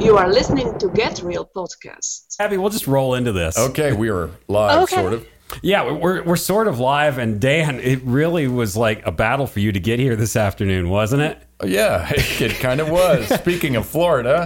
You 0.00 0.16
are 0.16 0.28
listening 0.32 0.78
to 0.78 0.88
Get 0.90 1.20
Real 1.22 1.44
podcast. 1.54 2.36
Abby, 2.38 2.56
we'll 2.56 2.70
just 2.70 2.86
roll 2.86 3.14
into 3.14 3.32
this. 3.32 3.58
Okay, 3.58 3.92
we 3.92 4.08
are 4.10 4.30
live, 4.46 4.84
Okay. 4.84 4.96
sort 4.96 5.12
of. 5.12 5.26
Yeah, 5.62 5.90
we're 5.92 6.22
we're 6.22 6.36
sort 6.36 6.68
of 6.68 6.78
live, 6.78 7.18
and 7.18 7.40
Dan, 7.40 7.80
it 7.80 8.00
really 8.04 8.46
was 8.48 8.76
like 8.76 9.04
a 9.06 9.10
battle 9.12 9.46
for 9.46 9.60
you 9.60 9.72
to 9.72 9.80
get 9.80 9.98
here 9.98 10.14
this 10.14 10.36
afternoon, 10.36 10.88
wasn't 10.88 11.22
it? 11.22 11.42
Yeah, 11.64 12.06
it 12.14 12.52
kind 12.60 12.80
of 12.80 12.90
was. 12.90 13.26
Speaking 13.28 13.74
of 13.76 13.86
Florida, 13.86 14.44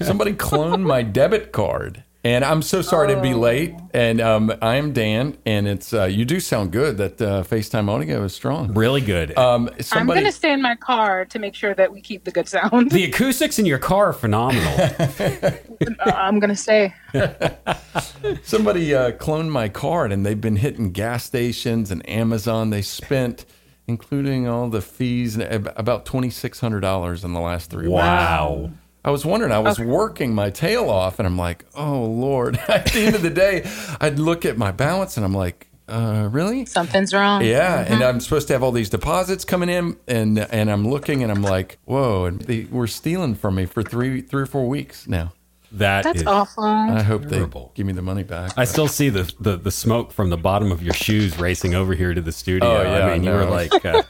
somebody 0.00 0.32
cloned 0.32 0.82
my 0.82 1.02
debit 1.02 1.52
card. 1.52 2.02
And 2.24 2.44
I'm 2.44 2.62
so 2.62 2.82
sorry 2.82 3.12
to 3.12 3.20
be 3.20 3.34
late. 3.34 3.74
And 3.92 4.20
um, 4.20 4.52
I 4.62 4.76
am 4.76 4.92
Dan, 4.92 5.36
and 5.44 5.66
it's 5.66 5.92
uh, 5.92 6.04
you 6.04 6.24
do 6.24 6.38
sound 6.38 6.70
good. 6.70 6.96
That 6.96 7.20
uh, 7.20 7.42
FaceTime 7.42 7.88
audio 7.88 8.22
is 8.22 8.32
strong. 8.32 8.72
Really 8.74 9.00
good. 9.00 9.36
Um, 9.36 9.68
I'm 9.90 10.06
going 10.06 10.24
to 10.24 10.30
stay 10.30 10.52
in 10.52 10.62
my 10.62 10.76
car 10.76 11.24
to 11.24 11.38
make 11.40 11.56
sure 11.56 11.74
that 11.74 11.92
we 11.92 12.00
keep 12.00 12.22
the 12.22 12.30
good 12.30 12.48
sound. 12.48 12.92
the 12.92 13.04
acoustics 13.04 13.58
in 13.58 13.66
your 13.66 13.78
car 13.78 14.10
are 14.10 14.12
phenomenal. 14.12 14.72
Uh, 15.82 16.10
I'm 16.14 16.38
going 16.38 16.50
to 16.50 16.56
stay. 16.56 16.94
somebody 18.44 18.94
uh, 18.94 19.10
cloned 19.12 19.48
my 19.48 19.68
card, 19.68 20.12
and 20.12 20.24
they've 20.24 20.40
been 20.40 20.56
hitting 20.56 20.92
gas 20.92 21.24
stations 21.24 21.90
and 21.90 22.08
Amazon. 22.08 22.70
They 22.70 22.82
spent, 22.82 23.44
including 23.88 24.46
all 24.46 24.68
the 24.68 24.80
fees, 24.80 25.36
about 25.38 26.06
twenty 26.06 26.30
six 26.30 26.60
hundred 26.60 26.80
dollars 26.80 27.24
in 27.24 27.32
the 27.32 27.40
last 27.40 27.68
three 27.70 27.88
weeks. 27.88 27.94
wow. 27.94 28.70
I 29.04 29.10
was 29.10 29.24
wondering, 29.26 29.52
I 29.52 29.58
was 29.58 29.80
working 29.80 30.34
my 30.34 30.50
tail 30.50 30.88
off, 30.88 31.18
and 31.18 31.26
I'm 31.26 31.36
like, 31.36 31.64
oh, 31.74 32.04
Lord. 32.04 32.56
At 32.68 32.86
the 32.86 33.00
end 33.00 33.16
of 33.16 33.22
the 33.22 33.30
day, 33.30 33.68
I'd 34.00 34.18
look 34.18 34.44
at 34.44 34.56
my 34.56 34.70
balance, 34.70 35.16
and 35.16 35.26
I'm 35.26 35.34
like, 35.34 35.68
uh, 35.88 36.28
really? 36.30 36.64
Something's 36.66 37.12
wrong. 37.12 37.44
Yeah, 37.44 37.84
and 37.86 38.02
I'm 38.02 38.20
supposed 38.20 38.46
to 38.48 38.54
have 38.54 38.62
all 38.62 38.72
these 38.72 38.88
deposits 38.88 39.44
coming 39.44 39.68
in, 39.68 39.96
and 40.06 40.38
and 40.38 40.70
I'm 40.70 40.88
looking, 40.88 41.22
and 41.22 41.32
I'm 41.32 41.42
like, 41.42 41.78
whoa, 41.84 42.26
and 42.26 42.40
they 42.40 42.66
were 42.70 42.86
stealing 42.86 43.34
from 43.34 43.56
me 43.56 43.66
for 43.66 43.82
three 43.82 44.22
three 44.22 44.42
or 44.42 44.46
four 44.46 44.68
weeks 44.68 45.08
now. 45.08 45.32
That 45.72 46.04
That's 46.04 46.20
is- 46.20 46.26
awful. 46.26 46.64
I 46.64 47.02
hope 47.02 47.28
Terrible. 47.28 47.72
they 47.74 47.76
give 47.76 47.86
me 47.86 47.92
the 47.94 48.02
money 48.02 48.22
back. 48.22 48.52
I 48.56 48.64
still 48.64 48.88
see 48.88 49.08
the, 49.08 49.32
the 49.40 49.56
the 49.56 49.70
smoke 49.70 50.12
from 50.12 50.28
the 50.30 50.36
bottom 50.36 50.70
of 50.70 50.82
your 50.82 50.92
shoes 50.94 51.38
racing 51.38 51.74
over 51.74 51.94
here 51.94 52.12
to 52.12 52.20
the 52.20 52.32
studio. 52.32 52.68
Oh, 52.68 52.82
yeah, 52.82 53.06
I 53.06 53.12
mean, 53.14 53.24
you 53.24 53.30
were 53.30 53.46
like 53.46 53.72
uh, 53.84 54.02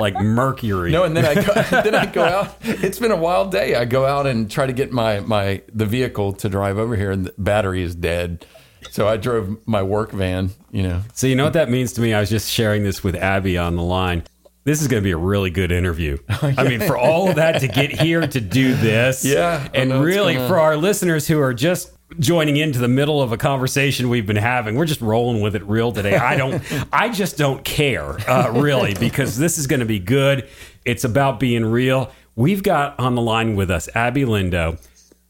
like 0.00 0.14
mercury. 0.14 0.90
No, 0.90 1.04
and 1.04 1.14
then 1.16 1.24
I 1.26 1.34
go, 1.34 1.52
then 1.82 1.94
I 1.94 2.06
go 2.06 2.24
out. 2.24 2.56
It's 2.62 2.98
been 2.98 3.10
a 3.10 3.16
wild 3.16 3.52
day. 3.52 3.74
I 3.74 3.84
go 3.84 4.06
out 4.06 4.26
and 4.26 4.50
try 4.50 4.66
to 4.66 4.72
get 4.72 4.90
my 4.90 5.20
my 5.20 5.62
the 5.72 5.84
vehicle 5.86 6.32
to 6.34 6.48
drive 6.48 6.78
over 6.78 6.96
here, 6.96 7.10
and 7.10 7.26
the 7.26 7.34
battery 7.36 7.82
is 7.82 7.94
dead. 7.94 8.46
So 8.90 9.06
I 9.06 9.16
drove 9.16 9.56
my 9.66 9.82
work 9.82 10.10
van. 10.12 10.50
You 10.70 10.82
know, 10.84 11.02
So 11.14 11.26
you 11.26 11.36
know 11.36 11.44
what 11.44 11.52
that 11.52 11.70
means 11.70 11.92
to 11.94 12.00
me? 12.00 12.14
I 12.14 12.20
was 12.20 12.30
just 12.30 12.50
sharing 12.50 12.82
this 12.82 13.04
with 13.04 13.14
Abby 13.14 13.56
on 13.58 13.76
the 13.76 13.82
line. 13.82 14.24
This 14.64 14.80
is 14.80 14.88
going 14.88 15.02
to 15.02 15.04
be 15.04 15.10
a 15.10 15.16
really 15.16 15.50
good 15.50 15.72
interview. 15.72 16.18
I 16.28 16.62
mean, 16.68 16.80
for 16.80 16.96
all 16.96 17.28
of 17.28 17.36
that 17.36 17.60
to 17.62 17.68
get 17.68 17.90
here 17.90 18.26
to 18.26 18.40
do 18.40 18.74
this, 18.74 19.24
Yeah, 19.24 19.66
and 19.74 20.02
really 20.04 20.34
gonna- 20.34 20.48
for 20.48 20.58
our 20.58 20.76
listeners 20.76 21.26
who 21.26 21.40
are 21.40 21.52
just 21.52 21.90
joining 22.18 22.58
into 22.58 22.78
the 22.78 22.88
middle 22.88 23.20
of 23.22 23.32
a 23.32 23.36
conversation 23.36 24.08
we've 24.08 24.26
been 24.26 24.36
having, 24.36 24.76
we're 24.76 24.84
just 24.84 25.00
rolling 25.00 25.40
with 25.40 25.56
it 25.56 25.64
real 25.64 25.90
today. 25.92 26.14
I 26.16 26.36
don't, 26.36 26.62
I 26.92 27.08
just 27.08 27.36
don't 27.38 27.64
care 27.64 28.10
uh, 28.30 28.50
really 28.54 28.94
because 28.94 29.36
this 29.36 29.58
is 29.58 29.66
going 29.66 29.80
to 29.80 29.86
be 29.86 29.98
good. 29.98 30.48
It's 30.84 31.04
about 31.04 31.40
being 31.40 31.64
real. 31.64 32.12
We've 32.36 32.62
got 32.62 32.98
on 33.00 33.14
the 33.14 33.22
line 33.22 33.56
with 33.56 33.70
us 33.70 33.88
Abby 33.94 34.22
Lindo. 34.22 34.78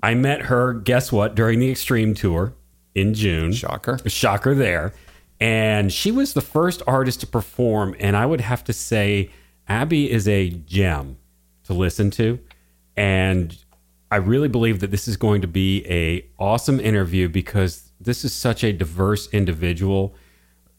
I 0.03 0.15
met 0.15 0.43
her. 0.43 0.75
Guess 0.75 1.11
what? 1.13 1.35
During 1.35 1.59
the 1.61 1.71
Extreme 1.71 2.15
Tour 2.15 2.53
in 2.95 3.15
June. 3.15 3.53
shocker. 3.53 3.99
Shocker 4.07 4.55
there. 4.55 4.93
And 5.43 5.93
she 5.93 6.13
was 6.13 6.35
the 6.35 6.41
first 6.41 6.85
artist 6.87 7.19
to 7.23 7.27
perform. 7.27 7.97
And 7.99 8.17
I 8.17 8.27
would 8.27 8.41
have 8.41 8.63
to 8.63 8.73
say, 8.73 9.31
Abby 9.67 10.09
is 10.09 10.29
a 10.29 10.51
gem 10.51 11.17
to 11.65 11.75
listen 11.75 12.13
to. 12.13 12.39
And 12.97 13.59
I 14.13 14.17
really 14.17 14.47
believe 14.47 14.79
that 14.79 14.93
this 14.93 15.09
is 15.09 15.17
going 15.17 15.41
to 15.41 15.49
be 15.49 15.85
a 15.89 16.25
awesome 16.39 16.79
interview 16.79 17.29
because 17.29 17.91
this 18.01 18.25
is 18.25 18.33
such 18.33 18.63
a 18.63 18.73
diverse 18.73 19.29
individual, 19.33 20.15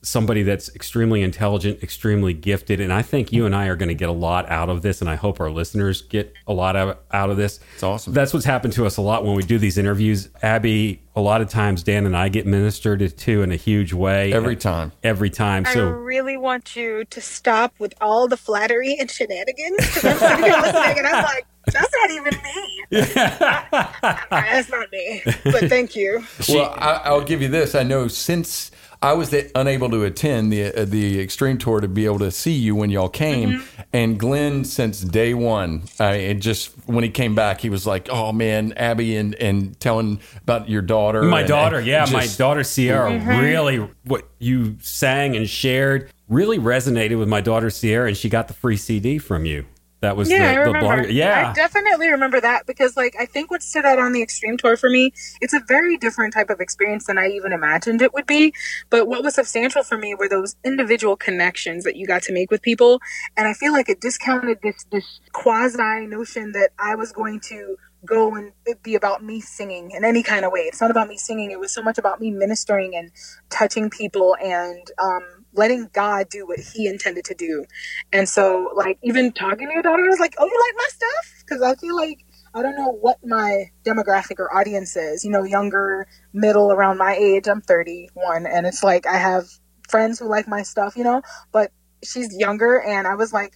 somebody 0.03 0.43
that's 0.43 0.73
extremely 0.75 1.21
intelligent, 1.21 1.81
extremely 1.81 2.33
gifted. 2.33 2.79
And 2.79 2.91
I 2.91 3.01
think 3.01 3.31
you 3.31 3.45
and 3.45 3.55
I 3.55 3.67
are 3.67 3.75
going 3.75 3.89
to 3.89 3.95
get 3.95 4.09
a 4.09 4.13
lot 4.13 4.49
out 4.49 4.69
of 4.69 4.81
this. 4.81 5.01
And 5.01 5.09
I 5.09 5.15
hope 5.15 5.39
our 5.39 5.49
listeners 5.49 6.01
get 6.01 6.33
a 6.47 6.53
lot 6.53 6.75
out 6.75 7.03
out 7.11 7.29
of 7.29 7.37
this. 7.37 7.59
It's 7.73 7.83
awesome. 7.83 8.13
That's 8.13 8.33
what's 8.33 8.45
happened 8.45 8.73
to 8.73 8.85
us 8.85 8.97
a 8.97 9.01
lot 9.01 9.23
when 9.25 9.35
we 9.35 9.43
do 9.43 9.57
these 9.57 9.77
interviews. 9.77 10.29
Abby, 10.41 11.01
a 11.15 11.21
lot 11.21 11.41
of 11.41 11.49
times 11.49 11.83
Dan 11.83 12.05
and 12.05 12.15
I 12.17 12.29
get 12.29 12.45
ministered 12.45 13.17
to 13.17 13.41
in 13.41 13.51
a 13.51 13.55
huge 13.55 13.93
way. 13.93 14.33
Every 14.33 14.55
time. 14.55 14.91
Every 15.03 15.29
time. 15.29 15.65
I 15.65 15.73
So 15.73 15.87
I 15.87 15.91
really 15.91 16.37
want 16.37 16.75
you 16.75 17.05
to 17.05 17.21
stop 17.21 17.73
with 17.79 17.93
all 18.01 18.27
the 18.27 18.37
flattery 18.37 18.97
and 18.99 19.09
shenanigans. 19.09 19.77
'cause 19.93 20.05
I'm 20.05 20.17
sitting 20.17 20.43
here 20.45 20.57
listening 20.61 20.97
and 20.99 21.07
I'm 21.07 21.23
like, 21.23 21.45
that's 21.71 21.93
not 22.01 22.11
even 22.11 22.33
me. 22.43 22.85
that's 23.49 24.69
not 24.69 24.91
me. 24.91 25.21
But 25.45 25.69
thank 25.69 25.95
you. 25.95 26.23
well, 26.49 26.73
I, 26.77 27.01
I'll 27.05 27.23
give 27.23 27.41
you 27.41 27.47
this. 27.47 27.73
I 27.75 27.83
know 27.83 28.07
since 28.07 28.71
I 29.03 29.13
was 29.13 29.35
unable 29.53 29.89
to 29.89 30.03
attend 30.05 30.51
the 30.53 30.65
uh, 30.73 30.85
the 30.85 31.19
extreme 31.19 31.57
tour 31.57 31.81
to 31.81 31.87
be 31.87 32.05
able 32.05 32.19
to 32.19 32.31
see 32.31 32.53
you 32.53 32.73
when 32.75 32.89
y'all 32.89 33.09
came, 33.09 33.49
Mm-hmm. 33.49 33.81
and 33.91 34.17
Glenn 34.19 34.63
since 34.63 35.01
day 35.01 35.33
one, 35.33 35.83
I 35.99 36.13
it 36.15 36.35
just 36.35 36.71
when 36.87 37.03
he 37.03 37.09
came 37.09 37.35
back, 37.35 37.59
he 37.61 37.69
was 37.69 37.85
like, 37.85 38.07
"Oh 38.09 38.31
man, 38.31 38.73
Abby," 38.77 39.17
and 39.17 39.35
and 39.35 39.77
telling 39.79 40.21
about 40.41 40.69
your 40.69 40.81
daughter, 40.81 41.21
my 41.23 41.41
and- 41.41 41.49
daughter, 41.49 41.77
and 41.79 41.87
yeah, 41.87 42.05
my 42.11 42.25
daughter 42.37 42.63
Sierra 42.63 43.11
really 43.39 43.77
what 44.05 44.27
you 44.39 44.77
sang 44.81 45.35
and 45.35 45.49
shared 45.49 46.09
really 46.29 46.57
resonated 46.57 47.19
with 47.19 47.27
my 47.27 47.41
daughter 47.41 47.69
Sierra 47.69 48.07
and 48.07 48.17
she 48.17 48.29
got 48.29 48.47
the 48.47 48.53
free 48.53 48.77
CD 48.77 49.17
from 49.19 49.45
you. 49.45 49.65
That 50.03 50.17
was 50.17 50.29
Yeah, 50.29 50.43
I 50.43 50.47
the, 50.49 50.53
the 50.65 50.73
remember. 50.73 51.03
blog. 51.03 51.11
Yeah. 51.11 51.49
I 51.51 51.53
definitely 51.53 52.09
remember 52.09 52.41
that 52.41 52.65
because, 52.65 52.97
like, 52.97 53.15
I 53.17 53.25
think 53.25 53.49
what 53.49 53.63
stood 53.63 53.85
out 53.85 53.99
on 53.99 54.11
the 54.11 54.21
extreme 54.21 54.57
tour 54.57 54.75
for 54.75 54.89
me, 54.89 55.13
it's 55.39 55.53
a 55.53 55.61
very 55.65 55.95
different 55.95 56.33
type 56.33 56.49
of 56.49 56.59
experience 56.59 57.05
than 57.05 57.17
I 57.17 57.29
even 57.29 57.53
imagined 57.53 58.01
it 58.01 58.13
would 58.13 58.27
be. 58.27 58.53
But 58.89 59.07
what 59.07 59.23
was 59.23 59.35
substantial 59.35 59.81
for 59.81 59.97
me 59.97 60.13
were 60.13 60.27
those 60.27 60.57
individual 60.65 61.15
connections 61.15 61.85
that 61.85 61.95
you 61.95 62.05
got 62.05 62.21
to 62.23 62.33
make 62.33 62.51
with 62.51 62.61
people, 62.61 62.99
and 63.37 63.47
I 63.47 63.53
feel 63.53 63.71
like 63.71 63.87
it 63.87 64.01
discounted 64.01 64.59
this 64.61 64.85
this 64.91 65.21
quasi 65.31 66.05
notion 66.05 66.51
that 66.51 66.71
I 66.77 66.95
was 66.95 67.13
going 67.13 67.39
to 67.51 67.77
go 68.05 68.35
and 68.35 68.51
it 68.65 68.83
be 68.83 68.95
about 68.95 69.23
me 69.23 69.39
singing 69.39 69.91
in 69.91 70.03
any 70.03 70.21
kind 70.21 70.43
of 70.43 70.51
way. 70.51 70.61
It's 70.61 70.81
not 70.81 70.91
about 70.91 71.07
me 71.07 71.15
singing. 71.15 71.51
It 71.51 71.59
was 71.61 71.71
so 71.73 71.81
much 71.81 71.97
about 71.97 72.19
me 72.19 72.29
ministering 72.31 72.93
and 72.93 73.11
touching 73.49 73.89
people 73.89 74.35
and 74.43 74.85
um, 75.01 75.42
letting 75.53 75.89
God 75.93 76.29
do 76.29 76.47
what 76.47 76.59
He 76.59 76.87
intended 76.87 77.25
to 77.25 77.35
do. 77.35 77.65
And 78.11 78.27
so, 78.27 78.71
like, 78.75 78.97
even 79.03 79.31
talking 79.31 79.67
to 79.67 79.73
your 79.73 79.83
daughter, 79.83 80.03
I 80.03 80.09
was 80.09 80.19
like, 80.19 80.35
"Oh, 80.37 80.45
you 80.45 80.59
like 80.67 80.75
my 80.77 80.87
stuff?" 80.89 81.43
Because 81.45 81.61
I 81.61 81.75
feel 81.75 81.95
like 81.95 82.25
I 82.53 82.61
don't 82.61 82.75
know 82.75 82.91
what 82.91 83.17
my 83.25 83.71
demographic 83.85 84.39
or 84.39 84.55
audience 84.55 84.95
is. 84.95 85.23
You 85.23 85.31
know, 85.31 85.43
younger, 85.43 86.07
middle, 86.33 86.71
around 86.71 86.97
my 86.97 87.15
age. 87.15 87.47
I'm 87.47 87.61
31, 87.61 88.45
and 88.45 88.67
it's 88.67 88.83
like 88.83 89.05
I 89.07 89.17
have 89.17 89.45
friends 89.89 90.19
who 90.19 90.27
like 90.27 90.47
my 90.47 90.63
stuff. 90.63 90.95
You 90.95 91.03
know, 91.03 91.21
but 91.51 91.71
she's 92.03 92.35
younger, 92.37 92.81
and 92.81 93.07
I 93.07 93.15
was 93.15 93.33
like, 93.33 93.55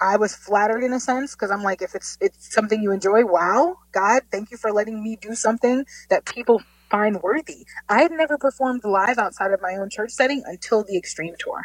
I 0.00 0.16
was 0.16 0.34
flattered 0.34 0.82
in 0.82 0.92
a 0.92 1.00
sense 1.00 1.34
because 1.34 1.50
I'm 1.50 1.62
like, 1.62 1.82
if 1.82 1.94
it's 1.94 2.16
it's 2.20 2.52
something 2.54 2.82
you 2.82 2.92
enjoy, 2.92 3.24
wow, 3.24 3.76
God, 3.92 4.22
thank 4.32 4.50
you 4.50 4.56
for 4.56 4.72
letting 4.72 5.02
me 5.02 5.16
do 5.20 5.34
something 5.34 5.84
that 6.08 6.24
people 6.24 6.62
find 6.90 7.22
worthy. 7.22 7.66
I 7.88 8.02
had 8.02 8.10
never 8.12 8.36
performed 8.38 8.84
live 8.84 9.18
outside 9.18 9.52
of 9.52 9.60
my 9.62 9.76
own 9.76 9.90
church 9.90 10.10
setting 10.10 10.42
until 10.46 10.84
the 10.84 10.96
Extreme 10.96 11.34
Tour. 11.38 11.62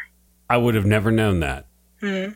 I 0.49 0.57
would 0.57 0.75
have 0.75 0.85
never 0.85 1.11
known 1.11 1.39
that. 1.41 1.67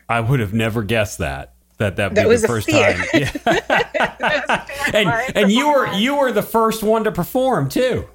I 0.08 0.20
would 0.20 0.40
have 0.40 0.52
never 0.52 0.82
guessed 0.82 1.18
that. 1.18 1.54
That 1.78 1.96
that, 1.96 2.08
Hmm. 2.10 2.14
That 2.16 2.22
be 2.24 2.28
was 2.28 2.42
the 2.42 2.48
first 2.48 2.66
fear. 2.68 2.92
time. 2.94 3.06
Yeah. 3.14 4.66
and 4.94 5.36
and 5.36 5.50
you 5.52 5.68
were 5.72 5.86
you 5.94 6.16
were 6.16 6.32
the 6.32 6.42
first 6.42 6.82
one 6.82 7.04
to 7.04 7.12
perform 7.12 7.68
too. 7.68 8.08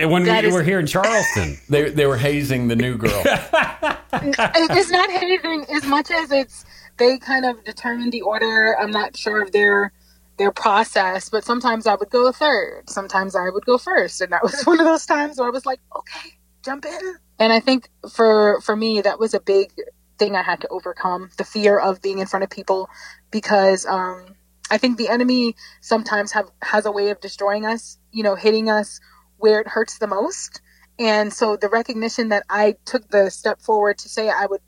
And 0.00 0.10
when 0.10 0.24
That 0.24 0.42
we 0.42 0.48
is- 0.48 0.54
were 0.54 0.62
here 0.62 0.80
in 0.80 0.86
Charleston. 0.86 1.58
They 1.68 1.90
they 1.90 2.06
were 2.06 2.16
hazing 2.16 2.68
the 2.68 2.76
new 2.76 2.96
girl. 2.96 3.22
it's 3.24 4.90
not 4.90 5.10
hazing 5.10 5.66
as 5.70 5.84
much 5.84 6.10
as 6.10 6.32
it's 6.32 6.64
they 6.96 7.18
kind 7.18 7.44
of 7.44 7.62
determine 7.64 8.10
the 8.10 8.22
order. 8.22 8.76
I'm 8.80 8.90
not 8.90 9.16
sure 9.16 9.42
of 9.42 9.52
their 9.52 9.92
their 10.38 10.52
process, 10.52 11.28
but 11.28 11.44
sometimes 11.44 11.86
I 11.86 11.94
would 11.94 12.10
go 12.10 12.32
third, 12.32 12.88
sometimes 12.88 13.36
I 13.36 13.50
would 13.50 13.66
go 13.66 13.78
first, 13.78 14.20
and 14.20 14.32
that 14.32 14.42
was 14.42 14.62
one 14.64 14.80
of 14.80 14.86
those 14.86 15.06
times 15.06 15.38
where 15.38 15.48
I 15.48 15.50
was 15.50 15.66
like, 15.66 15.80
okay, 15.96 16.30
jump 16.64 16.84
in. 16.86 17.14
And 17.38 17.52
I 17.52 17.60
think 17.60 17.88
for 18.12 18.60
for 18.60 18.76
me 18.76 19.00
that 19.02 19.18
was 19.18 19.34
a 19.34 19.40
big 19.40 19.72
thing 20.18 20.36
I 20.36 20.42
had 20.42 20.60
to 20.60 20.68
overcome 20.68 21.30
the 21.36 21.44
fear 21.44 21.78
of 21.78 22.00
being 22.00 22.18
in 22.18 22.26
front 22.26 22.44
of 22.44 22.50
people 22.50 22.88
because 23.30 23.86
um, 23.86 24.36
I 24.70 24.78
think 24.78 24.96
the 24.96 25.08
enemy 25.08 25.56
sometimes 25.80 26.32
have 26.32 26.50
has 26.62 26.86
a 26.86 26.92
way 26.92 27.10
of 27.10 27.20
destroying 27.20 27.66
us, 27.66 27.98
you 28.12 28.22
know, 28.22 28.34
hitting 28.34 28.70
us 28.70 29.00
where 29.38 29.60
it 29.60 29.68
hurts 29.68 29.98
the 29.98 30.06
most. 30.06 30.60
And 30.98 31.32
so 31.32 31.56
the 31.56 31.68
recognition 31.68 32.28
that 32.28 32.44
I 32.48 32.76
took 32.84 33.08
the 33.08 33.30
step 33.30 33.60
forward 33.60 33.98
to 33.98 34.08
say 34.08 34.28
I 34.28 34.46
would 34.46 34.60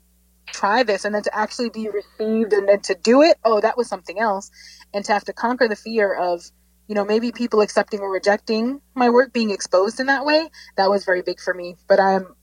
try 0.47 0.83
this 0.83 1.05
and 1.05 1.15
then 1.15 1.23
to 1.23 1.35
actually 1.35 1.69
be 1.69 1.89
received 1.89 2.53
and 2.53 2.67
then 2.67 2.81
to 2.81 2.95
do 2.95 3.21
it, 3.21 3.37
oh, 3.43 3.61
that 3.61 3.77
was 3.77 3.87
something 3.87 4.19
else. 4.19 4.51
And 4.95 5.05
to 5.05 5.13
have 5.13 5.25
to 5.25 5.33
conquer 5.33 5.67
the 5.67 5.75
fear 5.75 6.13
of, 6.15 6.41
you 6.87 6.95
know, 6.95 7.05
maybe 7.05 7.31
people 7.31 7.59
accepting 7.59 7.99
or 7.99 8.09
rejecting 8.09 8.81
my 8.95 9.09
work 9.09 9.33
being 9.33 9.51
exposed 9.51 9.99
in 9.99 10.07
that 10.07 10.25
way, 10.25 10.49
that 10.77 10.89
was 10.89 11.05
very 11.05 11.21
big 11.21 11.39
for 11.39 11.53
me. 11.53 11.75
But 11.87 11.99
I'm 11.99 12.33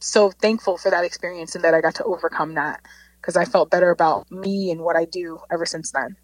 so 0.00 0.30
thankful 0.30 0.78
for 0.78 0.90
that 0.90 1.04
experience 1.04 1.54
and 1.54 1.62
that 1.64 1.74
I 1.74 1.82
got 1.82 1.94
to 1.96 2.04
overcome 2.04 2.54
that 2.54 2.80
because 3.20 3.36
I 3.36 3.44
felt 3.44 3.70
better 3.70 3.90
about 3.90 4.30
me 4.30 4.70
and 4.70 4.80
what 4.80 4.96
I 4.96 5.04
do 5.04 5.38
ever 5.52 5.66
since 5.66 5.92
then. 5.92 6.16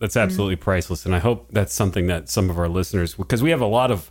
That's 0.00 0.16
absolutely 0.16 0.56
priceless. 0.56 1.06
And 1.06 1.14
I 1.14 1.20
hope 1.20 1.46
that's 1.52 1.72
something 1.72 2.08
that 2.08 2.28
some 2.28 2.50
of 2.50 2.58
our 2.58 2.68
listeners, 2.68 3.14
because 3.14 3.42
we 3.42 3.50
have 3.50 3.60
a 3.60 3.66
lot 3.66 3.90
of 3.92 4.10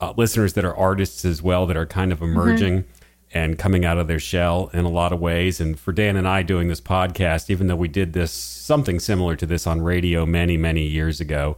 uh, 0.00 0.14
listeners 0.16 0.52
that 0.52 0.64
are 0.64 0.76
artists 0.76 1.24
as 1.24 1.42
well 1.42 1.66
that 1.66 1.76
are 1.76 1.86
kind 1.86 2.12
of 2.12 2.22
emerging 2.22 2.84
and 3.32 3.58
coming 3.58 3.84
out 3.84 3.98
of 3.98 4.08
their 4.08 4.18
shell 4.18 4.70
in 4.72 4.84
a 4.84 4.88
lot 4.88 5.12
of 5.12 5.20
ways. 5.20 5.60
And 5.60 5.78
for 5.78 5.92
Dan 5.92 6.16
and 6.16 6.26
I 6.26 6.42
doing 6.42 6.68
this 6.68 6.80
podcast, 6.80 7.50
even 7.50 7.68
though 7.68 7.76
we 7.76 7.88
did 7.88 8.12
this 8.12 8.32
something 8.32 8.98
similar 8.98 9.36
to 9.36 9.46
this 9.46 9.66
on 9.66 9.82
radio 9.82 10.26
many, 10.26 10.56
many 10.56 10.86
years 10.86 11.20
ago, 11.20 11.56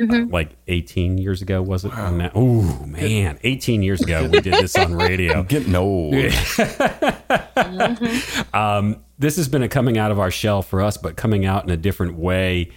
uh, 0.00 0.24
like 0.30 0.56
18 0.68 1.18
years 1.18 1.42
ago, 1.42 1.60
was 1.60 1.84
it? 1.84 1.92
Oh, 1.94 2.86
man. 2.86 3.38
18 3.42 3.82
years 3.82 4.00
ago, 4.00 4.26
we 4.26 4.40
did 4.40 4.54
this 4.54 4.76
on 4.76 4.94
radio. 4.94 5.42
Getting 5.48 5.74
old. 5.74 6.14
um, 8.54 9.04
this 9.18 9.36
has 9.36 9.48
been 9.48 9.62
a 9.62 9.68
coming 9.68 9.98
out 9.98 10.10
of 10.10 10.18
our 10.18 10.30
shell 10.30 10.62
for 10.62 10.80
us, 10.80 10.96
but 10.96 11.16
coming 11.16 11.44
out 11.44 11.64
in 11.64 11.70
a 11.70 11.76
different 11.76 12.16
way, 12.16 12.70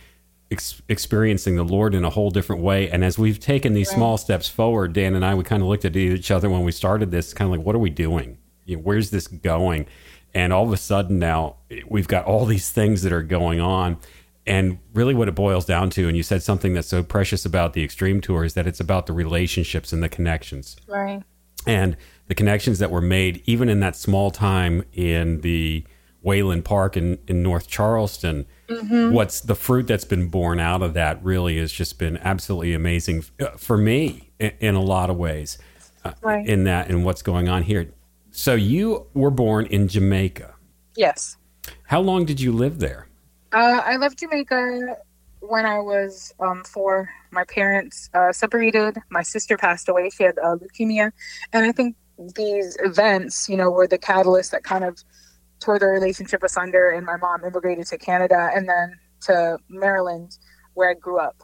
ex- 0.52 0.82
experiencing 0.90 1.56
the 1.56 1.64
Lord 1.64 1.96
in 1.96 2.04
a 2.06 2.10
whole 2.10 2.30
different 2.30 2.62
way. 2.62 2.90
And 2.90 3.04
as 3.04 3.18
we've 3.18 3.40
taken 3.40 3.74
these 3.74 3.90
small 3.90 4.18
steps 4.18 4.48
forward, 4.48 4.94
Dan 4.94 5.16
and 5.16 5.26
I, 5.26 5.36
we 5.36 5.44
kind 5.44 5.62
of 5.62 5.68
looked 5.70 5.86
at 5.86 5.96
each 5.96 6.32
other 6.32 6.50
when 6.50 6.64
we 6.64 6.72
started 6.72 7.12
this, 7.12 7.34
kind 7.34 7.52
of 7.52 7.58
like, 7.58 7.66
what 7.66 7.76
are 7.76 7.80
we 7.80 7.90
doing? 7.90 8.38
You 8.66 8.78
know, 8.78 8.82
where's 8.84 9.10
this 9.12 9.28
going? 9.28 9.86
And 10.34 10.52
all 10.52 10.66
of 10.66 10.74
a 10.74 10.78
sudden 10.78 11.20
now 11.20 11.58
we've 11.88 12.08
got 12.08 12.26
all 12.26 12.46
these 12.46 12.70
things 12.72 13.04
that 13.04 13.14
are 13.14 13.24
going 13.24 13.60
on. 13.60 13.98
And 14.48 14.78
really, 14.94 15.16
what 15.16 15.28
it 15.28 15.34
boils 15.34 15.66
down 15.66 15.90
to, 15.92 16.08
and 16.08 16.16
you 16.16 16.22
said 16.22 16.44
something 16.44 16.74
that's 16.76 16.88
so 16.88 17.02
precious 17.02 17.46
about 17.46 17.74
the 17.74 17.84
Extreme 17.84 18.22
Tour, 18.22 18.44
is 18.44 18.54
that 18.54 18.68
it's 18.68 18.80
about 18.80 19.08
the 19.08 19.14
relationships 19.14 19.92
and 19.92 20.04
the 20.04 20.10
connections 20.10 20.76
Right. 20.88 21.24
and 21.66 21.98
the 22.28 22.36
connections 22.36 22.78
that 22.78 22.92
were 22.92 23.02
made 23.02 23.42
even 23.46 23.70
in 23.70 23.80
that 23.80 23.96
small 23.96 24.30
time 24.30 24.84
in 24.94 25.42
the 25.42 25.84
Wayland 26.26 26.66
Park 26.66 26.98
in, 26.98 27.20
in 27.28 27.42
North 27.44 27.68
Charleston. 27.68 28.48
What's 28.68 29.42
the 29.42 29.54
fruit 29.56 29.86
that's 29.88 30.04
been 30.06 30.28
born 30.28 30.60
out 30.60 30.82
of 30.82 30.96
that 30.96 31.24
really 31.24 31.60
has 31.60 31.72
just 31.72 32.00
been 32.00 32.18
absolutely 32.18 32.74
amazing 32.74 33.24
uh, 33.40 33.52
for 33.52 33.78
me 33.78 34.32
in, 34.40 34.52
in 34.60 34.76
a 34.76 34.82
lot 34.82 35.10
of 35.12 35.18
ways 35.18 35.60
uh, 36.04 36.14
Right. 36.22 36.46
in 36.48 36.64
that 36.64 36.90
and 36.90 37.06
what's 37.06 37.22
going 37.22 37.48
on 37.48 37.62
here. 37.64 37.94
So 38.32 38.56
you 38.56 39.06
were 39.14 39.30
born 39.30 39.68
in 39.68 39.88
Jamaica. 39.88 40.56
Yes. 40.98 41.38
How 41.84 42.02
long 42.02 42.26
did 42.26 42.42
you 42.42 42.52
live 42.52 42.80
there? 42.80 43.08
Uh, 43.54 43.82
I 43.86 43.98
left 43.98 44.20
Jamaica 44.20 44.98
when 45.42 45.66
I 45.68 45.80
was 45.80 46.34
um, 46.40 46.64
four. 46.64 47.08
My 47.32 47.44
parents 47.46 48.10
uh, 48.16 48.32
separated. 48.34 48.98
My 49.10 49.22
sister 49.22 49.58
passed 49.58 49.88
away. 49.90 50.10
She 50.10 50.24
had 50.24 50.38
uh, 50.40 50.56
leukemia. 50.56 51.12
And 51.54 51.66
I 51.66 51.72
think 51.72 51.96
these 52.36 52.78
events, 52.82 53.48
you 53.48 53.58
know, 53.58 53.70
were 53.70 53.88
the 53.88 53.98
catalyst 54.00 54.52
that 54.52 54.64
kind 54.64 54.84
of 54.84 55.04
tore 55.66 55.80
the 55.80 55.88
relationship 55.88 56.44
asunder. 56.44 56.90
And 56.90 57.06
my 57.06 57.18
mom 57.18 57.44
immigrated 57.44 57.88
to 57.88 57.98
Canada 57.98 58.52
and 58.56 58.70
then 58.70 59.00
to 59.22 59.58
Maryland, 59.70 60.38
where 60.76 60.92
I 60.92 60.94
grew 60.94 61.20
up. 61.20 61.36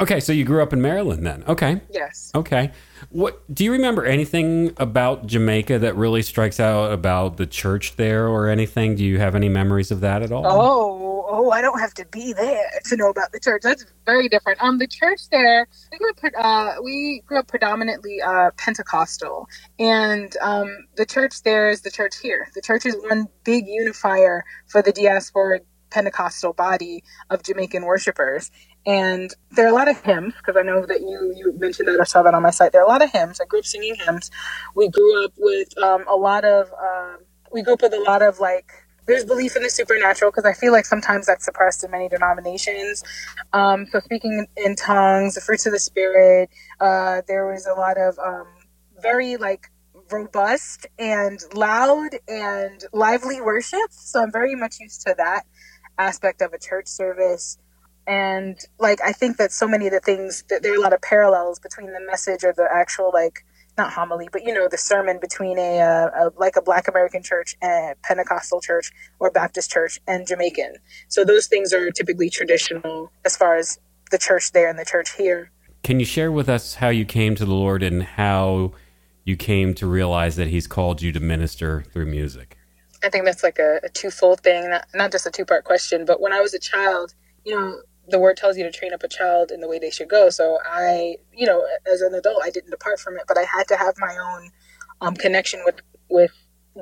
Okay, 0.00 0.18
so 0.20 0.32
you 0.32 0.44
grew 0.44 0.62
up 0.62 0.72
in 0.72 0.80
Maryland 0.80 1.26
then. 1.26 1.44
Okay. 1.46 1.80
Yes. 1.90 2.32
Okay. 2.34 2.72
What 3.10 3.42
do 3.54 3.64
you 3.64 3.72
remember 3.72 4.04
anything 4.04 4.72
about 4.78 5.26
Jamaica 5.26 5.78
that 5.80 5.94
really 5.94 6.22
strikes 6.22 6.58
out 6.58 6.92
about 6.92 7.36
the 7.36 7.46
church 7.46 7.96
there 7.96 8.26
or 8.26 8.48
anything? 8.48 8.94
Do 8.94 9.04
you 9.04 9.18
have 9.18 9.34
any 9.34 9.50
memories 9.50 9.90
of 9.90 10.00
that 10.00 10.22
at 10.22 10.32
all? 10.32 10.46
Oh, 10.46 11.26
oh, 11.28 11.50
I 11.50 11.60
don't 11.60 11.80
have 11.80 11.92
to 11.94 12.06
be 12.06 12.32
there 12.32 12.70
to 12.86 12.96
know 12.96 13.10
about 13.10 13.32
the 13.32 13.40
church. 13.40 13.62
That's 13.62 13.84
very 14.06 14.28
different. 14.28 14.62
Um, 14.62 14.78
the 14.78 14.86
church 14.86 15.28
there, 15.30 15.68
we 15.92 15.98
grew 15.98 16.10
up, 16.10 16.32
uh, 16.38 16.74
we 16.82 17.22
grew 17.26 17.38
up 17.38 17.48
predominantly 17.48 18.22
uh, 18.22 18.50
Pentecostal, 18.56 19.48
and 19.78 20.34
um, 20.40 20.86
the 20.96 21.06
church 21.06 21.42
there 21.42 21.70
is 21.70 21.82
the 21.82 21.90
church 21.90 22.14
here. 22.22 22.48
The 22.54 22.62
church 22.62 22.86
is 22.86 22.96
one 22.96 23.26
big 23.44 23.66
unifier 23.66 24.44
for 24.66 24.82
the 24.82 24.92
diaspora 24.92 25.60
Pentecostal 25.90 26.52
body 26.52 27.02
of 27.30 27.42
Jamaican 27.42 27.84
worshipers. 27.84 28.50
And 28.86 29.30
there 29.52 29.66
are 29.66 29.70
a 29.70 29.74
lot 29.74 29.88
of 29.88 30.00
hymns 30.02 30.34
because 30.38 30.56
I 30.56 30.62
know 30.62 30.86
that 30.86 31.00
you 31.00 31.34
you 31.36 31.52
mentioned 31.58 31.88
that 31.88 32.00
I 32.00 32.04
saw 32.04 32.22
that 32.22 32.34
on 32.34 32.42
my 32.42 32.50
site. 32.50 32.72
There 32.72 32.80
are 32.82 32.86
a 32.86 32.88
lot 32.88 33.02
of 33.02 33.12
hymns. 33.12 33.40
I 33.40 33.44
grew 33.46 33.60
up 33.60 33.66
singing 33.66 33.96
hymns. 33.96 34.30
We 34.74 34.88
grew 34.88 35.24
up 35.24 35.32
with 35.38 35.76
um, 35.82 36.04
a 36.08 36.16
lot 36.16 36.44
of 36.44 36.72
um, 36.72 37.18
we 37.52 37.62
grew 37.62 37.74
up 37.74 37.82
with 37.82 37.94
a 37.94 38.00
lot 38.00 38.22
of 38.22 38.40
like 38.40 38.72
there's 39.06 39.24
belief 39.24 39.56
in 39.56 39.62
the 39.62 39.70
supernatural 39.70 40.30
because 40.30 40.44
I 40.44 40.52
feel 40.52 40.72
like 40.72 40.86
sometimes 40.86 41.26
that's 41.26 41.44
suppressed 41.44 41.84
in 41.84 41.90
many 41.90 42.08
denominations. 42.08 43.02
Um, 43.52 43.86
so 43.86 44.00
speaking 44.00 44.46
in 44.56 44.76
tongues, 44.76 45.34
the 45.34 45.40
fruits 45.40 45.66
of 45.66 45.72
the 45.72 45.78
spirit. 45.78 46.50
Uh, 46.80 47.22
there 47.28 47.46
was 47.46 47.66
a 47.66 47.74
lot 47.74 47.98
of 47.98 48.18
um, 48.18 48.46
very 49.02 49.36
like 49.36 49.70
robust 50.10 50.86
and 50.98 51.40
loud 51.54 52.10
and 52.28 52.84
lively 52.92 53.40
worship. 53.40 53.90
So 53.90 54.22
I'm 54.22 54.32
very 54.32 54.54
much 54.54 54.80
used 54.80 55.02
to 55.06 55.14
that 55.18 55.44
aspect 55.98 56.42
of 56.42 56.52
a 56.52 56.58
church 56.58 56.88
service. 56.88 57.58
And 58.06 58.58
like 58.78 59.00
I 59.04 59.12
think 59.12 59.36
that 59.36 59.52
so 59.52 59.68
many 59.68 59.86
of 59.86 59.92
the 59.92 60.00
things 60.00 60.44
that 60.48 60.62
there 60.62 60.72
are 60.72 60.76
a 60.76 60.80
lot 60.80 60.92
of 60.92 61.02
parallels 61.02 61.58
between 61.58 61.92
the 61.92 62.00
message 62.00 62.44
or 62.44 62.52
the 62.52 62.68
actual 62.72 63.10
like 63.12 63.44
not 63.78 63.92
homily, 63.92 64.28
but 64.30 64.44
you 64.44 64.52
know 64.52 64.68
the 64.68 64.78
sermon 64.78 65.18
between 65.20 65.58
a, 65.58 65.80
uh, 65.80 66.10
a 66.14 66.30
like 66.38 66.56
a 66.56 66.62
Black 66.62 66.88
American 66.88 67.22
church 67.22 67.56
and 67.62 68.00
Pentecostal 68.02 68.60
church 68.60 68.90
or 69.18 69.30
Baptist 69.30 69.70
church 69.70 70.00
and 70.06 70.26
Jamaican. 70.26 70.74
So 71.08 71.24
those 71.24 71.46
things 71.46 71.72
are 71.72 71.90
typically 71.90 72.30
traditional 72.30 73.12
as 73.24 73.36
far 73.36 73.56
as 73.56 73.78
the 74.10 74.18
church 74.18 74.52
there 74.52 74.68
and 74.68 74.78
the 74.78 74.84
church 74.84 75.10
here. 75.16 75.50
Can 75.82 75.98
you 75.98 76.06
share 76.06 76.30
with 76.30 76.48
us 76.48 76.74
how 76.74 76.88
you 76.88 77.04
came 77.04 77.34
to 77.36 77.44
the 77.44 77.54
Lord 77.54 77.82
and 77.82 78.02
how 78.02 78.72
you 79.24 79.36
came 79.36 79.74
to 79.74 79.86
realize 79.86 80.36
that 80.36 80.48
He's 80.48 80.66
called 80.66 81.00
you 81.00 81.12
to 81.12 81.20
minister 81.20 81.84
through 81.92 82.06
music? 82.06 82.56
I 83.02 83.08
think 83.08 83.24
that's 83.24 83.42
like 83.42 83.58
a, 83.58 83.80
a 83.82 83.88
twofold 83.88 84.40
thing, 84.40 84.68
not, 84.68 84.86
not 84.94 85.12
just 85.12 85.26
a 85.26 85.30
two 85.30 85.46
part 85.46 85.64
question. 85.64 86.04
But 86.04 86.20
when 86.20 86.32
I 86.32 86.40
was 86.40 86.52
a 86.52 86.58
child, 86.58 87.14
you 87.44 87.58
know, 87.58 87.80
the 88.10 88.20
word 88.20 88.36
tells 88.38 88.58
you 88.58 88.64
to 88.64 88.72
train 88.72 88.94
up 88.94 89.04
a 89.04 89.08
child 89.08 89.52
in 89.52 89.60
the 89.60 89.68
way 89.68 89.78
they 89.80 89.90
should 89.90 90.10
go. 90.10 90.30
So 90.30 90.58
I, 90.66 91.16
you 91.34 91.46
know, 91.46 91.66
as 91.90 92.02
an 92.02 92.14
adult, 92.14 92.42
I 92.44 92.50
didn't 92.50 92.70
depart 92.70 93.00
from 93.00 93.16
it, 93.16 93.24
but 93.28 93.38
I 93.38 93.44
had 93.44 93.68
to 93.68 93.76
have 93.76 93.94
my 93.98 94.16
own 94.18 94.50
um, 95.02 95.16
connection 95.16 95.62
with 95.64 95.82
with 96.10 96.32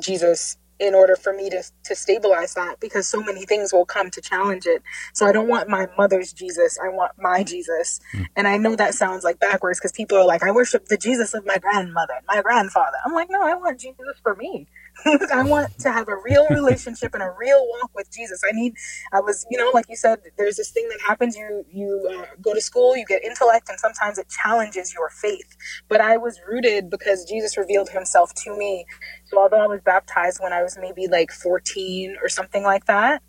Jesus 0.03 0.59
in 0.81 0.95
order 0.95 1.17
for 1.17 1.33
me 1.35 1.51
to 1.51 1.63
to 1.85 1.97
stabilize 1.97 2.55
that 2.55 2.81
because 2.81 3.09
so 3.09 3.23
many 3.23 3.47
things 3.47 3.73
will 3.73 3.87
come 3.87 4.11
to 4.11 4.21
challenge 4.23 4.67
it. 4.67 4.83
So 5.15 5.27
I 5.27 5.33
don't 5.33 5.49
want 5.49 5.69
my 5.71 5.89
mother's 5.99 6.33
Jesus. 6.33 6.79
I 6.85 6.91
want 6.91 7.13
my 7.19 7.45
Jesus. 7.45 8.01
And 8.37 8.49
I 8.49 8.59
know 8.59 8.77
that 8.77 8.95
sounds 8.95 9.25
like 9.25 9.41
backwards 9.41 9.81
because 9.81 9.93
people 9.93 10.19
are 10.19 10.27
like, 10.27 10.43
I 10.45 10.53
worship 10.53 10.87
the 10.87 10.99
Jesus 10.99 11.35
of 11.35 11.47
my 11.47 11.59
grandmother, 11.59 12.15
my 12.29 12.43
grandfather. 12.43 12.99
I'm 13.07 13.15
like, 13.15 13.29
no, 13.31 13.43
I 13.43 13.55
want 13.55 13.81
Jesus 13.81 14.07
for 14.23 14.37
me. 14.37 14.69
I 15.33 15.43
want 15.45 15.79
to 15.81 15.93
have 15.93 16.09
a 16.09 16.17
real 16.25 16.47
relationship 16.49 17.15
and 17.15 17.23
a 17.23 17.33
real 17.39 17.67
walk 17.69 17.91
with 17.95 18.11
Jesus. 18.13 18.43
I 18.47 18.53
need. 18.53 18.75
I 19.13 19.21
was, 19.21 19.47
you 19.51 19.59
know, 19.59 19.71
like 19.73 19.87
you 19.89 19.97
said, 19.97 20.19
there's 20.37 20.57
this 20.57 20.71
thing 20.71 20.89
that 20.89 20.99
happens. 21.07 21.37
You 21.37 21.65
you 21.71 22.09
uh, 22.19 22.35
go 22.41 22.53
to 22.53 22.61
school, 22.61 22.97
you 22.97 23.05
get 23.07 23.23
intellect, 23.25 23.69
and 23.69 23.79
sometimes 23.79 24.19
it 24.19 24.29
challenges 24.29 24.93
your 24.93 25.09
faith. 25.11 25.57
But 25.89 26.01
I 26.01 26.17
was 26.17 26.41
rooted 26.49 26.91
because 26.91 27.25
Jesus 27.25 27.57
revealed 27.57 27.91
Himself 27.91 28.35
to 28.45 28.57
me. 28.57 28.87
So 29.27 29.39
although 29.39 29.63
I 29.63 29.67
was 29.67 29.81
baptized 29.83 30.41
when 30.43 30.53
I 30.53 30.63
was 30.63 30.77
maybe 30.81 31.07
like 31.07 31.31
14 31.31 32.17
or 32.23 32.29
something 32.29 32.63
like 32.63 32.87
that, 32.87 33.23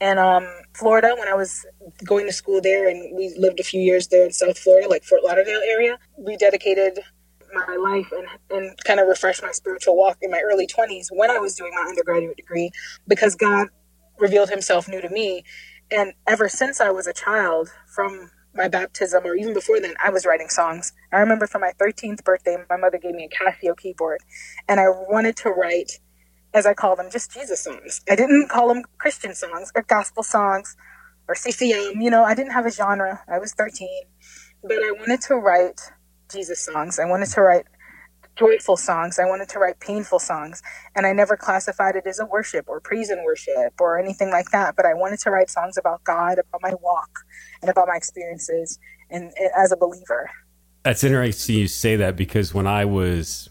and 0.00 0.18
um, 0.18 0.48
Florida 0.74 1.14
when 1.18 1.28
I 1.28 1.34
was 1.34 1.64
going 2.04 2.26
to 2.26 2.32
school 2.32 2.60
there, 2.60 2.88
and 2.88 3.14
we 3.16 3.34
lived 3.38 3.60
a 3.60 3.64
few 3.64 3.80
years 3.80 4.08
there 4.08 4.24
in 4.24 4.32
South 4.32 4.58
Florida, 4.58 4.88
like 4.88 5.04
Fort 5.04 5.22
Lauderdale 5.24 5.60
area, 5.64 5.98
we 6.18 6.36
dedicated 6.36 7.00
my 7.52 7.76
life 7.76 8.10
and, 8.12 8.26
and 8.50 8.84
kind 8.84 9.00
of 9.00 9.08
refresh 9.08 9.42
my 9.42 9.52
spiritual 9.52 9.96
walk 9.96 10.18
in 10.22 10.30
my 10.30 10.40
early 10.40 10.66
20s 10.66 11.08
when 11.10 11.30
I 11.30 11.38
was 11.38 11.54
doing 11.54 11.72
my 11.74 11.82
undergraduate 11.88 12.36
degree 12.36 12.70
because 13.06 13.34
God 13.34 13.68
revealed 14.18 14.50
himself 14.50 14.88
new 14.88 15.00
to 15.00 15.08
me. 15.08 15.44
And 15.90 16.14
ever 16.26 16.48
since 16.48 16.80
I 16.80 16.90
was 16.90 17.06
a 17.06 17.12
child, 17.12 17.70
from 17.94 18.30
my 18.54 18.68
baptism 18.68 19.24
or 19.24 19.34
even 19.34 19.54
before 19.54 19.80
then, 19.80 19.94
I 20.02 20.10
was 20.10 20.26
writing 20.26 20.48
songs. 20.48 20.92
I 21.12 21.18
remember 21.18 21.46
for 21.46 21.58
my 21.58 21.72
13th 21.80 22.24
birthday, 22.24 22.56
my 22.68 22.76
mother 22.76 22.98
gave 22.98 23.14
me 23.14 23.28
a 23.30 23.44
Casio 23.44 23.76
keyboard 23.76 24.20
and 24.68 24.80
I 24.80 24.88
wanted 24.88 25.36
to 25.38 25.50
write, 25.50 25.92
as 26.54 26.66
I 26.66 26.74
call 26.74 26.96
them, 26.96 27.08
just 27.10 27.32
Jesus 27.32 27.60
songs. 27.60 28.02
I 28.10 28.16
didn't 28.16 28.48
call 28.48 28.68
them 28.68 28.82
Christian 28.98 29.34
songs 29.34 29.72
or 29.74 29.82
gospel 29.82 30.22
songs 30.22 30.76
or 31.28 31.34
CCM. 31.34 32.00
You 32.00 32.10
know, 32.10 32.24
I 32.24 32.34
didn't 32.34 32.52
have 32.52 32.66
a 32.66 32.70
genre. 32.70 33.22
I 33.28 33.38
was 33.38 33.52
13, 33.52 33.88
but 34.62 34.78
I 34.78 34.92
wanted 34.92 35.20
to 35.22 35.36
write 35.36 35.80
Jesus 36.32 36.60
songs. 36.60 36.98
I 36.98 37.04
wanted 37.04 37.28
to 37.30 37.42
write 37.42 37.66
joyful 38.36 38.76
songs. 38.76 39.18
I 39.18 39.24
wanted 39.24 39.48
to 39.50 39.58
write 39.58 39.80
painful 39.80 40.18
songs. 40.18 40.62
And 40.96 41.06
I 41.06 41.12
never 41.12 41.36
classified 41.36 41.96
it 41.96 42.06
as 42.06 42.18
a 42.18 42.26
worship 42.26 42.66
or 42.68 42.80
praise 42.80 43.10
and 43.10 43.24
worship 43.24 43.80
or 43.80 43.98
anything 43.98 44.30
like 44.30 44.50
that. 44.52 44.76
But 44.76 44.86
I 44.86 44.94
wanted 44.94 45.20
to 45.20 45.30
write 45.30 45.50
songs 45.50 45.76
about 45.76 46.02
God, 46.04 46.38
about 46.38 46.62
my 46.62 46.74
walk, 46.82 47.10
and 47.60 47.70
about 47.70 47.88
my 47.88 47.96
experiences 47.96 48.78
and, 49.10 49.32
and 49.38 49.50
as 49.56 49.72
a 49.72 49.76
believer. 49.76 50.30
That's 50.82 51.04
interesting 51.04 51.56
you 51.56 51.68
say 51.68 51.96
that 51.96 52.16
because 52.16 52.52
when 52.52 52.66
I 52.66 52.84
was 52.84 53.50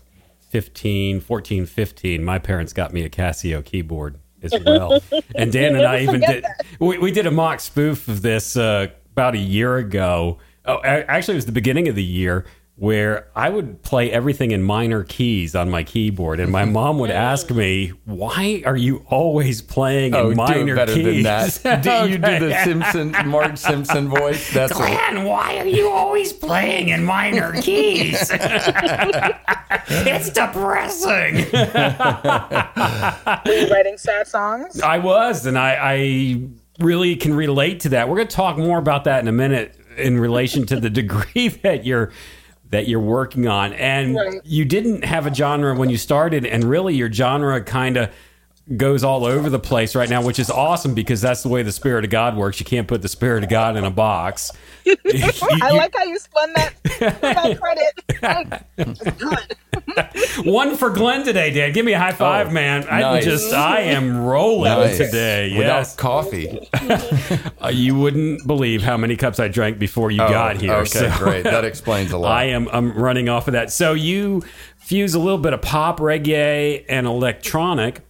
15, 0.50 1.22
14, 1.22 1.66
15, 1.66 2.24
my 2.24 2.40
parents 2.40 2.74
got 2.74 2.92
me 2.92 3.04
a 3.04 3.10
Casio 3.10 3.64
keyboard 3.64 4.20
as 4.42 4.54
well. 4.66 5.00
and 5.36 5.52
Dan 5.52 5.76
and 5.76 5.86
I 5.86 6.02
even 6.02 6.22
did, 6.22 6.46
we, 6.80 6.98
we 6.98 7.12
did 7.12 7.26
a 7.26 7.32
mock 7.32 7.62
spoof 7.62 8.08
of 8.08 8.22
this 8.22 8.58
uh, 8.58 8.88
about 9.14 9.36
a 9.36 9.40
year 9.40 9.78
ago. 9.78 10.40
Oh, 10.66 10.82
actually, 10.84 11.36
it 11.36 11.38
was 11.38 11.46
the 11.46 11.52
beginning 11.54 11.88
of 11.88 11.96
the 11.96 12.04
year 12.04 12.46
where 12.82 13.28
I 13.36 13.50
would 13.50 13.84
play 13.84 14.12
everything 14.12 14.50
in 14.50 14.64
minor 14.64 15.04
keys 15.04 15.54
on 15.54 15.70
my 15.70 15.84
keyboard, 15.84 16.40
and 16.40 16.52
my 16.52 16.66
mom 16.66 16.98
would 16.98 17.12
ask 17.32 17.52
me, 17.52 17.90
"Why 18.06 18.64
are 18.66 18.76
you 18.76 19.06
always 19.08 19.62
playing 19.62 20.16
in 20.16 20.20
Oh, 20.20 20.30
do 20.32 20.36
minor 20.36 20.74
it 20.74 20.78
better 20.78 20.94
keys?" 20.96 21.24
than 21.60 21.62
that. 21.62 21.84
Do 21.84 22.10
you 22.12 22.18
do 22.18 22.50
the 22.50 22.64
Simpson, 22.64 23.12
Marge 23.30 23.60
Simpson 23.60 24.10
voice? 24.10 24.52
That's 24.52 24.74
what, 24.74 24.88
Glenn, 24.88 25.26
why 25.26 25.60
are 25.60 25.68
you 25.68 25.92
always 25.92 26.34
playing 26.34 26.90
in 26.90 27.04
minor 27.04 27.54
keys? 27.62 28.32
it's 29.88 30.32
depressing. 30.32 31.36
Were 31.54 33.42
you 33.46 33.70
writing 33.72 34.00
sad 34.00 34.28
songs? 34.28 34.82
I 34.82 34.98
was, 34.98 35.46
and 35.46 35.56
I, 35.56 35.78
I 35.80 36.42
really 36.80 37.16
can 37.16 37.36
relate 37.36 37.82
to 37.82 37.90
that. 37.90 38.10
We're 38.10 38.16
going 38.16 38.28
to 38.28 38.36
talk 38.36 38.58
more 38.58 38.80
about 38.80 39.04
that 39.04 39.22
in 39.22 39.28
a 39.28 39.32
minute 39.32 39.76
in 39.98 40.20
relation 40.20 40.66
to 40.66 40.80
the 40.80 40.90
degree 40.90 41.50
that 41.50 41.86
you're 41.86 42.12
that 42.72 42.88
you're 42.88 43.00
working 43.00 43.48
on. 43.48 43.74
And 43.74 44.16
Right. 44.16 44.42
you 44.44 44.66
didn't 44.66 45.04
have 45.06 45.28
a 45.28 45.34
genre 45.34 45.76
when 45.76 45.90
you 45.90 45.98
started, 45.98 46.46
and 46.46 46.64
really 46.64 46.96
your 46.96 47.12
genre 47.12 47.62
kind 47.62 47.98
of 47.98 48.10
goes 48.78 49.04
all 49.04 49.26
over 49.26 49.50
the 49.50 49.60
place 49.60 49.96
right 49.96 50.10
now, 50.10 50.24
which 50.24 50.40
is 50.40 50.50
awesome 50.50 50.94
because 50.94 51.20
that's 51.22 51.44
the 51.44 51.50
way 51.50 51.64
the 51.64 51.72
Spirit 51.72 52.04
of 52.06 52.10
God 52.12 52.38
works. 52.38 52.60
You 52.60 52.66
can't 52.66 52.88
put 52.88 53.02
the 53.02 53.08
Spirit 53.10 53.44
of 53.44 53.50
God 53.50 53.76
in 53.78 53.84
a 53.84 53.92
box. 53.92 54.52
You- 54.84 54.96
I 55.06 55.72
like 55.74 55.94
how 55.96 56.04
you 56.06 56.18
spun 56.18 56.54
that 56.54 56.74
for 56.84 57.00
that 57.22 57.60
credit. 57.62 58.64
It's 58.78 59.02
good. 60.42 60.46
one 60.52 60.76
for 60.76 60.90
Glenn 60.90 61.24
today, 61.24 61.52
Dan. 61.52 61.72
Give 61.72 61.86
me 61.86 61.94
a 61.94 62.00
high 62.00 62.14
five, 62.14 62.48
Oh, 62.48 62.52
man. 62.52 62.86
I'm 62.90 63.02
nice. 63.02 63.24
just, 63.24 63.54
I 63.54 63.82
am 63.82 64.18
rolling 64.26 64.72
Nice. 64.72 64.98
today. 64.98 65.56
Without 65.56 65.78
Yes. 65.80 65.96
coffee. 65.96 66.68
Uh, 67.64 67.68
you 67.70 67.96
wouldn't 67.96 68.46
believe 68.48 68.82
how 68.82 68.98
many 68.98 69.16
cups 69.16 69.40
I 69.40 69.48
drank 69.48 69.78
before 69.78 70.10
you 70.10 70.18
got 70.18 70.60
here. 70.60 70.74
Oh, 70.74 70.78
Okay, 70.80 70.90
so 70.90 71.12
great. 71.20 71.44
That 71.44 71.64
explains 71.64 72.12
a 72.12 72.18
lot. 72.18 72.32
I 72.32 72.46
am 72.46 72.68
I'm 72.74 72.92
running 72.94 73.30
off 73.30 73.48
of 73.48 73.52
that. 73.54 73.72
So 73.72 73.94
you 73.94 74.42
fuse 74.78 75.14
a 75.14 75.20
little 75.20 75.38
bit 75.38 75.54
of 75.54 75.62
pop, 75.62 76.00
reggae, 76.00 76.84
and 76.90 77.06
electronic 77.06 78.02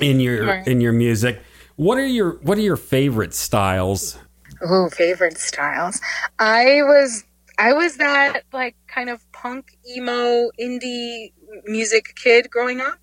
in 0.00 0.20
your 0.20 0.46
Right. 0.46 0.66
in 0.66 0.80
your 0.80 0.92
music. 0.92 1.40
What 1.76 1.98
are 1.98 2.06
your 2.06 2.32
What 2.42 2.58
are 2.58 2.62
your 2.62 2.76
favorite 2.76 3.34
styles? 3.34 4.18
Oh, 4.60 4.88
favorite 4.90 5.38
styles. 5.38 6.00
I 6.38 6.82
was 6.82 7.24
I 7.58 7.72
was 7.72 7.96
that 7.98 8.42
like 8.52 8.76
kind 8.86 9.10
of 9.10 9.20
punk 9.32 9.76
emo 9.88 10.50
indie 10.60 11.32
music 11.64 12.14
kid 12.22 12.50
growing 12.50 12.80
up. 12.80 12.98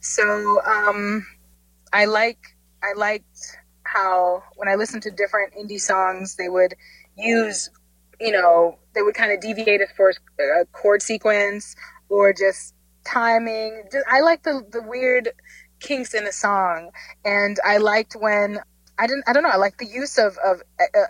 So 0.00 0.60
um 0.64 1.26
I 1.92 2.04
like 2.06 2.38
I 2.82 2.92
liked 2.96 3.56
how 3.84 4.42
when 4.56 4.68
I 4.68 4.74
listened 4.74 5.02
to 5.04 5.10
different 5.10 5.54
indie 5.54 5.80
songs 5.80 6.36
they 6.36 6.48
would 6.48 6.74
use 7.16 7.70
you 8.20 8.32
know 8.32 8.78
they 8.94 9.02
would 9.02 9.14
kind 9.14 9.32
of 9.32 9.40
deviate 9.40 9.80
as 9.80 9.88
far 9.96 10.10
as 10.10 10.18
a 10.40 10.66
chord 10.72 11.02
sequence 11.02 11.74
or 12.08 12.32
just 12.32 12.74
timing. 13.04 13.84
I 14.10 14.20
like 14.20 14.42
the 14.42 14.62
the 14.70 14.82
weird 14.82 15.30
kinks 15.80 16.14
in 16.14 16.26
a 16.26 16.32
song 16.32 16.90
and 17.24 17.58
I 17.64 17.78
liked 17.78 18.14
when 18.18 18.60
I 18.98 19.06
didn't. 19.06 19.24
I 19.28 19.32
don't 19.32 19.42
know. 19.44 19.50
I 19.50 19.56
like 19.56 19.78
the 19.78 19.86
use 19.86 20.18
of 20.18 20.36
of 20.38 20.62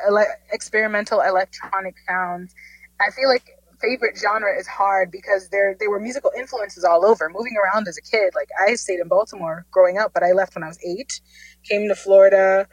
ele- 0.06 0.26
experimental 0.52 1.20
electronic 1.20 1.96
sounds. 2.06 2.54
I 3.00 3.10
feel 3.12 3.28
like 3.28 3.58
favorite 3.80 4.18
genre 4.18 4.58
is 4.58 4.66
hard 4.66 5.10
because 5.10 5.48
there 5.48 5.74
there 5.78 5.90
were 5.90 6.00
musical 6.00 6.30
influences 6.36 6.84
all 6.84 7.06
over. 7.06 7.30
Moving 7.30 7.54
around 7.56 7.88
as 7.88 7.96
a 7.96 8.02
kid, 8.02 8.34
like 8.34 8.48
I 8.60 8.74
stayed 8.74 9.00
in 9.00 9.08
Baltimore 9.08 9.64
growing 9.70 9.98
up, 9.98 10.12
but 10.12 10.22
I 10.22 10.32
left 10.32 10.54
when 10.54 10.64
I 10.64 10.68
was 10.68 10.78
eight. 10.84 11.20
Came 11.64 11.88
to 11.88 11.94
Florida, 11.94 12.68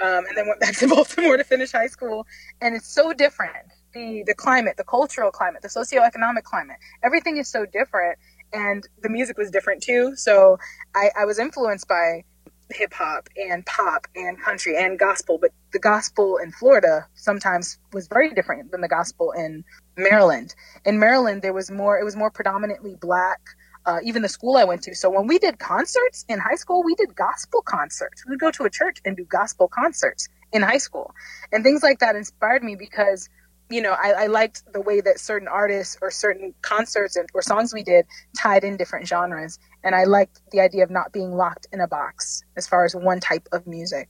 um, 0.00 0.24
and 0.26 0.36
then 0.36 0.46
went 0.48 0.60
back 0.62 0.76
to 0.78 0.88
Baltimore 0.88 1.36
to 1.36 1.44
finish 1.44 1.72
high 1.72 1.88
school. 1.88 2.26
And 2.60 2.74
it's 2.74 2.88
so 2.88 3.12
different. 3.12 3.54
The 3.94 4.24
the 4.26 4.34
climate, 4.34 4.76
the 4.76 4.84
cultural 4.84 5.30
climate, 5.30 5.62
the 5.62 5.68
socioeconomic 5.68 6.42
climate, 6.42 6.76
everything 7.04 7.36
is 7.38 7.48
so 7.48 7.66
different. 7.66 8.18
And 8.56 8.88
the 9.02 9.10
music 9.10 9.36
was 9.36 9.50
different 9.50 9.82
too. 9.82 10.16
So 10.16 10.58
I, 10.94 11.10
I 11.20 11.24
was 11.26 11.38
influenced 11.38 11.86
by 11.86 12.24
hip 12.70 12.92
hop 12.92 13.28
and 13.36 13.64
pop 13.64 14.06
and 14.16 14.40
country 14.40 14.76
and 14.76 14.98
gospel, 14.98 15.38
but 15.38 15.50
the 15.72 15.78
gospel 15.78 16.38
in 16.38 16.50
Florida 16.50 17.06
sometimes 17.14 17.78
was 17.92 18.08
very 18.08 18.32
different 18.32 18.72
than 18.72 18.80
the 18.80 18.88
gospel 18.88 19.32
in 19.32 19.62
Maryland. 19.96 20.54
In 20.84 20.98
Maryland, 20.98 21.42
there 21.42 21.52
was 21.52 21.70
more, 21.70 21.98
it 21.98 22.04
was 22.04 22.16
more 22.16 22.30
predominantly 22.30 22.96
black. 23.00 23.40
Uh, 23.84 23.98
even 24.02 24.20
the 24.20 24.28
school 24.28 24.56
I 24.56 24.64
went 24.64 24.82
to. 24.82 24.96
So 24.96 25.08
when 25.08 25.28
we 25.28 25.38
did 25.38 25.60
concerts 25.60 26.24
in 26.28 26.40
high 26.40 26.56
school, 26.56 26.82
we 26.82 26.96
did 26.96 27.14
gospel 27.14 27.62
concerts. 27.62 28.26
We 28.26 28.30
would 28.30 28.40
go 28.40 28.50
to 28.50 28.64
a 28.64 28.70
church 28.70 28.98
and 29.04 29.16
do 29.16 29.24
gospel 29.24 29.68
concerts 29.68 30.28
in 30.52 30.62
high 30.62 30.78
school. 30.78 31.14
And 31.52 31.62
things 31.62 31.84
like 31.84 32.00
that 32.00 32.16
inspired 32.16 32.64
me 32.64 32.74
because, 32.74 33.28
you 33.70 33.80
know, 33.80 33.96
I, 34.02 34.12
I 34.12 34.26
liked 34.26 34.62
the 34.72 34.80
way 34.80 35.00
that 35.00 35.18
certain 35.18 35.48
artists 35.48 35.96
or 36.00 36.10
certain 36.10 36.54
concerts 36.62 37.16
and, 37.16 37.28
or 37.34 37.42
songs 37.42 37.74
we 37.74 37.82
did 37.82 38.06
tied 38.38 38.64
in 38.64 38.76
different 38.76 39.06
genres. 39.06 39.58
And 39.82 39.94
I 39.94 40.04
liked 40.04 40.40
the 40.52 40.60
idea 40.60 40.84
of 40.84 40.90
not 40.90 41.12
being 41.12 41.32
locked 41.32 41.66
in 41.72 41.80
a 41.80 41.88
box 41.88 42.42
as 42.56 42.66
far 42.66 42.84
as 42.84 42.94
one 42.94 43.20
type 43.20 43.48
of 43.52 43.66
music. 43.66 44.08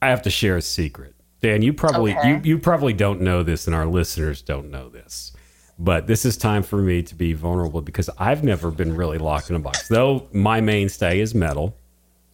I 0.00 0.08
have 0.08 0.22
to 0.22 0.30
share 0.30 0.56
a 0.56 0.62
secret. 0.62 1.14
Dan, 1.40 1.62
you 1.62 1.72
probably 1.72 2.16
Okay. 2.16 2.28
you, 2.28 2.40
you 2.44 2.58
probably 2.58 2.92
don't 2.92 3.20
know 3.20 3.42
this 3.42 3.66
and 3.66 3.74
our 3.74 3.86
listeners 3.86 4.42
don't 4.42 4.70
know 4.70 4.88
this. 4.88 5.32
But 5.78 6.06
this 6.06 6.24
is 6.24 6.36
time 6.36 6.62
for 6.62 6.76
me 6.76 7.02
to 7.02 7.14
be 7.14 7.32
vulnerable 7.32 7.80
because 7.80 8.08
I've 8.18 8.44
never 8.44 8.70
been 8.70 8.94
really 8.94 9.18
locked 9.18 9.50
in 9.50 9.56
a 9.56 9.58
box. 9.58 9.88
Though 9.88 10.28
my 10.32 10.60
mainstay 10.60 11.18
is 11.20 11.34
metal. 11.34 11.76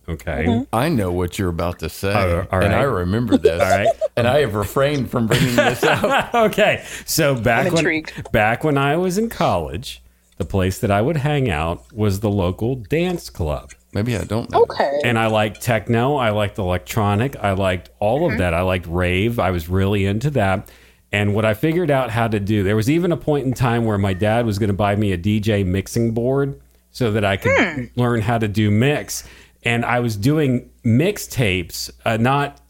Okay. 0.09 0.45
Mm-hmm. 0.47 0.75
I 0.75 0.89
know 0.89 1.13
what 1.13 1.39
you're 1.39 1.49
about 1.51 1.79
to 1.81 1.89
say, 1.89 2.13
all 2.51 2.61
and. 2.63 2.75
I 2.75 2.83
remember 2.83 3.37
this. 3.39 3.61
All 3.61 3.69
right. 3.69 3.89
and 4.17 4.27
I 4.27 4.41
have 4.41 4.55
refrained 4.55 5.11
from 5.11 5.27
bringing 5.27 5.55
this 5.57 5.85
out. 5.85 6.35
okay. 6.53 6.85
So 7.05 7.35
back 7.35 7.71
when 7.73 8.03
back 8.33 8.65
when 8.65 8.79
I 8.79 8.97
was 8.97 9.19
in 9.19 9.29
college, 9.29 10.03
the 10.39 10.45
place 10.45 10.79
that 10.79 10.91
I 10.91 11.03
would 11.03 11.19
hang 11.19 11.51
out 11.51 11.93
was 11.93 12.21
the 12.21 12.31
local 12.31 12.77
dance 12.77 13.29
club. 13.31 13.73
Maybe 13.93 14.17
I 14.17 14.25
don't 14.25 14.51
know. 14.51 14.63
Okay. 14.63 15.01
And 15.05 15.19
I 15.19 15.27
liked 15.27 15.61
techno, 15.63 16.17
I 16.17 16.31
liked 16.31 16.59
electronic, 16.59 17.37
I 17.37 17.53
liked 17.53 17.91
all 18.01 18.21
Mm-hmm. 18.21 18.33
of 18.33 18.39
that. 18.39 18.55
I 18.55 18.61
liked 18.63 18.87
rave. 18.87 19.39
I 19.39 19.51
was 19.51 19.69
really 19.69 20.05
into 20.07 20.31
that. 20.31 20.71
And 21.11 21.35
what 21.35 21.45
I 21.47 21.55
figured 21.55 21.91
out 21.91 22.11
how 22.11 22.29
to 22.29 22.39
do, 22.39 22.63
there 22.63 22.77
was 22.77 22.91
even 22.91 23.13
a 23.13 23.17
point 23.17 23.47
in 23.47 23.55
time 23.55 23.87
where 23.87 23.97
my 23.97 24.13
dad 24.13 24.45
was 24.45 24.59
going 24.59 24.69
to 24.69 24.75
buy 24.75 24.95
me 24.95 25.13
a 25.13 25.19
DJ 25.19 25.65
mixing 25.65 26.13
board 26.13 26.61
so 26.91 27.11
that 27.13 27.25
I 27.25 27.37
could 27.39 27.53
Hmm. 27.59 27.85
learn 27.97 28.21
how 28.21 28.37
to 28.39 28.47
do 28.49 28.71
mix. 28.71 29.25
And 29.65 29.85
I 29.85 30.01
was 30.01 30.17
doing 30.17 30.71
mixtapes, 30.85 31.91
uh, 32.05 32.17
not 32.17 32.61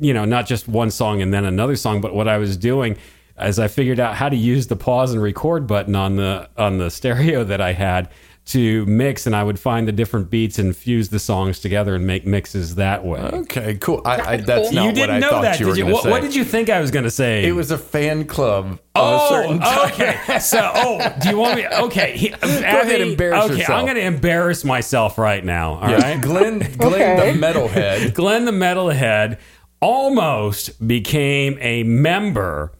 you 0.00 0.12
know, 0.12 0.24
not 0.24 0.46
just 0.46 0.68
one 0.68 0.90
song 0.90 1.22
and 1.22 1.32
then 1.32 1.44
another 1.44 1.76
song, 1.76 2.00
but 2.00 2.14
what 2.14 2.28
I 2.28 2.38
was 2.38 2.56
doing 2.56 2.96
as 3.36 3.58
I 3.58 3.68
figured 3.68 3.98
out 3.98 4.14
how 4.14 4.28
to 4.28 4.36
use 4.36 4.66
the 4.66 4.76
pause 4.76 5.12
and 5.12 5.22
record 5.22 5.66
button 5.66 5.94
on 5.94 6.16
the 6.16 6.48
on 6.56 6.78
the 6.78 6.90
stereo 6.98 7.44
that 7.44 7.60
I 7.60 7.72
had 7.72 8.08
to 8.44 8.84
mix, 8.86 9.24
and 9.26 9.36
I 9.36 9.44
would 9.44 9.58
find 9.60 9.86
the 9.86 9.92
different 9.92 10.28
beats 10.28 10.58
and 10.58 10.76
fuse 10.76 11.10
the 11.10 11.20
songs 11.20 11.60
together 11.60 11.94
and 11.94 12.04
make 12.06 12.26
mixes 12.26 12.74
that 12.74 13.04
way. 13.04 13.20
Okay, 13.20 13.76
cool. 13.76 14.02
I, 14.04 14.16
I, 14.20 14.36
that's 14.38 14.68
cool. 14.68 14.72
not 14.72 14.84
you 14.86 14.92
didn't 14.92 15.00
what 15.00 15.10
I 15.10 15.18
know 15.20 15.30
thought 15.30 15.42
that, 15.42 15.60
you 15.60 15.66
were 15.68 15.72
did 15.74 15.78
you? 15.78 15.84
going 15.84 15.90
to 15.92 15.94
What, 15.94 16.02
say. 16.04 16.10
what 16.10 16.22
did 16.22 16.34
you 16.34 16.44
think 16.44 16.68
I 16.68 16.80
was 16.80 16.90
going 16.90 17.04
to 17.04 17.10
say? 17.10 17.44
It 17.46 17.52
was 17.52 17.70
a 17.70 17.78
fan 17.78 18.24
club 18.26 18.66
of 18.66 18.76
a 18.76 18.80
oh, 18.96 19.28
certain 19.30 19.60
Oh, 19.62 19.86
okay. 19.92 20.18
So, 20.40 20.70
oh, 20.74 21.14
do 21.22 21.28
you 21.30 21.36
want 21.36 21.54
me? 21.56 21.66
Okay, 21.68 22.16
he, 22.16 22.28
Go 22.30 22.36
ahead, 22.42 23.00
embarrass 23.00 23.44
Okay, 23.44 23.58
yourself. 23.58 23.78
I'm 23.78 23.84
going 23.84 23.96
to 23.96 24.02
embarrass 24.04 24.64
myself 24.64 25.18
right 25.18 25.44
now. 25.44 25.74
All 25.74 25.90
Yeah, 25.90 25.96
right, 26.02 26.20
Glenn, 26.20 26.58
Glenn 26.78 26.94
Okay. 27.18 27.32
the 27.32 27.38
metalhead. 27.38 28.12
Glenn 28.14 28.44
the 28.44 28.50
Metalhead 28.52 29.38
almost 29.80 30.86
became 30.86 31.58
a 31.60 31.82
member 31.84 32.72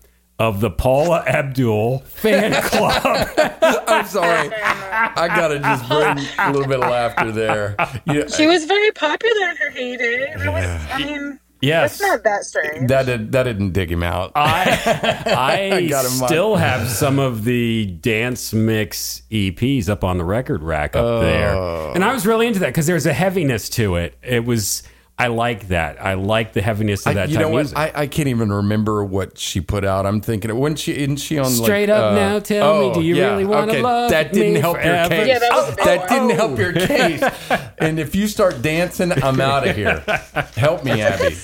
of 0.42 0.61
the 0.61 0.70
Paula 0.70 1.22
Abdul 1.25 2.00
fan 2.00 2.52
club. 2.64 3.28
I'm 3.87 4.04
sorry. 4.06 4.50
I 4.52 5.28
got 5.28 5.49
to 5.49 5.61
just 5.61 5.88
bring 5.88 6.18
a 6.38 6.50
little 6.52 6.66
bit 6.66 6.80
of 6.82 6.90
laughter 6.90 7.30
there. 7.30 7.76
You- 8.06 8.28
she 8.28 8.49
was 8.49 8.64
very 8.64 8.90
popular 8.90 9.50
in 9.50 9.56
her 9.56 9.70
heyday. 9.70 10.34
That 10.37 10.52
was, 10.52 10.90
I 10.92 10.99
mean, 10.99 11.38
yes. 11.61 11.92
it's 11.92 12.02
not 12.02 12.25
that 12.25 12.42
strange. 12.42 12.88
that, 12.88 13.06
did, 13.06 13.30
that 13.30 13.44
didn't 13.44 13.70
dig 13.70 13.88
him 13.92 14.02
out. 14.02 14.32
I 14.34 15.22
I 15.78 15.87
got 15.87 16.06
him 16.06 16.11
still 16.11 16.56
have 16.56 16.88
some 16.88 17.20
of 17.20 17.44
the 17.44 17.87
dance 17.87 18.52
mix 18.52 19.22
EPs 19.30 19.88
up 19.88 20.02
on 20.02 20.18
the 20.18 20.25
record 20.25 20.64
rack 20.64 20.96
up 20.96 21.20
there, 21.22 21.54
Oh. 21.54 21.92
and 21.94 22.04
I 22.04 22.12
was 22.12 22.26
really 22.26 22.49
into 22.49 22.58
that 22.61 22.66
because 22.70 22.88
there's 22.88 23.06
a 23.06 23.12
heaviness 23.12 23.68
to 23.70 23.94
it. 23.94 24.18
It 24.25 24.44
was 24.44 24.82
I 25.19 25.26
like 25.28 25.69
that. 25.69 26.02
I 26.02 26.14
like 26.14 26.52
the 26.52 26.62
heaviness 26.62 27.07
of 27.07 27.11
I- 27.11 27.14
that 27.14 27.28
you 27.28 27.37
type 27.37 27.42
know 27.45 27.50
what? 27.50 27.59
music. 27.61 27.78
I, 27.78 27.92
I 27.95 28.07
can't 28.09 28.28
even 28.28 28.50
remember 28.52 29.04
what 29.04 29.38
she 29.38 29.61
put 29.61 29.85
out. 29.85 30.04
I'm 30.04 30.21
thinking 30.21 30.57
when 30.59 30.75
she 30.75 30.92
isn't 30.97 31.19
she 31.19 31.38
on 31.38 31.45
like, 31.45 31.64
Straight 31.64 31.90
up 31.90 32.12
uh, 32.12 32.14
now, 32.16 32.38
tell 32.40 32.81
me, 32.81 32.87
oh, 32.87 32.95
do 32.95 33.02
you 33.02 33.14
yeah, 33.16 33.31
really 33.31 33.45
wanna 33.45 33.73
okay. 33.73 33.83
love 33.83 34.11
That 34.11 34.33
didn't 34.33 34.54
me 34.54 34.61
help 34.61 34.76
forever? 34.78 35.14
your 35.14 35.25
case. 35.25 35.28
Yeah, 35.28 35.38
that 35.38 35.50
was 35.52 35.73
a 35.73 35.76
that 35.76 35.99
one. 36.00 36.09
didn't 36.09 36.31
help 36.37 36.59
your 36.59 36.73
case. 36.73 37.23
and 37.78 38.00
if 38.00 38.14
you 38.16 38.26
start 38.26 38.62
dancing, 38.62 39.12
I'm 39.12 39.40
out 39.40 39.69
of 39.69 39.76
here. 39.76 40.00
Help 40.57 40.83
me, 40.85 41.00
Abby. 41.02 41.37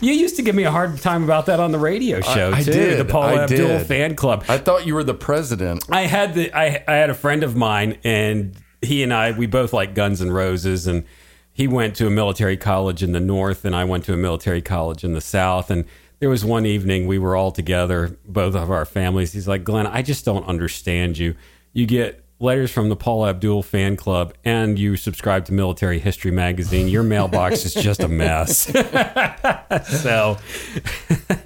you 0.00 0.12
used 0.12 0.36
to 0.36 0.42
give 0.42 0.54
me 0.54 0.64
a 0.64 0.70
hard 0.70 1.00
time 1.00 1.22
about 1.24 1.46
that 1.46 1.60
on 1.60 1.72
the 1.72 1.78
radio 1.78 2.20
show 2.20 2.52
I 2.52 2.62
too. 2.62 2.72
did. 2.72 2.98
The 2.98 3.04
Paula 3.04 3.36
I 3.40 3.42
Abdul 3.44 3.68
did. 3.68 3.86
fan 3.86 4.16
club. 4.16 4.44
I 4.48 4.58
thought 4.58 4.86
you 4.86 4.94
were 4.94 5.04
the 5.04 5.14
president. 5.14 5.84
I 5.90 6.02
had 6.02 6.34
the 6.34 6.52
I 6.52 6.84
I 6.86 6.94
had 6.96 7.10
a 7.10 7.14
friend 7.14 7.42
of 7.42 7.56
mine 7.56 7.98
and 8.04 8.54
he 8.82 9.02
and 9.02 9.14
I 9.14 9.30
we 9.32 9.46
both 9.46 9.72
like 9.72 9.94
Guns 9.94 10.20
and 10.20 10.34
Roses 10.34 10.86
and 10.86 11.04
he 11.56 11.66
went 11.66 11.96
to 11.96 12.06
a 12.06 12.10
military 12.10 12.58
college 12.58 13.02
in 13.02 13.12
the 13.12 13.20
north 13.20 13.64
and 13.64 13.74
I 13.74 13.84
went 13.84 14.04
to 14.04 14.12
a 14.12 14.16
military 14.18 14.60
college 14.60 15.04
in 15.04 15.14
the 15.14 15.22
south 15.22 15.70
and 15.70 15.86
there 16.18 16.28
was 16.28 16.44
one 16.44 16.66
evening 16.66 17.06
we 17.06 17.18
were 17.18 17.34
all 17.34 17.50
together, 17.50 18.18
both 18.26 18.54
of 18.54 18.70
our 18.70 18.84
families. 18.84 19.32
He's 19.32 19.48
like, 19.48 19.64
Glenn, 19.64 19.86
I 19.86 20.02
just 20.02 20.26
don't 20.26 20.46
understand 20.46 21.16
you. 21.16 21.34
You 21.72 21.86
get 21.86 22.22
letters 22.40 22.70
from 22.70 22.90
the 22.90 22.96
Paula 22.96 23.30
Abdul 23.30 23.62
fan 23.62 23.96
club 23.96 24.34
and 24.44 24.78
you 24.78 24.98
subscribe 24.98 25.46
to 25.46 25.54
Military 25.54 25.98
History 25.98 26.30
Magazine. 26.30 26.88
Your 26.88 27.02
mailbox 27.02 27.64
is 27.64 27.72
just 27.72 28.00
a 28.00 28.08
mess. 28.08 28.58
so 30.02 30.36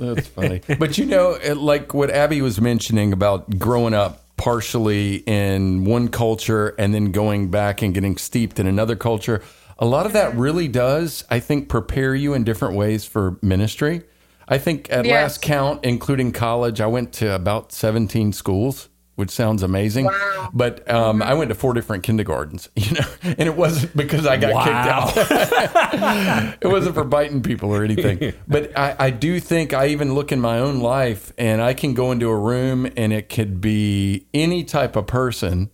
That's 0.01 0.27
funny. 0.27 0.61
But 0.77 0.99
you 0.99 1.07
know, 1.07 1.39
like 1.55 1.95
what 1.95 2.11
Abby 2.11 2.43
was 2.43 2.61
mentioning 2.61 3.13
about 3.13 3.61
growing 3.61 3.95
up 3.95 4.25
partially 4.37 5.17
in 5.27 5.85
one 5.85 6.09
culture 6.09 6.75
and 6.79 6.93
then 6.93 7.13
going 7.13 7.49
back 7.49 7.81
and 7.81 7.95
getting 7.95 8.17
steeped 8.17 8.59
in 8.59 8.67
another 8.67 8.97
culture, 8.97 9.41
a 9.81 9.87
lot 9.87 10.07
of 10.07 10.13
that 10.13 10.37
really 10.37 10.69
does, 10.69 11.25
I 11.31 11.41
think, 11.41 11.69
prepare 11.69 12.15
you 12.15 12.35
in 12.35 12.45
different 12.45 12.77
ways 12.77 13.05
for 13.05 13.39
ministry. 13.43 14.03
I 14.47 14.59
think 14.59 14.91
at 14.93 15.05
Yes. 15.07 15.23
last 15.23 15.43
count, 15.43 15.85
including 15.85 16.33
college, 16.33 16.81
I 16.81 16.87
went 16.87 17.13
to 17.15 17.35
about 17.35 17.73
17 17.73 18.33
schools. 18.33 18.89
Which 19.17 19.31
sounds 19.31 19.63
amazing, 19.63 20.07
Wow. 20.07 20.49
but 20.55 20.91
um, 20.91 21.23
I 21.23 21.35
went 21.35 21.51
to 21.51 21.55
four 21.55 21.75
different 21.75 22.05
kindergartens, 22.05 22.71
you 22.77 22.93
know, 22.97 23.07
and 23.23 23.41
it 23.41 23.55
wasn't 23.55 23.95
because 23.95 24.25
I 24.27 24.39
got 24.39 24.65
kicked 24.65 25.21
out 25.29 26.57
it 26.63 26.67
wasn't 26.67 26.95
for 26.95 27.05
biting 27.05 27.43
people 27.43 27.71
or 27.75 27.85
anything. 27.85 28.33
But 28.49 28.77
I, 28.79 28.97
I 28.99 29.11
do 29.11 29.39
think 29.39 29.75
I 29.75 29.89
even 29.89 30.15
look 30.15 30.33
in 30.33 30.41
my 30.41 30.59
own 30.59 30.81
life 30.81 31.35
and 31.37 31.61
I 31.61 31.75
can 31.75 31.93
go 31.93 32.13
into 32.13 32.31
a 32.31 32.39
room 32.39 32.91
and 32.97 33.13
it 33.13 33.29
could 33.29 33.61
be 33.61 34.27
any 34.33 34.65
type 34.65 34.97
of 34.97 35.07
person. 35.07 35.71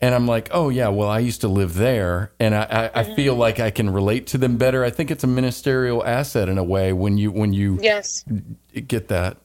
And 0.00 0.14
I'm 0.14 0.26
like, 0.26 0.48
oh, 0.50 0.68
yeah, 0.68 0.88
well, 0.88 1.08
I 1.08 1.20
used 1.20 1.40
to 1.40 1.48
live 1.48 1.74
there. 1.74 2.32
And 2.38 2.54
I, 2.54 2.90
I, 2.94 3.00
I 3.00 3.04
feel 3.14 3.32
mm-hmm. 3.32 3.40
like 3.40 3.60
I 3.60 3.70
can 3.70 3.88
relate 3.88 4.26
to 4.28 4.38
them 4.38 4.58
better. 4.58 4.84
I 4.84 4.90
think 4.90 5.10
it's 5.10 5.24
a 5.24 5.28
ministerial 5.28 6.04
asset 6.04 6.48
in 6.48 6.58
a 6.58 6.64
way 6.64 6.92
when 6.92 7.16
you 7.16 7.32
when 7.32 7.52
you 7.52 7.78
Yes. 7.80 8.24
get 8.86 9.08
that. 9.08 9.38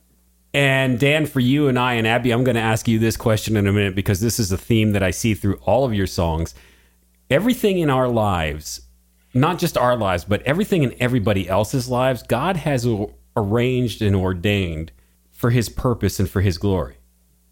And 0.53 0.99
Dan, 0.99 1.25
for 1.25 1.39
you 1.39 1.69
and 1.69 1.79
I 1.79 1.93
and 1.93 2.05
Abby, 2.05 2.31
I'm 2.31 2.43
going 2.43 2.55
to 2.55 2.61
ask 2.61 2.87
you 2.87 2.99
this 2.99 3.15
question 3.15 3.55
in 3.55 3.67
a 3.67 3.71
minute 3.71 3.95
because 3.95 4.19
this 4.19 4.39
is 4.39 4.51
a 4.51 4.57
theme 4.57 4.91
that 4.91 5.01
I 5.01 5.11
see 5.11 5.33
through 5.33 5.55
all 5.65 5.85
of 5.85 5.93
your 5.93 6.07
songs. 6.07 6.53
Everything 7.29 7.79
in 7.79 7.89
our 7.89 8.09
lives, 8.09 8.81
not 9.33 9.57
just 9.57 9.77
our 9.77 9.95
lives, 9.95 10.25
but 10.25 10.41
everything 10.41 10.83
in 10.83 10.93
everybody 10.99 11.47
else's 11.47 11.87
lives, 11.87 12.23
God 12.23 12.57
has 12.57 12.85
arranged 13.37 14.01
and 14.01 14.13
ordained 14.13 14.91
for 15.31 15.51
his 15.51 15.69
purpose 15.69 16.19
and 16.19 16.29
for 16.29 16.41
his 16.41 16.57
glory. 16.57 16.97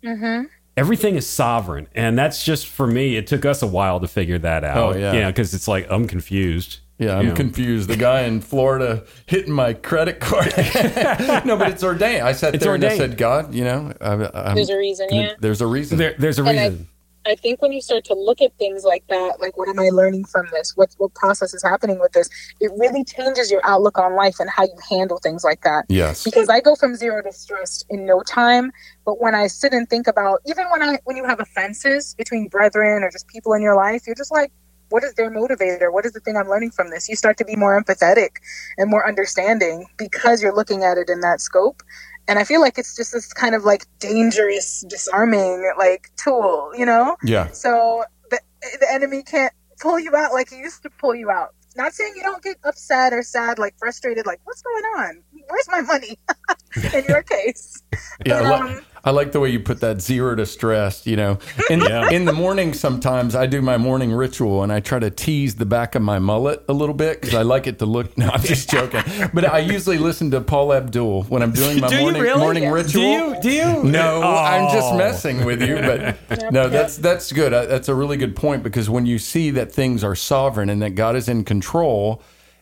Mm-hmm. 0.04 0.48
Everything 0.80 1.16
is 1.16 1.28
sovereign. 1.28 1.88
And 1.94 2.18
that's 2.18 2.46
just 2.46 2.66
for 2.68 2.88
me, 2.88 3.18
it 3.18 3.28
took 3.28 3.44
us 3.44 3.62
a 3.62 3.68
while 3.68 4.00
to 4.00 4.08
figure 4.08 4.40
that 4.40 4.64
oh, 4.64 4.68
out. 4.68 4.96
Oh, 4.96 4.98
yeah. 4.98 5.12
Yeah, 5.12 5.28
because 5.28 5.54
it's 5.54 5.68
like, 5.68 5.88
I'm 5.90 6.08
confused. 6.08 6.80
Yeah, 6.98 7.18
I'm 7.18 7.24
You 7.24 7.30
know? 7.30 7.36
confused. 7.36 7.90
The 7.90 7.98
guy 7.98 8.22
in 8.22 8.40
Florida 8.40 9.04
hitting 9.26 9.52
my 9.52 9.74
credit 9.74 10.22
card. 10.22 10.54
no, 11.46 11.58
but 11.58 11.70
it's 11.72 11.84
ordained. 11.84 12.24
I 12.24 12.32
sat 12.32 12.56
It's 12.56 12.64
there 12.64 12.76
and 12.76 12.84
I 12.86 12.98
said, 12.98 13.18
God, 13.18 13.54
you 13.54 13.66
know, 13.66 13.92
I, 14.00 14.14
I'm, 14.34 14.56
There's 14.56 14.70
a 14.70 14.78
reason, 14.78 15.08
yeah. 15.12 15.34
There's 15.40 15.60
a 15.60 15.68
reason. 15.68 15.98
There, 15.98 16.16
there's 16.18 16.40
a 16.40 16.44
And 16.44 16.50
reason. 16.52 16.88
I 16.90 16.99
think 17.36 17.62
when 17.62 17.72
you 17.72 17.82
start 17.82 18.06
to 18.06 18.14
look 18.14 18.42
at 18.42 18.58
things 18.58 18.84
like 18.84 19.06
that, 19.08 19.40
like 19.40 19.58
what 19.58 19.70
am 19.70 19.80
I 19.80 19.90
learning 19.90 20.26
from 20.26 20.48
this? 20.52 20.76
What 20.76 20.96
what 20.98 21.14
process 21.14 21.54
is 21.54 21.64
happening 21.64 22.00
with 22.00 22.14
this? 22.14 22.30
It 22.60 22.72
really 22.78 23.04
changes 23.04 23.52
your 23.52 23.62
outlook 23.64 23.98
on 23.98 24.16
life 24.16 24.36
and 24.40 24.50
how 24.50 24.64
you 24.64 24.78
handle 24.90 25.20
things 25.20 25.44
like 25.44 25.62
that. 25.62 25.86
yes. 25.90 26.24
Because 26.24 26.50
I 26.50 26.62
go 26.62 26.76
from 26.76 26.96
zero 26.96 27.22
to 27.22 27.32
stressed 27.32 27.86
in 27.90 28.06
no 28.06 28.22
time. 28.22 28.72
But 29.06 29.22
when 29.22 29.36
I 29.36 29.48
sit 29.48 29.74
and 29.74 29.90
think 29.90 30.08
about 30.08 30.42
even 30.46 30.66
when 30.70 30.82
I 30.82 31.00
when 31.06 31.18
you 31.18 31.26
have 31.26 31.40
offenses 31.40 32.16
between 32.16 32.48
brethren 32.48 33.04
or 33.04 33.12
just 33.12 33.28
people 33.28 33.54
in 33.54 33.62
your 33.62 33.76
life, 33.76 34.04
you're 34.06 34.16
just 34.16 34.32
like, 34.32 34.52
what 34.90 35.04
is 35.04 35.14
their 35.14 35.32
motivator? 35.32 35.92
What 35.92 36.06
is 36.06 36.14
the 36.14 36.20
thing 36.20 36.36
I'm 36.36 36.50
learning 36.50 36.72
from 36.72 36.90
this? 36.90 37.08
You 37.08 37.16
start 37.16 37.38
to 37.38 37.46
be 37.46 37.56
more 37.56 37.82
empathetic 37.82 38.38
and 38.78 38.90
more 38.90 39.08
understanding 39.08 39.86
because 39.98 40.42
you're 40.42 40.56
looking 40.56 40.84
at 40.84 40.98
it 40.98 41.10
in 41.10 41.22
that 41.22 41.42
scope. 41.42 41.84
And 42.28 42.38
I 42.38 42.44
feel 42.44 42.62
like 42.62 42.78
it's 42.78 42.96
just 42.96 43.12
this 43.14 43.32
kind 43.34 43.56
of 43.56 43.64
like 43.64 43.86
dangerous, 44.00 44.84
disarming 44.88 45.72
like 45.78 46.12
tool, 46.16 46.72
you 46.76 46.86
know? 46.86 47.18
Yeah. 47.24 47.52
So 47.52 48.04
the, 48.30 48.40
the 48.80 48.88
enemy 48.92 49.24
can't 49.24 49.54
pull 49.80 50.00
you 50.00 50.16
out 50.16 50.34
like 50.34 50.50
he 50.50 50.58
used 50.58 50.84
to 50.84 50.90
pull 50.90 51.16
you 51.16 51.32
out. 51.32 51.56
Not 51.76 51.94
saying 51.94 52.14
you 52.16 52.24
don't 52.24 52.44
get 52.44 52.58
upset 52.64 53.14
or 53.14 53.24
sad, 53.24 53.58
like 53.60 53.76
frustrated, 53.78 54.26
like 54.26 54.42
what's 54.44 54.62
going 54.62 54.84
on? 54.98 55.24
Where's 55.48 55.70
my 55.70 55.82
money? 55.82 56.20
In 56.94 57.06
your 57.08 57.24
case, 57.24 57.82
Yeah, 58.26 58.42
But, 58.42 58.52
um, 58.62 58.86
I 59.04 59.12
like 59.12 59.32
the 59.32 59.40
way 59.40 59.50
you 59.50 59.60
put 59.60 59.80
that 59.80 60.02
zero 60.02 60.36
to 60.36 60.46
stress. 60.46 61.08
You 61.08 61.16
know, 61.16 61.40
in 61.70 61.80
Yeah. 61.82 62.10
in 62.10 62.26
the 62.26 62.34
morning 62.34 62.74
sometimes 62.74 63.36
I 63.36 63.46
do 63.46 63.62
my 63.62 63.78
morning 63.78 64.12
ritual 64.12 64.64
and 64.64 64.72
I 64.72 64.80
try 64.82 65.00
to 65.00 65.10
tease 65.10 65.56
the 65.56 65.66
back 65.66 65.96
of 65.96 66.02
my 66.02 66.20
mullet 66.20 66.64
a 66.68 66.74
little 66.74 66.94
bit 66.96 67.22
because 67.22 67.36
I 67.36 67.44
like 67.44 67.68
it 67.68 67.80
to 67.80 67.86
look. 67.86 68.18
No, 68.18 68.30
I'm 68.30 68.42
just 68.42 68.70
joking. 68.70 69.02
But 69.34 69.46
I 69.46 69.60
usually 69.60 69.98
listen 69.98 70.32
to 70.32 70.42
Paula 70.42 70.78
Abdul 70.78 71.24
when 71.24 71.42
I'm 71.42 71.52
doing 71.54 71.80
my 71.82 71.88
Do 71.88 72.00
morning 72.02 72.22
really? 72.22 72.40
morning 72.40 72.64
Do 72.64 72.74
ritual. 72.74 73.04
you? 73.04 73.38
Do 73.42 73.50
you? 73.52 73.84
No, 73.84 74.22
I'm 74.22 74.74
just 74.74 74.94
Oh. 74.94 74.98
messing 74.98 75.46
with 75.46 75.62
you, 75.62 75.76
but 75.76 76.52
no, 76.52 76.68
that's 76.70 76.98
that's 76.98 77.32
good. 77.32 77.54
Uh, 77.54 77.66
That's 77.66 77.88
a 77.88 77.96
really 77.96 78.18
good 78.18 78.36
point 78.36 78.64
because 78.64 78.90
when 78.90 79.06
you 79.06 79.18
see 79.20 79.52
that 79.52 79.72
things 79.72 80.04
are 80.04 80.16
sovereign 80.16 80.70
and 80.70 80.82
that 80.82 80.96
God 80.96 81.16
is 81.16 81.30
in 81.30 81.44
control, 81.46 82.22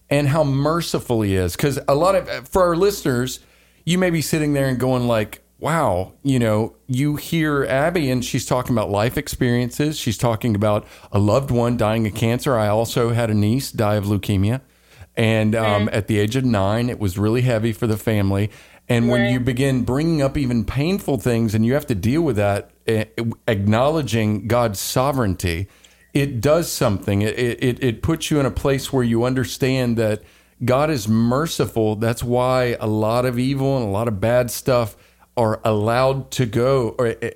and 0.09 0.27
how 0.29 0.43
merciful 0.43 1.21
He 1.21 1.35
is, 1.35 1.55
because 1.55 1.79
a 1.87 1.95
lot 1.95 2.15
of 2.15 2.47
for 2.47 2.63
our 2.63 2.75
listeners, 2.75 3.39
you 3.85 3.97
may 3.97 4.09
be 4.09 4.21
sitting 4.21 4.53
there 4.53 4.67
and 4.67 4.79
going 4.79 5.07
like, 5.07 5.41
"Wow," 5.59 6.13
you 6.23 6.39
know, 6.39 6.75
you 6.87 7.15
hear 7.15 7.65
Abby 7.65 8.09
and 8.09 8.23
she's 8.23 8.45
talking 8.45 8.75
about 8.75 8.89
life 8.89 9.17
experiences. 9.17 9.97
She's 9.97 10.17
talking 10.17 10.55
about 10.55 10.85
a 11.11 11.19
loved 11.19 11.51
one 11.51 11.77
dying 11.77 12.05
of 12.07 12.13
cancer. 12.13 12.57
I 12.57 12.67
also 12.67 13.09
had 13.09 13.29
a 13.29 13.33
niece 13.33 13.71
die 13.71 13.95
of 13.95 14.05
leukemia. 14.05 14.61
And 15.15 15.55
um, 15.55 15.89
at 15.91 16.05
the 16.07 16.19
age 16.19 16.35
of 16.35 16.45
nine, 16.45 16.91
it 16.91 16.99
was 16.99 17.17
really 17.17 17.41
heavy 17.41 17.73
for 17.73 17.87
the 17.87 17.97
family. 17.97 18.51
And 18.87 19.09
when 19.09 19.33
you 19.33 19.39
begin 19.39 19.83
bringing 19.83 20.21
up 20.21 20.37
even 20.37 20.63
painful 20.63 21.17
things 21.17 21.53
and 21.53 21.65
you 21.65 21.73
have 21.73 21.87
to 21.87 21.95
deal 21.95 22.21
with 22.21 22.37
that, 22.37 22.69
eh, 22.85 23.05
acknowledging 23.47 24.47
God's 24.47 24.79
sovereignty, 24.79 25.67
it 26.13 26.39
does 26.39 26.71
something. 26.71 27.21
It, 27.23 27.37
it, 27.37 27.83
it 27.83 28.01
puts 28.01 28.31
you 28.31 28.39
in 28.39 28.45
a 28.45 28.51
place 28.51 28.93
where 28.93 29.03
you 29.03 29.23
understand 29.23 29.97
that 29.97 30.23
God 30.63 30.89
is 30.89 31.07
merciful. 31.07 31.95
That's 31.95 32.23
why 32.23 32.77
a 32.79 32.87
lot 32.87 33.25
of 33.25 33.37
evil 33.37 33.75
and 33.77 33.85
a 33.85 33.91
lot 33.91 34.07
of 34.07 34.21
bad 34.21 34.49
stuff 34.51 34.95
are 35.37 35.61
allowed 35.63 36.31
to 36.31 36.45
go 36.45 36.95
or 36.97 37.15
eh, 37.21 37.31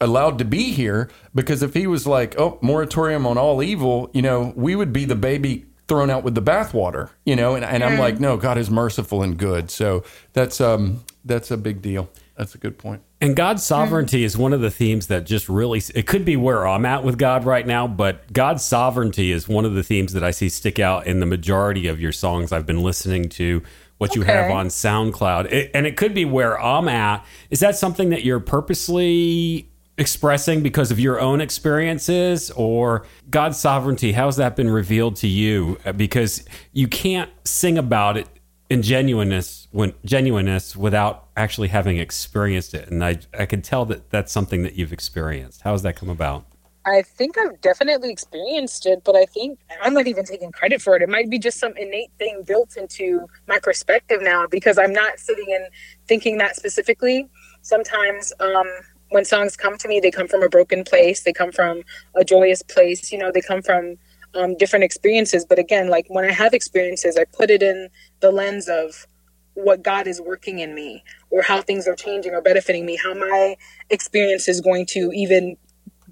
allowed 0.00 0.38
to 0.38 0.44
be 0.44 0.72
here 0.72 1.08
because 1.34 1.62
if 1.62 1.74
he 1.74 1.86
was 1.86 2.06
like, 2.06 2.38
oh, 2.38 2.58
moratorium 2.60 3.26
on 3.26 3.38
all 3.38 3.62
evil, 3.62 4.10
you 4.12 4.22
know, 4.22 4.52
we 4.56 4.74
would 4.74 4.92
be 4.92 5.04
the 5.04 5.14
baby 5.14 5.66
thrown 5.88 6.10
out 6.10 6.24
with 6.24 6.34
the 6.34 6.42
bathwater, 6.42 7.10
you 7.24 7.36
know, 7.36 7.54
and, 7.54 7.64
and 7.64 7.84
I'm 7.84 7.98
like, 7.98 8.18
no, 8.18 8.36
God 8.36 8.56
is 8.56 8.70
merciful 8.70 9.22
and 9.22 9.36
good. 9.36 9.70
So 9.70 10.04
that's 10.32 10.60
um 10.60 11.04
that's 11.24 11.50
a 11.50 11.56
big 11.56 11.82
deal. 11.82 12.08
That's 12.36 12.54
a 12.54 12.58
good 12.58 12.78
point. 12.78 13.02
And 13.20 13.36
God's 13.36 13.62
sovereignty 13.62 14.24
is 14.24 14.36
one 14.36 14.52
of 14.52 14.60
the 14.60 14.70
themes 14.70 15.06
that 15.06 15.26
just 15.26 15.48
really, 15.48 15.80
it 15.94 16.06
could 16.08 16.24
be 16.24 16.34
where 16.34 16.66
I'm 16.66 16.84
at 16.84 17.04
with 17.04 17.18
God 17.18 17.44
right 17.44 17.64
now, 17.64 17.86
but 17.86 18.32
God's 18.32 18.64
sovereignty 18.64 19.30
is 19.30 19.46
one 19.46 19.64
of 19.64 19.74
the 19.74 19.84
themes 19.84 20.12
that 20.14 20.24
I 20.24 20.32
see 20.32 20.48
stick 20.48 20.80
out 20.80 21.06
in 21.06 21.20
the 21.20 21.26
majority 21.26 21.86
of 21.86 22.00
your 22.00 22.10
songs 22.10 22.50
I've 22.50 22.66
been 22.66 22.82
listening 22.82 23.28
to, 23.30 23.62
what 24.02 24.16
you 24.16 24.22
have 24.22 24.50
on 24.50 24.66
SoundCloud. 24.66 25.52
It, 25.52 25.70
and 25.74 25.86
it 25.86 25.96
could 25.96 26.12
be 26.12 26.24
where 26.24 26.60
I'm 26.60 26.88
at. 26.88 27.24
Is 27.50 27.60
that 27.60 27.76
something 27.76 28.10
that 28.10 28.24
you're 28.24 28.40
purposely 28.40 29.70
expressing 29.96 30.60
because 30.60 30.90
of 30.90 30.98
your 30.98 31.20
own 31.20 31.40
experiences 31.40 32.50
or 32.50 33.06
God's 33.30 33.60
sovereignty? 33.60 34.10
How's 34.10 34.36
that 34.38 34.56
been 34.56 34.68
revealed 34.68 35.14
to 35.16 35.28
you? 35.28 35.78
Because 35.96 36.44
you 36.72 36.88
can't 36.88 37.30
sing 37.44 37.78
about 37.78 38.16
it 38.16 38.26
in 38.68 38.82
genuineness 38.82 39.68
when 39.70 39.94
genuineness 40.04 40.74
without 40.74 41.28
actually 41.36 41.68
having 41.68 41.98
experienced 41.98 42.72
it 42.72 42.88
and 42.88 43.04
i 43.04 43.18
i 43.38 43.44
can 43.44 43.60
tell 43.60 43.84
that 43.84 44.08
that's 44.08 44.32
something 44.32 44.62
that 44.62 44.76
you've 44.76 44.94
experienced 44.94 45.60
how 45.60 45.72
has 45.72 45.82
that 45.82 45.94
come 45.94 46.08
about 46.08 46.46
I 46.84 47.02
think 47.02 47.38
I've 47.38 47.60
definitely 47.60 48.10
experienced 48.10 48.86
it, 48.86 49.02
but 49.04 49.14
I 49.14 49.24
think 49.26 49.60
I'm 49.82 49.94
not 49.94 50.08
even 50.08 50.24
taking 50.24 50.50
credit 50.50 50.82
for 50.82 50.96
it. 50.96 51.02
It 51.02 51.08
might 51.08 51.30
be 51.30 51.38
just 51.38 51.58
some 51.58 51.76
innate 51.76 52.10
thing 52.18 52.42
built 52.44 52.76
into 52.76 53.28
my 53.46 53.60
perspective 53.60 54.20
now 54.20 54.46
because 54.50 54.78
I'm 54.78 54.92
not 54.92 55.18
sitting 55.18 55.46
and 55.50 55.66
thinking 56.08 56.38
that 56.38 56.56
specifically. 56.56 57.28
Sometimes 57.62 58.32
um, 58.40 58.66
when 59.10 59.24
songs 59.24 59.56
come 59.56 59.78
to 59.78 59.88
me, 59.88 60.00
they 60.00 60.10
come 60.10 60.26
from 60.26 60.42
a 60.42 60.48
broken 60.48 60.82
place, 60.82 61.22
they 61.22 61.32
come 61.32 61.52
from 61.52 61.82
a 62.16 62.24
joyous 62.24 62.62
place, 62.62 63.12
you 63.12 63.18
know, 63.18 63.30
they 63.32 63.42
come 63.42 63.62
from 63.62 63.96
um, 64.34 64.56
different 64.56 64.84
experiences. 64.84 65.44
But 65.44 65.60
again, 65.60 65.88
like 65.88 66.06
when 66.08 66.24
I 66.24 66.32
have 66.32 66.52
experiences, 66.52 67.16
I 67.16 67.24
put 67.26 67.50
it 67.50 67.62
in 67.62 67.90
the 68.20 68.32
lens 68.32 68.68
of 68.68 69.06
what 69.54 69.82
God 69.82 70.06
is 70.06 70.20
working 70.20 70.58
in 70.60 70.74
me 70.74 71.04
or 71.30 71.42
how 71.42 71.60
things 71.60 71.86
are 71.86 71.94
changing 71.94 72.32
or 72.32 72.40
benefiting 72.40 72.86
me, 72.86 72.96
how 72.96 73.14
my 73.14 73.56
experience 73.90 74.48
is 74.48 74.60
going 74.60 74.86
to 74.86 75.12
even 75.14 75.56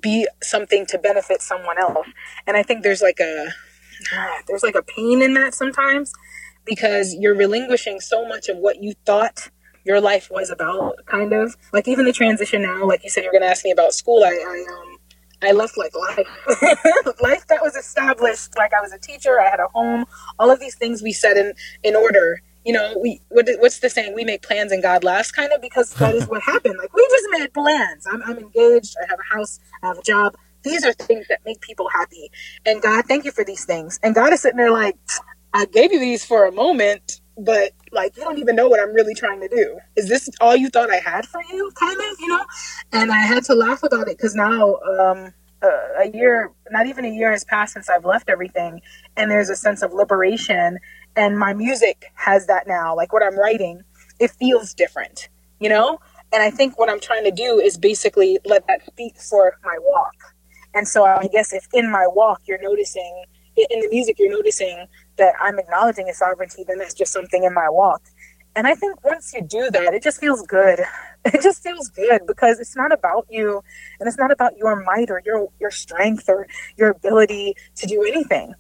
be 0.00 0.26
something 0.42 0.86
to 0.86 0.98
benefit 0.98 1.42
someone 1.42 1.78
else. 1.78 2.06
And 2.46 2.56
I 2.56 2.62
think 2.62 2.82
there's 2.82 3.02
like 3.02 3.20
a 3.20 3.48
there's 4.46 4.62
like 4.62 4.74
a 4.74 4.82
pain 4.82 5.22
in 5.22 5.34
that 5.34 5.54
sometimes 5.54 6.12
because 6.64 7.14
you're 7.14 7.34
relinquishing 7.34 8.00
so 8.00 8.26
much 8.26 8.48
of 8.48 8.58
what 8.58 8.82
you 8.82 8.94
thought 9.06 9.50
your 9.84 10.00
life 10.00 10.30
was 10.30 10.50
about 10.50 11.04
kind 11.06 11.32
of. 11.32 11.56
Like 11.72 11.88
even 11.88 12.04
the 12.04 12.12
transition 12.12 12.62
now 12.62 12.86
like 12.86 13.02
you 13.04 13.10
said 13.10 13.22
you're 13.24 13.32
going 13.32 13.42
to 13.42 13.48
ask 13.48 13.64
me 13.64 13.70
about 13.70 13.92
school. 13.94 14.22
I, 14.24 14.30
I 14.30 14.72
um 14.72 14.96
I 15.42 15.52
left 15.52 15.78
like 15.78 15.92
life. 15.96 16.28
Life 17.22 17.46
that 17.46 17.62
was 17.62 17.74
established 17.74 18.56
like 18.58 18.72
I 18.74 18.80
was 18.80 18.92
a 18.92 18.98
teacher 18.98 19.40
I 19.40 19.48
had 19.48 19.60
a 19.60 19.68
home 19.68 20.04
all 20.38 20.50
of 20.50 20.60
these 20.60 20.74
things 20.74 21.02
we 21.02 21.12
set 21.12 21.36
in 21.36 21.54
in 21.82 21.96
order 21.96 22.42
you 22.64 22.72
know, 22.72 22.96
we 23.02 23.20
what, 23.28 23.48
what's 23.58 23.80
the 23.80 23.90
saying? 23.90 24.14
We 24.14 24.24
make 24.24 24.42
plans 24.42 24.72
and 24.72 24.82
God 24.82 25.04
laughs, 25.04 25.32
kind 25.32 25.52
of, 25.52 25.60
because 25.62 25.94
that 25.94 26.14
is 26.14 26.26
what 26.28 26.42
happened. 26.46 26.76
Like 26.78 26.94
we 26.94 27.06
just 27.10 27.26
made 27.30 27.54
plans. 27.54 28.06
I'm, 28.10 28.22
I'm 28.24 28.38
engaged. 28.38 28.96
I 29.02 29.06
have 29.10 29.18
a 29.18 29.34
house. 29.34 29.60
I 29.82 29.88
have 29.88 29.98
a 29.98 30.02
job. 30.02 30.36
These 30.64 30.84
are 30.84 30.92
things 30.92 31.26
that 31.28 31.40
make 31.46 31.60
people 31.62 31.88
happy. 31.88 32.30
And 32.66 32.82
God, 32.82 33.06
thank 33.06 33.24
you 33.24 33.32
for 33.32 33.44
these 33.44 33.64
things. 33.64 33.98
And 34.02 34.14
God 34.14 34.32
is 34.32 34.42
sitting 34.42 34.58
there 34.58 34.70
like, 34.72 34.96
I 35.54 35.64
gave 35.66 35.92
you 35.92 36.00
these 36.00 36.24
for 36.24 36.46
a 36.46 36.52
moment, 36.52 37.20
but 37.38 37.72
like 37.92 38.16
you 38.16 38.24
don't 38.24 38.38
even 38.38 38.56
know 38.56 38.68
what 38.68 38.80
I'm 38.80 38.94
really 38.94 39.14
trying 39.14 39.40
to 39.40 39.48
do. 39.48 39.78
Is 39.96 40.08
this 40.08 40.28
all 40.40 40.56
you 40.56 40.68
thought 40.68 40.90
I 40.90 40.98
had 40.98 41.26
for 41.26 41.42
you? 41.50 41.72
Kind 41.80 41.98
of, 41.98 42.20
you 42.20 42.28
know. 42.28 42.44
And 42.92 43.10
I 43.12 43.20
had 43.20 43.44
to 43.44 43.54
laugh 43.54 43.82
about 43.82 44.08
it 44.08 44.18
because 44.18 44.34
now. 44.34 44.76
um 44.76 45.32
a 45.62 46.10
year, 46.12 46.50
not 46.70 46.86
even 46.86 47.04
a 47.04 47.10
year 47.10 47.30
has 47.30 47.44
passed 47.44 47.74
since 47.74 47.88
I've 47.88 48.04
left 48.04 48.28
everything, 48.28 48.80
and 49.16 49.30
there's 49.30 49.50
a 49.50 49.56
sense 49.56 49.82
of 49.82 49.92
liberation. 49.92 50.78
And 51.16 51.38
my 51.38 51.52
music 51.52 52.06
has 52.14 52.46
that 52.46 52.66
now. 52.66 52.94
Like 52.96 53.12
what 53.12 53.22
I'm 53.22 53.38
writing, 53.38 53.82
it 54.18 54.30
feels 54.30 54.74
different, 54.74 55.28
you 55.58 55.68
know? 55.68 55.98
And 56.32 56.42
I 56.42 56.50
think 56.50 56.78
what 56.78 56.88
I'm 56.88 57.00
trying 57.00 57.24
to 57.24 57.32
do 57.32 57.58
is 57.58 57.76
basically 57.76 58.38
let 58.44 58.66
that 58.68 58.86
speak 58.86 59.18
for 59.18 59.58
my 59.64 59.76
walk. 59.80 60.14
And 60.74 60.86
so 60.86 61.04
I 61.04 61.26
guess 61.26 61.52
if 61.52 61.66
in 61.72 61.90
my 61.90 62.06
walk 62.06 62.42
you're 62.46 62.62
noticing, 62.62 63.24
in 63.56 63.80
the 63.80 63.88
music 63.90 64.16
you're 64.18 64.30
noticing 64.30 64.86
that 65.16 65.34
I'm 65.40 65.58
acknowledging 65.58 66.08
a 66.08 66.14
sovereignty, 66.14 66.64
then 66.66 66.78
that's 66.78 66.94
just 66.94 67.12
something 67.12 67.42
in 67.42 67.52
my 67.52 67.68
walk. 67.68 68.02
And 68.54 68.66
I 68.66 68.74
think 68.74 69.02
once 69.04 69.32
you 69.34 69.42
do 69.42 69.70
that, 69.70 69.94
it 69.94 70.02
just 70.02 70.20
feels 70.20 70.42
good. 70.46 70.80
It 71.24 71.40
just 71.42 71.62
feels 71.62 71.88
good 71.88 72.22
because 72.26 72.58
it's 72.58 72.74
not 72.74 72.92
about 72.92 73.26
you 73.30 73.62
and 74.00 74.08
it's 74.08 74.18
not 74.18 74.32
about 74.32 74.56
your 74.56 74.82
might 74.84 75.10
or 75.10 75.22
your 75.24 75.48
your 75.60 75.70
strength 75.70 76.28
or 76.28 76.48
your 76.76 76.90
ability 76.90 77.54
to 77.76 77.86
do 77.86 78.02
anything. 78.02 78.54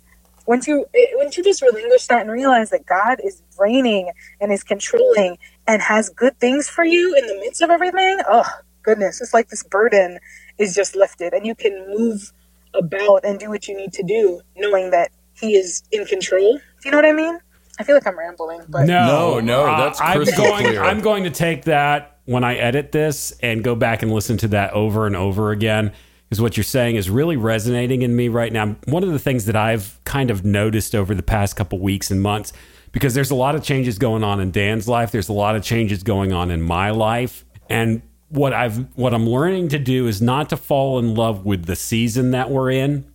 Once 0.46 0.68
you 0.68 0.86
once 1.14 1.36
you 1.36 1.42
just 1.42 1.62
relinquish 1.62 2.06
that 2.06 2.20
and 2.20 2.30
realize 2.30 2.70
that 2.70 2.86
God 2.86 3.18
is 3.24 3.42
reigning 3.58 4.12
and 4.40 4.52
is 4.52 4.62
controlling 4.62 5.38
and 5.66 5.82
has 5.82 6.08
good 6.10 6.38
things 6.38 6.68
for 6.68 6.84
you 6.84 7.16
in 7.16 7.26
the 7.26 7.34
midst 7.40 7.62
of 7.62 7.70
everything, 7.70 8.20
oh 8.28 8.48
goodness, 8.84 9.20
it's 9.20 9.34
like 9.34 9.48
this 9.48 9.64
burden 9.64 10.20
is 10.58 10.74
just 10.74 10.94
lifted 10.94 11.32
and 11.32 11.46
you 11.46 11.56
can 11.56 11.88
move 11.88 12.32
about 12.74 13.24
and 13.24 13.40
do 13.40 13.48
what 13.50 13.66
you 13.68 13.76
need 13.76 13.92
to 13.94 14.02
do 14.04 14.40
knowing 14.56 14.90
that 14.90 15.10
he 15.34 15.56
is 15.56 15.82
in 15.90 16.04
control. 16.06 16.58
Do 16.58 16.62
you 16.84 16.92
know 16.92 16.98
what 16.98 17.06
I 17.06 17.12
mean? 17.12 17.40
I 17.80 17.82
feel 17.82 17.96
like 17.96 18.06
I'm 18.06 18.18
rambling, 18.18 18.60
but 18.68 18.84
No, 18.86 19.40
no, 19.40 19.64
that's 19.64 19.98
Uh, 20.00 20.04
I'm 20.04 20.16
crystal 20.18 20.44
going. 20.44 20.66
clear. 20.66 20.82
I'm 20.84 21.00
going 21.00 21.24
to 21.24 21.30
take 21.30 21.64
that 21.64 22.18
when 22.26 22.44
I 22.44 22.56
edit 22.56 22.92
this 22.92 23.32
and 23.42 23.64
go 23.64 23.74
back 23.74 24.02
and 24.02 24.12
listen 24.12 24.36
to 24.36 24.48
that 24.48 24.74
over 24.74 25.06
and 25.06 25.16
over 25.16 25.50
again. 25.50 25.92
Because 26.28 26.42
what 26.42 26.58
you're 26.58 26.64
saying 26.64 26.96
is 26.96 27.08
really 27.08 27.38
resonating 27.38 28.02
in 28.02 28.14
me 28.14 28.28
right 28.28 28.52
now. 28.52 28.76
One 28.84 29.02
of 29.02 29.10
the 29.12 29.18
things 29.18 29.46
that 29.46 29.56
I've 29.56 29.98
kind 30.04 30.30
of 30.30 30.44
noticed 30.44 30.94
over 30.94 31.14
the 31.14 31.22
past 31.22 31.56
couple 31.56 31.78
weeks 31.78 32.10
and 32.10 32.20
months, 32.20 32.52
because 32.92 33.14
there's 33.14 33.30
a 33.30 33.34
lot 33.34 33.54
of 33.54 33.62
changes 33.64 33.98
going 33.98 34.22
on 34.22 34.40
in 34.40 34.50
Dan's 34.50 34.86
life. 34.86 35.10
There's 35.10 35.30
a 35.30 35.32
lot 35.32 35.56
of 35.56 35.62
changes 35.64 36.02
going 36.02 36.34
on 36.34 36.50
in 36.50 36.60
my 36.60 36.90
life, 36.90 37.46
and 37.70 38.02
what 38.28 38.52
I've 38.52 38.94
what 38.94 39.14
I'm 39.14 39.26
learning 39.28 39.68
to 39.70 39.78
do 39.78 40.06
is 40.06 40.20
not 40.20 40.50
to 40.50 40.56
fall 40.56 40.98
in 40.98 41.14
love 41.14 41.46
with 41.46 41.64
the 41.64 41.74
season 41.76 42.30
that 42.32 42.50
we're 42.50 42.70
in. 42.72 43.06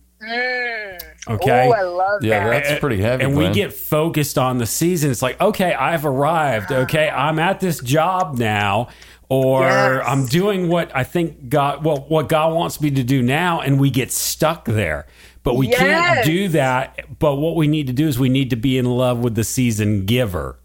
Okay. 1.28 1.68
Oh, 1.68 1.72
I 1.72 1.82
love 1.82 2.22
yeah, 2.22 2.48
that. 2.48 2.64
that's 2.64 2.80
pretty 2.80 3.00
heavy. 3.00 3.24
and 3.24 3.36
we 3.36 3.50
get 3.50 3.72
focused 3.72 4.38
on 4.38 4.58
the 4.58 4.66
season. 4.66 5.10
It's 5.10 5.22
like, 5.22 5.40
okay, 5.40 5.74
I've 5.74 6.06
arrived. 6.06 6.70
Okay, 6.70 7.08
I'm 7.08 7.38
at 7.38 7.60
this 7.60 7.80
job 7.80 8.38
now, 8.38 8.88
or 9.28 9.62
Yes. 9.62 10.04
I'm 10.06 10.26
doing 10.26 10.68
what 10.68 10.94
I 10.94 11.02
think 11.04 11.48
God, 11.48 11.84
well, 11.84 12.04
what 12.08 12.28
God 12.28 12.54
wants 12.54 12.80
me 12.80 12.90
to 12.92 13.02
do 13.02 13.22
now, 13.22 13.60
and 13.60 13.80
we 13.80 13.90
get 13.90 14.12
stuck 14.12 14.66
there. 14.66 15.06
But 15.42 15.54
we 15.54 15.68
can't 15.68 16.24
do 16.24 16.48
that. 16.48 17.18
But 17.20 17.36
what 17.36 17.54
we 17.54 17.68
need 17.68 17.86
to 17.86 17.92
do 17.92 18.08
is 18.08 18.18
we 18.18 18.28
need 18.28 18.50
to 18.50 18.56
be 18.56 18.78
in 18.78 18.84
love 18.84 19.20
with 19.20 19.36
the 19.36 19.44
season 19.44 20.04
giver. 20.04 20.58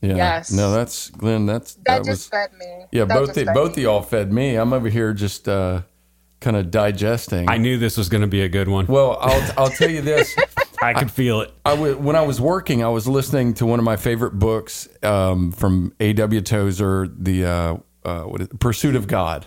Yeah. 0.00 0.14
Yes. 0.14 0.52
No, 0.52 0.70
that's 0.72 1.10
Glenn. 1.10 1.46
That's 1.46 1.74
that, 1.74 1.84
that, 1.84 1.96
just 1.98 2.08
was 2.08 2.26
fed 2.28 2.52
me. 2.56 2.84
yeah. 2.92 3.04
That 3.04 3.14
both 3.14 3.34
the, 3.34 3.44
both 3.46 3.72
of 3.72 3.78
y'all 3.82 4.02
fed 4.02 4.32
me. 4.32 4.54
I'm 4.54 4.72
over 4.72 4.88
here 4.88 5.12
just 5.12 5.48
uh, 5.48 5.82
kind 6.40 6.56
of 6.56 6.70
digesting. 6.70 7.48
I 7.48 7.58
knew 7.58 7.78
this 7.78 7.96
was 7.96 8.08
going 8.08 8.20
to 8.22 8.28
be 8.28 8.42
a 8.42 8.48
good 8.48 8.68
one. 8.68 8.86
well, 8.86 9.18
I'll 9.20 9.52
I'll 9.58 9.70
tell 9.70 9.90
you 9.90 10.02
this. 10.02 10.36
I 10.82 10.94
could 10.94 11.10
feel 11.10 11.40
it. 11.40 11.52
I 11.64 11.70
w- 11.70 11.96
when 11.98 12.14
I 12.14 12.22
was 12.22 12.40
working, 12.40 12.84
I 12.84 12.88
was 12.88 13.08
listening 13.08 13.54
to 13.54 13.66
one 13.66 13.80
of 13.80 13.84
my 13.84 13.96
favorite 13.96 14.38
books 14.38 14.88
um, 15.02 15.50
from 15.50 15.92
A.W. 15.98 16.40
Tozer, 16.40 17.08
the 17.08 17.44
uh, 17.44 17.76
uh, 18.04 18.22
what 18.22 18.42
is, 18.42 18.48
Pursuit 18.60 18.94
of 18.94 19.08
God. 19.08 19.46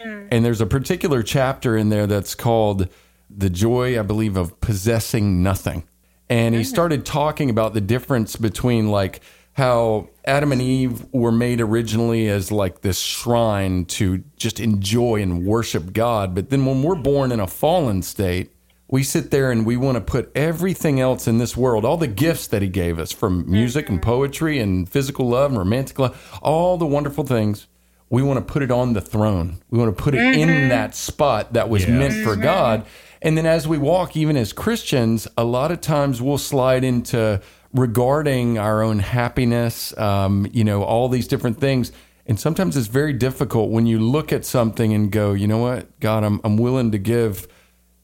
And 0.00 0.44
there's 0.44 0.60
a 0.60 0.66
particular 0.66 1.22
chapter 1.22 1.76
in 1.76 1.88
there 1.88 2.06
that's 2.08 2.34
called 2.34 2.88
The 3.30 3.50
Joy, 3.50 3.98
I 3.98 4.02
believe, 4.02 4.36
of 4.36 4.60
Possessing 4.60 5.42
Nothing. 5.44 5.84
And 6.28 6.54
he 6.54 6.64
started 6.64 7.04
talking 7.04 7.50
about 7.50 7.72
the 7.74 7.80
difference 7.80 8.34
between 8.36 8.88
like 8.88 9.20
how 9.54 10.08
Adam 10.24 10.52
and 10.52 10.62
Eve 10.62 11.04
were 11.12 11.32
made 11.32 11.60
originally 11.60 12.28
as 12.28 12.50
like 12.50 12.80
this 12.80 12.98
shrine 12.98 13.84
to 13.84 14.24
just 14.36 14.60
enjoy 14.60 15.20
and 15.20 15.44
worship 15.44 15.92
God. 15.92 16.34
But 16.34 16.50
then 16.50 16.64
when 16.64 16.82
we're 16.82 16.94
born 16.94 17.32
in 17.32 17.40
a 17.40 17.46
fallen 17.46 18.02
state, 18.02 18.52
we 18.88 19.02
sit 19.02 19.30
there 19.30 19.50
and 19.50 19.64
we 19.64 19.76
want 19.76 19.96
to 19.96 20.00
put 20.00 20.30
everything 20.34 21.00
else 21.00 21.26
in 21.26 21.38
this 21.38 21.56
world, 21.56 21.84
all 21.84 21.96
the 21.96 22.06
gifts 22.06 22.46
that 22.48 22.60
he 22.60 22.68
gave 22.68 22.98
us 22.98 23.10
from 23.10 23.50
music 23.50 23.88
and 23.88 24.00
mm-hmm. 24.00 24.10
poetry 24.10 24.58
and 24.58 24.88
physical 24.88 25.28
love 25.28 25.50
and 25.50 25.58
romantic 25.58 25.98
love, 25.98 26.38
all 26.42 26.76
the 26.76 26.86
wonderful 26.86 27.24
things, 27.24 27.68
we 28.10 28.22
want 28.22 28.46
to 28.46 28.52
put 28.52 28.62
it 28.62 28.70
on 28.70 28.92
the 28.92 29.00
throne. 29.00 29.62
We 29.70 29.78
want 29.78 29.96
to 29.96 30.02
put 30.02 30.14
it 30.14 30.20
in 30.20 30.48
mm-hmm. 30.48 30.68
that 30.68 30.94
spot 30.94 31.54
that 31.54 31.70
was 31.70 31.88
meant 31.88 32.12
for 32.22 32.32
mm-hmm. 32.32 32.42
God. 32.42 32.86
And 33.22 33.38
then 33.38 33.46
as 33.46 33.66
we 33.66 33.78
walk, 33.78 34.14
even 34.16 34.36
as 34.36 34.52
Christians, 34.52 35.26
a 35.38 35.44
lot 35.44 35.72
of 35.72 35.80
times 35.80 36.20
we'll 36.20 36.36
slide 36.36 36.84
into 36.84 37.40
regarding 37.72 38.58
our 38.58 38.82
own 38.82 38.98
happiness, 38.98 39.96
um, 39.98 40.46
you 40.52 40.64
know, 40.64 40.82
all 40.82 41.08
these 41.08 41.26
different 41.26 41.58
things. 41.58 41.92
And 42.26 42.38
sometimes 42.38 42.76
it's 42.76 42.86
very 42.86 43.12
difficult 43.12 43.70
when 43.70 43.86
you 43.86 43.98
look 43.98 44.32
at 44.32 44.44
something 44.44 44.92
and 44.92 45.10
go, 45.10 45.32
you 45.32 45.46
know 45.46 45.58
what, 45.58 45.98
God, 46.00 46.22
I'm, 46.22 46.40
I'm 46.44 46.56
willing 46.56 46.92
to 46.92 46.98
give 46.98 47.48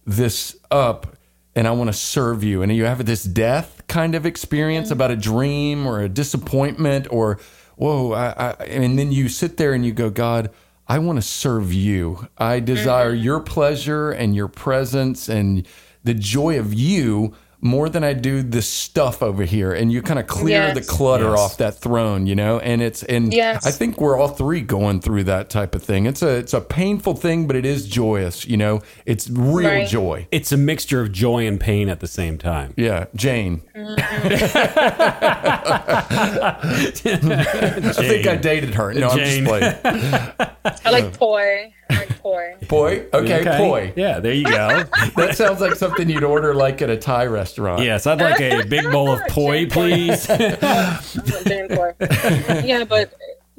this 0.04 0.56
up 0.70 1.16
and 1.54 1.68
I 1.68 1.72
want 1.72 1.88
to 1.88 1.92
serve 1.92 2.42
you. 2.42 2.62
And 2.62 2.74
you 2.74 2.84
have 2.84 3.04
this 3.04 3.24
death 3.24 3.82
kind 3.86 4.14
of 4.14 4.26
experience 4.26 4.90
about 4.90 5.10
a 5.10 5.16
dream 5.16 5.86
or 5.86 6.00
a 6.00 6.08
disappointment 6.08 7.06
or, 7.10 7.38
whoa, 7.76 8.12
I, 8.12 8.28
I, 8.28 8.50
and 8.64 8.98
then 8.98 9.12
you 9.12 9.28
sit 9.28 9.56
there 9.56 9.72
and 9.72 9.84
you 9.84 9.92
go, 9.92 10.10
God, 10.10 10.50
I 10.86 10.98
want 10.98 11.16
to 11.16 11.22
serve 11.22 11.72
you. 11.72 12.28
I 12.38 12.60
desire 12.60 13.12
your 13.12 13.40
pleasure 13.40 14.10
and 14.10 14.34
your 14.34 14.48
presence 14.48 15.28
and 15.28 15.66
the 16.02 16.14
joy 16.14 16.58
of 16.58 16.72
you 16.72 17.34
more 17.60 17.88
than 17.88 18.04
I 18.04 18.12
do 18.12 18.40
the 18.42 18.62
stuff 18.62 19.20
over 19.22 19.42
here. 19.44 19.72
And 19.72 19.90
you 19.90 20.00
kind 20.00 20.20
of 20.20 20.28
clear 20.28 20.68
Yes. 20.68 20.74
the 20.76 20.82
clutter 20.92 21.30
Yes. 21.30 21.38
off 21.40 21.56
that 21.56 21.74
throne, 21.76 22.24
you 22.26 22.36
know? 22.36 22.60
And 22.60 22.80
it's, 22.80 23.02
and 23.02 23.34
Yes. 23.34 23.66
I 23.66 23.72
think 23.72 24.00
we're 24.00 24.16
all 24.16 24.28
three 24.28 24.60
going 24.60 25.00
through 25.00 25.24
that 25.24 25.50
type 25.50 25.74
of 25.74 25.82
thing. 25.82 26.06
It's 26.06 26.22
a, 26.22 26.36
it's 26.36 26.54
a 26.54 26.60
painful 26.60 27.14
thing, 27.14 27.48
but 27.48 27.56
it 27.56 27.66
is 27.66 27.88
joyous, 27.88 28.46
you 28.46 28.56
know? 28.56 28.80
It's 29.06 29.28
real 29.28 29.68
Right. 29.70 29.88
joy. 29.88 30.28
It's 30.30 30.52
a 30.52 30.56
mixture 30.56 31.00
of 31.00 31.10
joy 31.10 31.46
and 31.48 31.58
pain 31.58 31.88
at 31.88 31.98
the 32.00 32.06
same 32.06 32.38
time. 32.38 32.74
Yeah, 32.76 33.06
Jane. 33.16 33.62
Mm-hmm. 33.76 33.98
I 37.08 37.92
think 37.92 38.26
I 38.26 38.36
dated 38.36 38.74
her. 38.74 38.92
No, 38.94 39.14
Jane. 39.16 39.46
I'm 39.48 39.60
just 39.60 39.82
playing. 39.82 40.74
I 40.84 40.90
like 40.90 41.16
poi. 41.18 41.72
I 41.90 41.94
like 41.98 42.18
poi. 42.20 42.54
Poi? 42.68 43.06
Okay, 43.14 43.44
poi. 43.56 43.92
Yeah, 43.96 44.20
there 44.20 44.32
you 44.34 44.44
go. 44.44 44.84
That 45.16 45.36
sounds 45.36 45.60
like 45.60 45.74
something 45.74 46.08
you'd 46.08 46.22
order 46.24 46.54
like 46.54 46.82
at 46.82 46.90
a 46.90 46.96
Thai 46.96 47.26
restaurant. 47.26 47.82
yes, 47.82 48.06
I'd 48.06 48.20
like 48.20 48.40
a 48.40 48.64
big 48.64 48.90
bowl 48.90 49.10
of 49.12 49.20
poi, 49.28 49.66
please. 49.66 50.28
Yeah, 52.68 52.84
but 52.84 53.12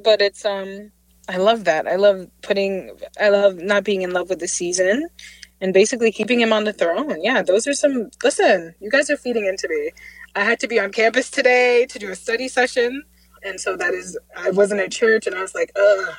but 0.03 0.21
it's 0.21 0.45
um. 0.45 0.91
I 1.27 1.37
love 1.37 1.65
that. 1.65 1.87
I 1.87 1.95
love 1.95 2.27
putting. 2.41 2.91
I 3.19 3.29
love 3.29 3.57
not 3.57 3.83
being 3.83 4.01
in 4.01 4.11
love 4.11 4.29
with 4.29 4.39
the 4.39 4.47
season, 4.47 5.07
and 5.61 5.73
basically 5.73 6.11
keeping 6.11 6.39
him 6.39 6.51
on 6.51 6.63
the 6.63 6.73
throne. 6.73 7.21
Yeah, 7.21 7.41
those 7.43 7.67
are 7.67 7.73
some. 7.73 8.09
Listen, 8.23 8.73
you 8.79 8.89
guys 8.89 9.09
are 9.09 9.17
feeding 9.17 9.45
into 9.45 9.67
me. 9.69 9.91
I 10.35 10.43
had 10.43 10.59
to 10.61 10.67
be 10.67 10.79
on 10.79 10.91
campus 10.91 11.29
today 11.29 11.85
to 11.87 11.99
do 11.99 12.09
a 12.09 12.15
study 12.15 12.47
session, 12.47 13.03
and 13.43 13.59
so 13.59 13.75
that 13.77 13.93
is. 13.93 14.17
I 14.35 14.49
wasn't 14.51 14.81
at 14.81 14.91
church, 14.91 15.27
and 15.27 15.35
I 15.35 15.41
was 15.41 15.53
like, 15.55 15.71
ugh. 15.75 16.15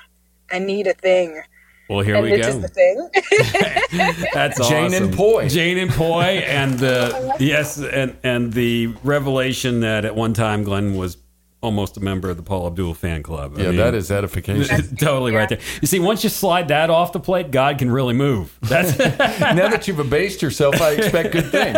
I 0.53 0.59
need 0.59 0.88
a 0.88 0.94
thing. 0.94 1.42
Well, 1.90 2.00
here 2.05 2.14
and 2.14 2.24
we 2.24 2.31
this 2.37 2.46
go. 2.46 2.53
is 2.53 2.62
the 2.62 2.68
thing. 2.68 4.26
That's 4.33 4.68
Jane 4.68 4.87
awesome. 4.87 5.05
and 5.05 5.14
Poi. 5.14 5.48
Jane 5.48 5.79
and 5.79 5.90
Poi, 5.90 6.22
and 6.22 6.79
the 6.79 7.37
yes, 7.40 7.79
and 7.83 8.16
and 8.22 8.53
the 8.53 8.94
revelation 9.03 9.81
that 9.81 10.05
at 10.05 10.14
one 10.14 10.33
time 10.33 10.62
Glenn 10.64 10.94
was 10.96 11.16
almost 11.62 11.96
a 11.96 12.00
member 12.00 12.31
of 12.31 12.37
the 12.38 12.42
Paula 12.42 12.68
Abdul 12.68 12.94
fan 12.94 13.22
club. 13.22 13.55
I 13.59 13.61
Yeah, 13.62 13.68
mean, 13.68 13.76
that 13.79 13.94
is 13.94 14.11
edification. 14.11 14.96
totally 15.00 15.35
right 15.35 15.48
there. 15.48 15.59
You 15.83 15.88
see, 15.88 15.98
once 16.00 16.24
you 16.24 16.31
slide 16.31 16.68
that 16.68 16.88
off 16.90 17.12
the 17.12 17.20
plate, 17.20 17.50
God 17.50 17.79
can 17.79 17.90
really 17.90 18.14
move. 18.14 18.57
That's 18.62 18.96
now 18.98 19.68
that 19.68 19.87
you've 19.87 19.98
abased 19.98 20.40
yourself, 20.42 20.81
I 20.81 20.92
expect 20.92 21.33
good 21.33 21.50
things. 21.50 21.76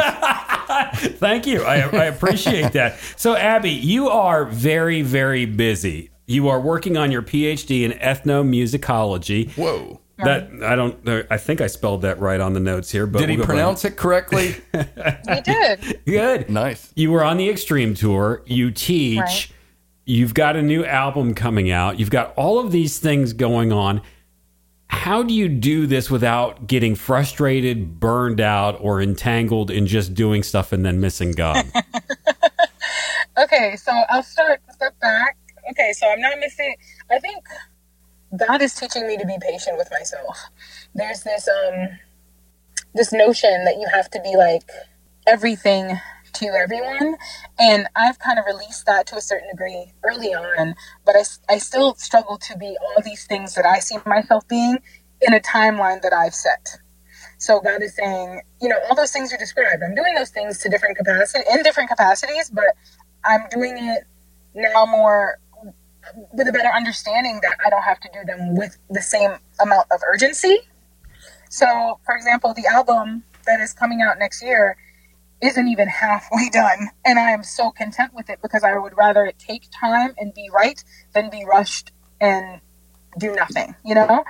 thank 1.19 1.47
you. 1.49 1.63
I, 1.65 1.79
I 1.81 2.05
appreciate 2.05 2.73
that. 2.75 2.99
So, 3.17 3.35
Abby, 3.35 3.71
you 3.71 4.09
are 4.09 4.45
very, 4.45 5.03
very 5.03 5.47
busy. 5.47 6.11
You 6.27 6.49
are 6.49 6.61
working 6.61 6.97
on 6.97 7.11
your 7.11 7.23
PhD 7.23 7.83
in 7.83 7.91
ethnomusicology. 7.99 9.53
Whoa. 9.55 10.01
That 10.19 10.51
I 10.63 10.77
don't. 10.77 11.09
I 11.31 11.37
think 11.37 11.61
I 11.61 11.67
spelled 11.67 12.03
that 12.03 12.21
right 12.21 12.41
on 12.41 12.53
the 12.53 12.61
notes 12.61 12.91
here. 12.91 13.07
But 13.07 13.21
Did 13.21 13.31
he 13.31 13.37
we'll 13.37 13.47
go 13.47 13.53
pronounce 13.53 13.85
it 13.85 13.97
correctly? 13.97 14.55
he 14.73 15.41
did. 15.43 16.01
Good. 16.07 16.49
nice. 16.49 16.93
You 16.95 17.11
were 17.11 17.25
on 17.25 17.39
the 17.39 17.49
Extreme 17.49 17.95
Tour. 17.95 18.43
You 18.47 18.71
teach. 18.71 19.51
You've 20.05 20.35
got 20.35 20.57
a 20.57 20.63
new 20.63 20.85
album 20.85 21.35
coming 21.35 21.71
out. 21.71 21.99
You've 21.99 22.11
got 22.11 22.35
all 22.37 22.59
of 22.59 22.73
these 22.73 22.99
things 22.99 23.33
going 23.33 23.73
on. 23.73 24.03
How 24.89 25.23
do 25.23 25.33
you 25.33 25.49
do 25.49 25.87
this 25.87 26.11
without 26.11 26.67
getting 26.67 26.95
frustrated, 26.95 27.99
burned 27.99 28.41
out, 28.41 28.77
or 28.81 29.01
entangled 29.01 29.71
in 29.71 29.87
just 29.87 30.15
doing 30.15 30.43
stuff 30.43 30.73
and 30.73 30.85
then 30.85 31.01
missing 31.01 31.33
God? 31.33 31.65
Okay, 33.39 33.77
so 33.77 33.93
I'll 34.11 34.23
start 34.23 34.61
step 34.73 34.99
back. 35.01 35.37
Okay, 35.71 35.93
so 35.93 36.09
I'm 36.09 36.21
not 36.21 36.39
missing. 36.39 36.75
I 37.11 37.19
think 37.19 37.43
God 38.37 38.63
is 38.63 38.75
teaching 38.75 39.07
me 39.07 39.17
to 39.19 39.27
be 39.27 39.37
patient 39.41 39.77
with 39.79 39.91
myself. 39.91 40.39
There's 40.95 41.23
this 41.23 41.49
um 41.49 41.99
this 42.95 43.13
notion 43.13 43.65
that 43.65 43.77
you 43.79 43.89
have 43.93 44.11
to 44.11 44.21
be 44.23 44.37
like 44.37 44.71
everything 45.27 46.01
to 46.35 46.47
everyone, 46.47 47.17
and 47.59 47.89
I've 47.97 48.19
kind 48.19 48.39
of 48.39 48.47
released 48.47 48.87
that 48.87 49.07
to 49.09 49.17
a 49.17 49.21
certain 49.21 49.51
degree 49.51 49.93
early 50.05 50.35
on. 50.35 50.75
But 51.05 51.17
I 51.17 51.21
I 51.21 51.59
still 51.59 51.95
struggle 51.97 52.39
to 52.39 52.59
be 52.59 52.77
all 52.81 53.03
these 53.05 53.27
things 53.27 53.55
that 53.55 53.67
I 53.67 53.81
see 53.81 53.99
myself 54.07 54.49
being 54.49 54.79
in 55.21 55.35
a 55.35 55.41
timeline 55.41 56.03
that 56.03 56.13
I've 56.13 56.35
set. 56.35 56.79
So 57.39 57.61
God 57.61 57.83
is 57.83 57.97
saying, 57.97 58.43
you 58.63 58.69
know, 58.69 58.79
all 58.89 58.97
those 58.97 59.13
things 59.13 59.33
you 59.33 59.39
described. 59.39 59.83
I'm 59.85 59.95
doing 59.95 60.15
those 60.15 60.31
things 60.31 60.59
to 60.61 60.69
different 60.69 60.97
capacity 60.97 61.45
in 61.53 61.63
different 61.63 61.91
capacities, 61.91 62.51
but 62.51 62.65
I'm 63.25 63.43
doing 63.51 63.77
it 63.79 64.05
now 64.55 64.87
more 64.87 65.39
with 66.33 66.49
a 66.49 66.53
better 66.53 66.71
understanding 66.71 67.41
that 67.43 67.57
I 67.65 67.71
don't 67.71 67.83
have 67.83 68.01
to 68.01 68.09
do 68.13 68.25
them 68.25 68.57
with 68.57 68.79
the 68.91 69.03
same 69.03 69.33
amount 69.61 69.89
of 69.91 70.01
urgency. 70.13 70.59
So, 71.49 72.01
for 72.05 72.17
example, 72.17 72.55
the 72.55 72.67
album 72.67 73.25
that 73.47 73.61
is 73.61 73.73
coming 73.73 74.01
out 74.03 74.19
next 74.19 74.43
year 74.43 74.77
isn't 75.43 75.69
even 75.69 75.89
halfway 75.89 76.49
done, 76.53 76.89
and 77.05 77.19
I 77.19 77.33
am 77.33 77.43
so 77.43 77.71
content 77.71 78.13
with 78.15 78.31
it 78.31 78.41
because 78.43 78.63
I 78.63 78.77
would 78.77 78.97
rather 78.97 79.25
it 79.27 79.39
take 79.39 79.65
time 79.71 80.15
and 80.19 80.33
be 80.33 80.49
right 80.53 80.83
than 81.15 81.31
be 81.31 81.45
rushed 81.45 81.93
and 82.21 82.61
do 83.19 83.35
nothing, 83.35 83.75
you 83.85 83.95
know? 83.95 84.25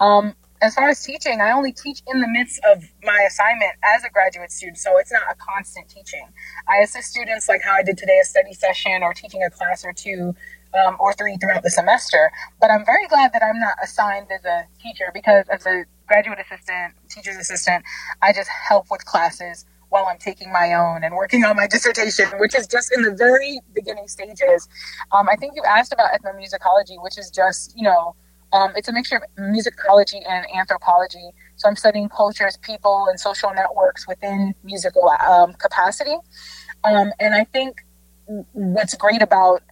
Um, 0.00 0.34
as 0.62 0.76
far 0.76 0.88
as 0.88 1.02
teaching, 1.02 1.40
I 1.40 1.50
only 1.52 1.72
teach 1.72 2.02
in 2.06 2.20
the 2.20 2.28
midst 2.28 2.60
of 2.72 2.84
my 3.02 3.26
assignment 3.26 3.72
as 3.82 4.04
a 4.04 4.10
graduate 4.10 4.52
student, 4.52 4.78
so 4.78 4.96
it's 4.98 5.10
not 5.10 5.24
a 5.28 5.34
constant 5.34 5.88
teaching. 5.88 6.26
I 6.68 6.78
assist 6.78 7.10
students 7.10 7.48
like 7.48 7.62
how 7.62 7.72
I 7.72 7.82
did 7.82 7.98
today, 7.98 8.20
a 8.22 8.24
study 8.24 8.54
session 8.54 9.02
or 9.02 9.12
teaching 9.12 9.42
a 9.42 9.50
class 9.50 9.84
or 9.84 9.92
two 9.92 10.34
um, 10.74 10.96
or 10.98 11.12
three 11.12 11.36
throughout 11.36 11.62
the 11.62 11.70
semester. 11.70 12.30
But 12.60 12.70
I'm 12.70 12.84
very 12.84 13.06
glad 13.06 13.32
that 13.32 13.42
I'm 13.42 13.58
not 13.58 13.74
assigned 13.82 14.28
as 14.30 14.44
a 14.44 14.66
teacher 14.80 15.10
because 15.12 15.46
as 15.48 15.66
a 15.66 15.84
graduate 16.06 16.38
assistant, 16.40 16.94
teacher's 17.08 17.36
assistant, 17.36 17.84
I 18.20 18.32
just 18.32 18.48
help 18.48 18.86
with 18.90 19.04
classes 19.04 19.64
while 19.88 20.06
I'm 20.06 20.18
taking 20.18 20.50
my 20.50 20.72
own 20.72 21.04
and 21.04 21.14
working 21.14 21.44
on 21.44 21.54
my 21.54 21.66
dissertation, 21.66 22.26
which 22.38 22.54
is 22.54 22.66
just 22.66 22.92
in 22.94 23.02
the 23.02 23.12
very 23.12 23.60
beginning 23.74 24.08
stages. 24.08 24.66
Um, 25.12 25.28
I 25.28 25.36
think 25.36 25.52
you 25.54 25.62
asked 25.66 25.92
about 25.92 26.10
ethnomusicology, 26.12 27.02
which 27.02 27.18
is 27.18 27.30
just, 27.30 27.76
you 27.76 27.82
know, 27.82 28.16
um, 28.54 28.72
it's 28.74 28.88
a 28.88 28.92
mixture 28.92 29.16
of 29.16 29.22
musicology 29.38 30.20
and 30.28 30.46
anthropology. 30.54 31.30
So 31.56 31.68
I'm 31.68 31.76
studying 31.76 32.08
cultures, 32.08 32.56
people, 32.58 33.06
and 33.08 33.20
social 33.20 33.52
networks 33.54 34.06
within 34.08 34.54
musical 34.62 35.10
um, 35.26 35.54
capacity. 35.54 36.16
Um, 36.84 37.12
and 37.20 37.34
I 37.34 37.44
think 37.44 37.84
what's 38.52 38.94
great 38.94 39.22
about 39.22 39.62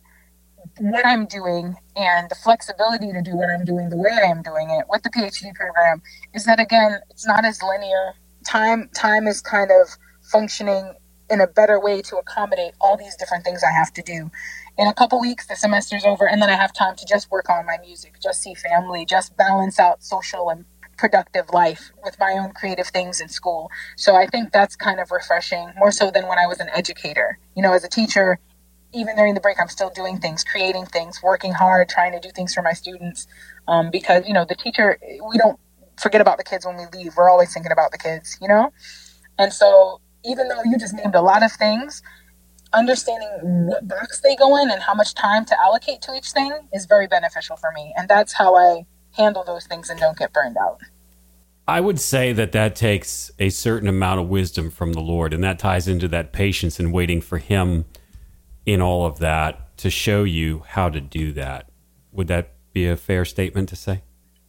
what 0.81 1.05
I'm 1.05 1.27
doing 1.27 1.77
and 1.95 2.31
the 2.31 2.35
flexibility 2.35 3.13
to 3.13 3.21
do 3.21 3.37
what 3.37 3.51
I'm 3.51 3.67
doing 3.67 3.91
the 3.91 3.99
way 3.99 4.11
I 4.13 4.31
am 4.31 4.43
doing 4.43 4.71
it 4.71 4.87
with 4.89 5.03
the 5.03 5.11
PhD 5.11 5.55
program 5.55 6.01
is 6.35 6.47
that 6.47 6.59
again, 6.59 7.01
it's 7.11 7.27
not 7.27 7.45
as 7.45 7.63
linear. 7.63 8.15
Time 8.47 8.89
time 8.95 9.27
is 9.27 9.43
kind 9.43 9.71
of 9.71 9.89
functioning 10.23 10.95
in 11.29 11.41
a 11.41 11.47
better 11.47 11.79
way 11.79 12.01
to 12.01 12.17
accommodate 12.17 12.73
all 12.81 12.97
these 12.97 13.15
different 13.17 13.45
things 13.45 13.63
I 13.63 13.73
have 13.73 13.93
to 13.93 14.03
do. 14.03 14.31
In 14.79 14.89
a 14.89 14.95
couple 14.95 15.21
weeks 15.21 15.47
the 15.47 15.55
semester's 15.55 16.07
over 16.07 16.27
and 16.27 16.41
then 16.41 16.49
i 16.49 16.55
have 16.57 16.73
time 16.73 16.97
to 16.97 17.05
just 17.05 17.31
work 17.31 17.51
on 17.51 17.67
my 17.67 17.77
music 17.85 18.15
just 18.23 18.41
see 18.41 18.55
family 18.55 19.05
just 19.05 19.37
balance 19.37 19.79
out 19.79 20.03
social 20.03 20.49
and 20.49 20.65
productive 20.97 21.51
life 21.53 21.91
with 22.03 22.19
my 22.19 22.33
own 22.39 22.53
creative 22.53 22.87
things 22.89 23.21
in 23.21 23.29
school. 23.29 23.71
So 23.97 24.17
i 24.17 24.27
think 24.27 24.51
that's 24.51 24.77
kind 24.77 24.99
of 24.99 25.11
refreshing 25.11 25.73
more 25.77 25.93
so 25.93 26.11
than 26.11 26.27
when 26.27 26.39
i 26.39 26.47
was 26.47 26.59
an 26.59 26.71
educator. 26.75 27.39
You 27.55 27.63
know 27.63 27.75
as 27.75 27.85
a 27.85 27.89
teacher 27.91 28.39
even 28.93 29.17
during 29.17 29.35
the 29.35 29.41
break 29.41 29.57
i'm 29.61 29.69
still 29.69 29.91
doing 29.91 30.19
things 30.19 30.45
creating 30.45 30.87
things 30.87 31.23
working 31.23 31.53
hard 31.53 31.89
trying 31.89 32.13
to 32.13 32.21
do 32.21 32.31
things 32.31 32.55
for 32.55 32.63
my 32.63 32.73
students 32.73 33.27
um, 33.69 33.91
because 33.91 34.27
you 34.27 34.35
know 34.35 34.45
the 34.49 34.55
teacher 34.55 34.99
we 35.29 35.39
don't 35.39 35.59
forget 35.99 36.21
about 36.21 36.39
the 36.39 36.45
kids 36.45 36.65
when 36.65 36.77
we 36.77 36.85
leave 36.99 37.15
we're 37.17 37.31
always 37.31 37.53
thinking 37.53 37.73
about 37.73 37.91
the 37.91 37.99
kids 37.99 38.39
you 38.41 38.49
know 38.49 38.73
and 39.39 39.53
so 39.53 40.01
even 40.25 40.49
though 40.49 40.63
you 40.65 40.79
just 40.79 40.95
named 40.95 41.15
a 41.15 41.23
lot 41.23 41.43
of 41.43 41.53
things 41.53 42.03
understanding 42.73 43.29
what 43.67 43.87
box 43.87 44.21
they 44.21 44.37
go 44.37 44.57
in 44.57 44.71
and 44.71 44.83
how 44.83 44.95
much 44.95 45.15
time 45.15 45.45
to 45.45 45.61
allocate 45.61 46.01
to 46.03 46.15
each 46.15 46.31
thing 46.31 46.53
is 46.73 46.87
very 46.87 47.07
beneficial 47.07 47.57
for 47.57 47.73
me. 47.73 47.93
And 47.97 48.09
that's 48.09 48.33
how 48.33 48.57
I 48.57 48.87
handle 49.13 49.45
those 49.45 49.67
things 49.67 49.91
and 49.91 49.99
don't 49.99 50.17
get 50.17 50.33
burned 50.33 50.57
out. 50.57 50.81
I 51.67 51.81
would 51.81 52.01
say 52.01 52.33
that 52.33 52.53
that 52.53 52.75
takes 52.75 53.31
a 53.39 53.49
certain 53.51 53.89
amount 53.89 54.21
of 54.21 54.29
wisdom 54.29 54.71
from 54.71 54.93
the 54.93 55.01
Lord, 55.01 55.33
and 55.33 55.45
that 55.45 55.59
ties 55.59 55.87
into 55.87 56.09
that 56.09 56.33
patience 56.33 56.81
and 56.81 56.93
waiting 56.93 57.21
for 57.21 57.39
Him 57.39 57.85
in 58.67 58.81
all 58.81 59.07
of 59.07 59.19
that 59.19 59.77
to 59.79 59.91
show 59.91 60.25
you 60.25 60.63
how 60.69 60.89
to 60.89 61.01
do 61.01 61.33
that. 61.33 61.69
Would 62.13 62.29
that 62.29 62.53
be 62.73 62.87
a 62.87 62.97
fair 62.97 63.25
statement 63.25 63.69
to 63.71 63.77
say? 63.77 64.03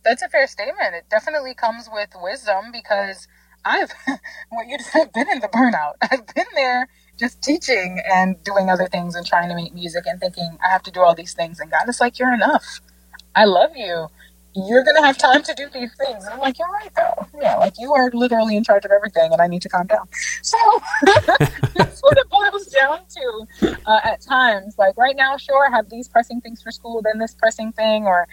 That's 0.03 0.21
a 0.21 0.29
fair 0.29 0.47
statement. 0.47 0.95
It 0.95 1.05
definitely 1.09 1.53
comes 1.53 1.89
with 1.91 2.09
wisdom 2.21 2.71
because 2.71 3.27
I've, 3.63 3.91
what 4.49 4.67
you 4.67 4.77
said, 4.79 5.13
been 5.13 5.29
in 5.29 5.39
the 5.39 5.47
burnout. 5.47 5.93
I've 6.01 6.25
been 6.33 6.45
there 6.55 6.87
just 7.17 7.41
teaching 7.41 8.01
and 8.11 8.43
doing 8.43 8.69
other 8.69 8.87
things 8.87 9.15
and 9.15 9.25
trying 9.25 9.49
to 9.49 9.55
make 9.55 9.73
music 9.73 10.05
and 10.07 10.19
thinking 10.19 10.57
I 10.65 10.69
have 10.69 10.83
to 10.83 10.91
do 10.91 11.01
all 11.01 11.13
these 11.15 11.33
things. 11.33 11.59
And 11.59 11.69
God 11.69 11.87
is 11.87 12.01
like, 12.01 12.17
you're 12.17 12.33
enough. 12.33 12.79
I 13.35 13.45
love 13.45 13.71
you. 13.75 14.07
You're 14.53 14.83
gonna 14.83 15.05
have 15.05 15.17
time 15.17 15.43
to 15.43 15.53
do 15.55 15.69
these 15.73 15.93
things. 15.95 16.25
And 16.25 16.33
I'm 16.33 16.39
like, 16.39 16.59
you're 16.59 16.69
right 16.69 16.91
though. 16.95 17.27
Yeah, 17.41 17.55
like 17.55 17.73
you 17.79 17.93
are 17.93 18.11
literally 18.13 18.57
in 18.57 18.63
charge 18.63 18.83
of 18.83 18.91
everything, 18.91 19.31
and 19.31 19.41
I 19.41 19.47
need 19.47 19.61
to 19.61 19.69
calm 19.69 19.87
down. 19.87 20.07
So 20.41 20.57
that's 21.75 22.01
what 22.01 22.17
it 22.17 22.29
boils 22.29 22.67
down 22.67 22.99
to 23.09 23.77
uh, 23.85 23.99
at 24.03 24.21
times. 24.21 24.75
Like 24.77 24.97
right 24.97 25.15
now, 25.15 25.37
sure, 25.37 25.67
I 25.67 25.75
have 25.75 25.89
these 25.89 26.09
pressing 26.09 26.41
things 26.41 26.61
for 26.61 26.71
school, 26.71 27.01
then 27.01 27.17
this 27.17 27.33
pressing 27.33 27.71
thing, 27.71 28.05
or 28.05 28.27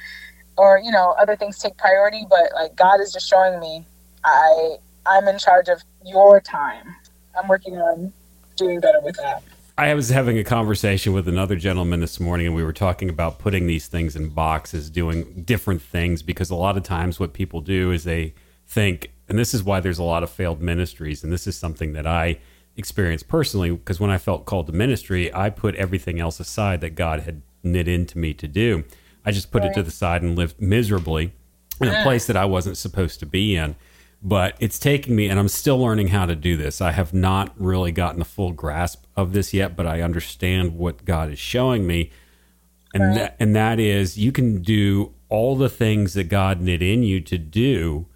or 0.57 0.81
you 0.83 0.91
know, 0.91 1.15
other 1.21 1.37
things 1.37 1.59
take 1.59 1.77
priority. 1.77 2.27
But 2.29 2.53
like 2.55 2.75
God 2.75 3.01
is 3.01 3.13
just 3.13 3.29
showing 3.29 3.61
me, 3.61 3.85
I 4.25 4.77
I'm 5.07 5.29
in 5.29 5.39
charge 5.39 5.69
of 5.69 5.83
your 6.05 6.41
time. 6.41 6.97
I'm 7.39 7.47
working 7.47 7.77
on 7.77 8.13
doing 8.57 8.81
better 8.81 9.01
with 9.01 9.17
that. 9.17 9.43
I 9.79 9.95
was 9.95 10.09
having 10.09 10.37
a 10.39 10.43
conversation 10.43 11.13
with 11.13 11.29
another 11.29 11.55
gentleman 11.55 12.01
this 12.01 12.19
morning, 12.19 12.49
and 12.49 12.57
we 12.57 12.65
were 12.65 12.73
talking 12.73 13.09
about 13.09 13.39
putting 13.39 13.69
these 13.69 13.87
things 13.87 14.17
in 14.17 14.31
boxes, 14.31 14.91
doing 14.91 15.45
different 15.45 15.81
things, 15.81 16.21
because 16.21 16.51
a 16.51 16.57
lot 16.57 16.77
of 16.77 16.83
times 16.83 17.21
what 17.21 17.33
people 17.33 17.61
do 17.61 17.93
is 17.93 18.03
they 18.03 18.35
think, 18.67 19.13
and 19.29 19.39
this 19.39 19.55
is 19.55 19.63
why 19.63 19.79
there's 19.79 20.01
a 20.01 20.03
lot 20.03 20.25
of 20.25 20.31
failed 20.31 20.61
ministries, 20.61 21.23
and 21.23 21.33
this 21.33 21.47
is 21.47 21.57
something 21.57 21.93
that 21.93 22.09
I 22.09 22.41
experienced 22.77 23.29
personally, 23.29 23.71
because 23.71 24.01
when 24.01 24.11
I 24.11 24.19
felt 24.19 24.47
called 24.47 24.67
to 24.67 24.73
ministry, 24.73 25.33
I 25.33 25.49
put 25.49 25.77
everything 25.77 26.19
else 26.19 26.41
aside 26.41 26.81
that 26.81 26.97
God 26.97 27.21
had 27.21 27.43
knit 27.63 27.87
into 27.87 28.19
me 28.19 28.35
to 28.35 28.49
do. 28.49 28.83
I 29.25 29.31
just 29.31 29.53
put 29.53 29.63
right. 29.63 29.71
it 29.71 29.75
to 29.75 29.85
the 29.85 29.93
side 29.93 30.23
and 30.23 30.35
lived 30.35 30.61
miserably 30.61 31.35
in 31.81 31.87
a 31.87 32.03
place 32.03 32.27
that 32.27 32.37
I 32.37 32.47
wasn't 32.47 32.79
supposed 32.79 33.21
to 33.21 33.27
be 33.27 33.55
in 33.55 33.77
but 34.23 34.57
it's 34.59 34.79
taking 34.79 35.15
me 35.15 35.29
and 35.29 35.39
I'm 35.39 35.49
still 35.49 35.79
learning 35.79 36.09
how 36.09 36.27
to 36.27 36.35
do 36.35 36.57
this. 36.57 36.81
I 36.81 36.93
have 36.93 37.15
not 37.15 37.53
really 37.57 37.93
gotten 37.93 38.19
the 38.19 38.25
full 38.25 38.53
grasp 38.53 39.05
of 39.17 39.33
this 39.33 39.55
yet, 39.55 39.77
but 39.77 39.87
I 39.87 40.01
understand 40.01 40.77
what 40.77 41.05
God 41.05 41.31
is 41.31 41.39
showing 41.39 41.87
me. 41.87 42.11
And 42.95 43.05
right. 43.05 43.15
that, 43.15 43.37
and 43.39 43.55
that 43.55 43.79
is 43.79 44.19
you 44.19 44.33
can 44.33 44.63
do 44.63 45.15
all 45.29 45.57
the 45.57 45.69
things 45.69 46.15
that 46.15 46.25
God 46.25 46.61
knit 46.61 46.83
in 46.83 47.03
you 47.03 47.21
to 47.21 47.39
do 47.39 48.07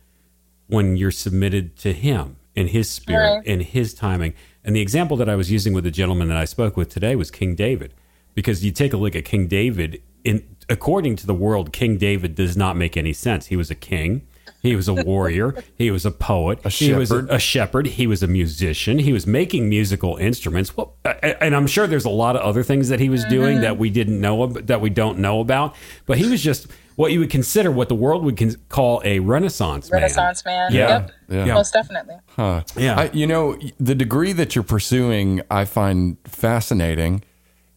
when 0.66 0.96
you're 0.96 1.10
submitted 1.10 1.76
to 1.76 1.92
him 1.92 2.36
in 2.54 2.68
his 2.68 2.88
spirit 2.88 3.36
right. 3.36 3.46
in 3.46 3.60
his 3.60 3.94
timing. 3.94 4.34
And 4.64 4.74
the 4.74 4.80
example 4.80 5.16
that 5.18 5.28
I 5.28 5.36
was 5.36 5.50
using 5.50 5.72
with 5.72 5.84
the 5.84 5.90
gentleman 5.90 6.28
that 6.28 6.36
I 6.36 6.44
spoke 6.46 6.76
with 6.76 6.88
today 6.88 7.14
was 7.14 7.30
King 7.30 7.54
David. 7.54 7.94
Because 8.34 8.64
you 8.64 8.72
take 8.72 8.94
a 8.94 8.96
look 8.96 9.14
at 9.14 9.26
King 9.26 9.46
David 9.46 10.02
in 10.24 10.56
according 10.68 11.16
to 11.16 11.26
the 11.26 11.34
world, 11.34 11.72
King 11.72 11.98
David 11.98 12.34
does 12.34 12.56
not 12.56 12.76
make 12.76 12.96
any 12.96 13.12
sense. 13.12 13.46
He 13.46 13.56
was 13.56 13.70
a 13.70 13.74
king 13.74 14.26
he 14.62 14.76
was 14.76 14.86
a 14.86 14.94
warrior. 14.94 15.54
he 15.76 15.90
was 15.90 16.06
a 16.06 16.12
poet. 16.12 16.60
A 16.64 16.68
he 16.68 16.94
was 16.94 17.10
a, 17.10 17.24
a, 17.26 17.38
shepherd. 17.38 17.86
He 17.86 18.06
was 18.06 18.22
a 18.22 18.28
musician. 18.28 19.00
He 19.00 19.12
was 19.12 19.26
making 19.26 19.68
musical 19.68 20.16
instruments. 20.16 20.76
Well, 20.76 20.94
and 21.04 21.56
I'm 21.56 21.66
sure 21.66 21.88
there's 21.88 22.04
a 22.04 22.10
lot 22.10 22.36
of 22.36 22.42
other 22.42 22.62
things 22.62 22.88
that 22.88 23.00
he 23.00 23.08
was 23.08 23.24
doing 23.24 23.56
mm-hmm. 23.56 23.62
that 23.62 23.78
we 23.78 23.90
didn't 23.90 24.20
know 24.20 24.46
that 24.46 24.80
we 24.80 24.88
don't 24.88 25.18
know 25.18 25.40
about. 25.40 25.74
But 26.06 26.18
he 26.18 26.30
was 26.30 26.42
just 26.42 26.68
what 26.94 27.10
you 27.10 27.18
would 27.18 27.30
consider 27.30 27.72
what 27.72 27.88
the 27.88 27.94
world 27.96 28.24
would 28.24 28.36
con- 28.36 28.54
call 28.68 29.02
a 29.04 29.18
Renaissance 29.18 29.90
man. 29.90 30.02
Renaissance 30.02 30.44
man. 30.44 30.72
Yeah. 30.72 30.88
Yep. 30.88 31.12
Yeah. 31.28 31.54
Most 31.54 31.72
definitely. 31.72 32.16
Huh. 32.36 32.62
Yeah. 32.76 33.00
I, 33.00 33.10
you 33.12 33.26
know, 33.26 33.58
the 33.80 33.94
degree 33.94 34.32
that 34.32 34.54
you're 34.54 34.62
pursuing, 34.62 35.40
I 35.50 35.64
find 35.64 36.18
fascinating 36.24 37.24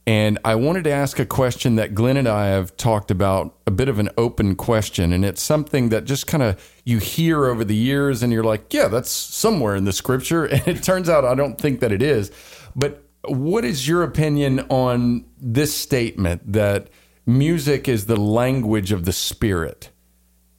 and 0.08 0.38
I 0.46 0.54
wanted 0.56 0.84
to 0.84 0.92
ask 0.92 1.18
a 1.20 1.26
question 1.26 1.76
that 1.78 1.96
Glenn 1.96 2.16
and 2.18 2.28
I 2.28 2.48
have 2.48 2.78
talked 2.78 3.10
about, 3.10 3.56
a 3.66 3.72
bit 3.72 3.90
of 3.90 3.98
an 3.98 4.10
open 4.18 4.56
question. 4.56 5.12
And 5.12 5.26
it's 5.26 5.42
something 5.42 5.90
that 5.90 6.06
just 6.06 6.28
kind 6.28 6.44
of 6.44 6.62
you 6.84 7.00
hear 7.00 7.46
over 7.46 7.64
the 7.64 7.76
years 7.76 8.22
and 8.22 8.32
you're 8.32 8.44
like, 8.44 8.72
yeah, 8.72 8.88
that's 8.88 9.10
somewhere 9.10 9.76
in 9.76 9.86
the 9.86 9.94
scripture. 9.94 10.46
And 10.52 10.68
it 10.68 10.84
turns 10.84 11.10
out 11.10 11.26
I 11.26 11.34
don't 11.34 11.60
think 11.60 11.80
that 11.80 11.92
it 11.92 12.04
is. 12.04 12.32
But 12.76 13.04
what 13.28 13.66
is 13.66 13.88
your 13.88 14.04
opinion 14.04 14.60
on 14.70 15.26
this 15.42 15.76
statement 15.76 16.54
that 16.54 16.90
music 17.26 17.88
is 17.88 18.06
the 18.06 18.16
language 18.18 18.92
of 18.92 19.06
the 19.06 19.14
spirit? 19.14 19.90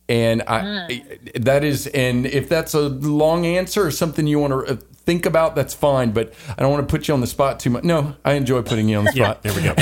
And 0.09 0.43
I, 0.49 0.61
Mm. 0.61 1.45
that 1.45 1.63
is, 1.63 1.87
and 1.89 2.27
if 2.27 2.49
that's 2.49 2.75
a 2.75 2.89
long 2.89 3.47
answer 3.47 3.85
or 3.87 3.91
something 3.93 4.27
you 4.27 4.39
want 4.41 4.67
to 4.67 4.79
think 5.07 5.25
about, 5.25 5.55
that's 5.55 5.73
fine. 5.73 6.11
But 6.11 6.35
I 6.59 6.63
don't 6.63 6.71
want 6.73 6.87
to 6.87 6.91
put 6.93 7.09
you 7.09 7.15
on 7.15 7.21
the 7.21 7.27
spot 7.27 7.59
too 7.61 7.71
much. 7.71 7.85
No, 7.85 8.15
I 8.25 8.33
enjoy 8.35 8.61
putting 8.63 8.89
you 8.89 8.99
on 8.99 9.05
the 9.05 9.13
Yeah, 9.15 9.31
spot. 9.31 9.43
there 9.43 9.55
we 9.55 9.63
go. 9.63 9.73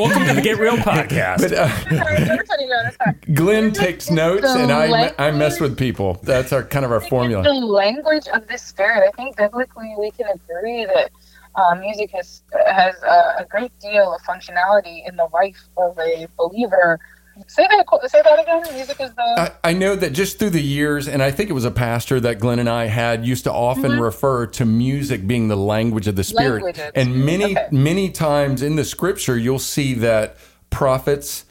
Welcome 0.00 0.26
to 0.28 0.34
the 0.34 0.40
Get 0.42 0.58
Real 0.58 0.76
podcast. 0.76 1.52
Everybody 1.52 2.66
knows 2.66 2.96
that. 3.04 3.34
Glenn 3.34 3.72
takes 3.72 4.10
notes, 4.10 4.42
the 4.42 4.60
and 4.62 4.72
I 4.72 5.12
I 5.18 5.30
mess 5.32 5.60
with 5.60 5.76
people. 5.76 6.20
That's 6.22 6.52
our 6.52 6.62
kind 6.62 6.84
of 6.84 6.92
our 6.92 7.00
formula. 7.00 7.42
the 7.42 7.50
language 7.52 8.28
of 8.32 8.46
the 8.46 8.56
spirit. 8.56 9.06
I 9.06 9.10
think 9.16 9.36
biblically 9.36 9.94
we 9.98 10.10
can 10.12 10.26
agree 10.28 10.86
that 10.86 11.10
uh, 11.56 11.74
music 11.74 12.10
has 12.12 12.42
has 12.66 12.94
uh, 13.02 13.34
a 13.38 13.44
great 13.44 13.72
deal 13.80 14.14
of 14.14 14.22
functionality 14.22 15.06
in 15.06 15.16
the 15.16 15.26
life 15.34 15.58
of 15.76 15.98
a 15.98 16.28
believer. 16.38 16.98
Say 17.46 17.66
that. 17.66 18.10
Say 18.10 18.22
that 18.22 18.38
again. 18.40 18.62
Music 18.74 19.00
is 19.00 19.12
the. 19.14 19.22
I, 19.22 19.70
I 19.70 19.72
know 19.72 19.96
that 19.96 20.12
just 20.12 20.38
through 20.38 20.50
the 20.50 20.62
years, 20.62 21.08
and 21.08 21.22
I 21.22 21.30
think 21.30 21.50
it 21.50 21.52
was 21.52 21.64
a 21.64 21.70
pastor 21.70 22.20
that 22.20 22.38
Glenn 22.38 22.58
and 22.58 22.68
I 22.68 22.86
had 22.86 23.26
used 23.26 23.44
to 23.44 23.52
often 23.52 23.92
mm-hmm. 23.92 24.00
refer 24.00 24.46
to 24.46 24.64
music 24.64 25.26
being 25.26 25.48
the 25.48 25.56
language 25.56 26.06
of 26.06 26.16
the 26.16 26.24
spirit. 26.24 26.62
Language 26.62 26.78
of- 26.78 26.92
And 26.94 27.24
many, 27.24 27.56
okay. 27.56 27.68
many 27.70 28.10
times 28.10 28.62
in 28.62 28.76
the 28.76 28.84
scripture, 28.84 29.36
you'll 29.36 29.58
see 29.58 29.94
that 29.94 30.36
prophets, 30.70 31.44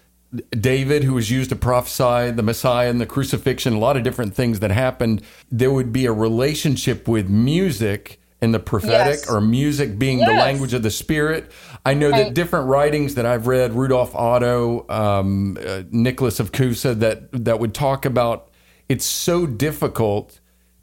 David, 0.51 1.03
who 1.03 1.13
was 1.13 1.29
used 1.31 1.49
to 1.49 1.55
prophesy 1.55 2.31
the 2.31 2.43
Messiah 2.43 2.89
and 2.89 3.01
the 3.01 3.05
crucifixion, 3.05 3.73
a 3.73 3.79
lot 3.79 3.97
of 3.97 4.03
different 4.03 4.33
things 4.35 4.59
that 4.59 4.71
happened, 4.71 5.21
there 5.51 5.71
would 5.71 5.91
be 5.91 6.05
a 6.05 6.13
relationship 6.13 7.07
with 7.07 7.29
music 7.29 8.18
and 8.41 8.53
the 8.53 8.59
prophetic 8.59 9.19
Yes. 9.19 9.29
or 9.29 9.41
music 9.41 9.99
being 9.99 10.19
the 10.19 10.31
language 10.31 10.73
of 10.73 10.81
the 10.81 10.89
spirit. 10.91 11.51
I 11.85 11.93
know 11.93 12.09
that 12.11 12.33
different 12.33 12.67
writings 12.67 13.15
that 13.15 13.25
I've 13.25 13.47
read, 13.47 13.73
Rudolf 13.73 14.15
Otto, 14.15 14.85
um, 14.89 15.57
uh, 15.65 15.83
Nicholas 15.91 16.39
of 16.39 16.51
Cusa, 16.51 16.97
that 16.99 17.29
that 17.33 17.59
would 17.59 17.73
talk 17.73 18.05
about 18.05 18.49
it's 18.87 19.05
so 19.05 19.45
difficult 19.45 20.39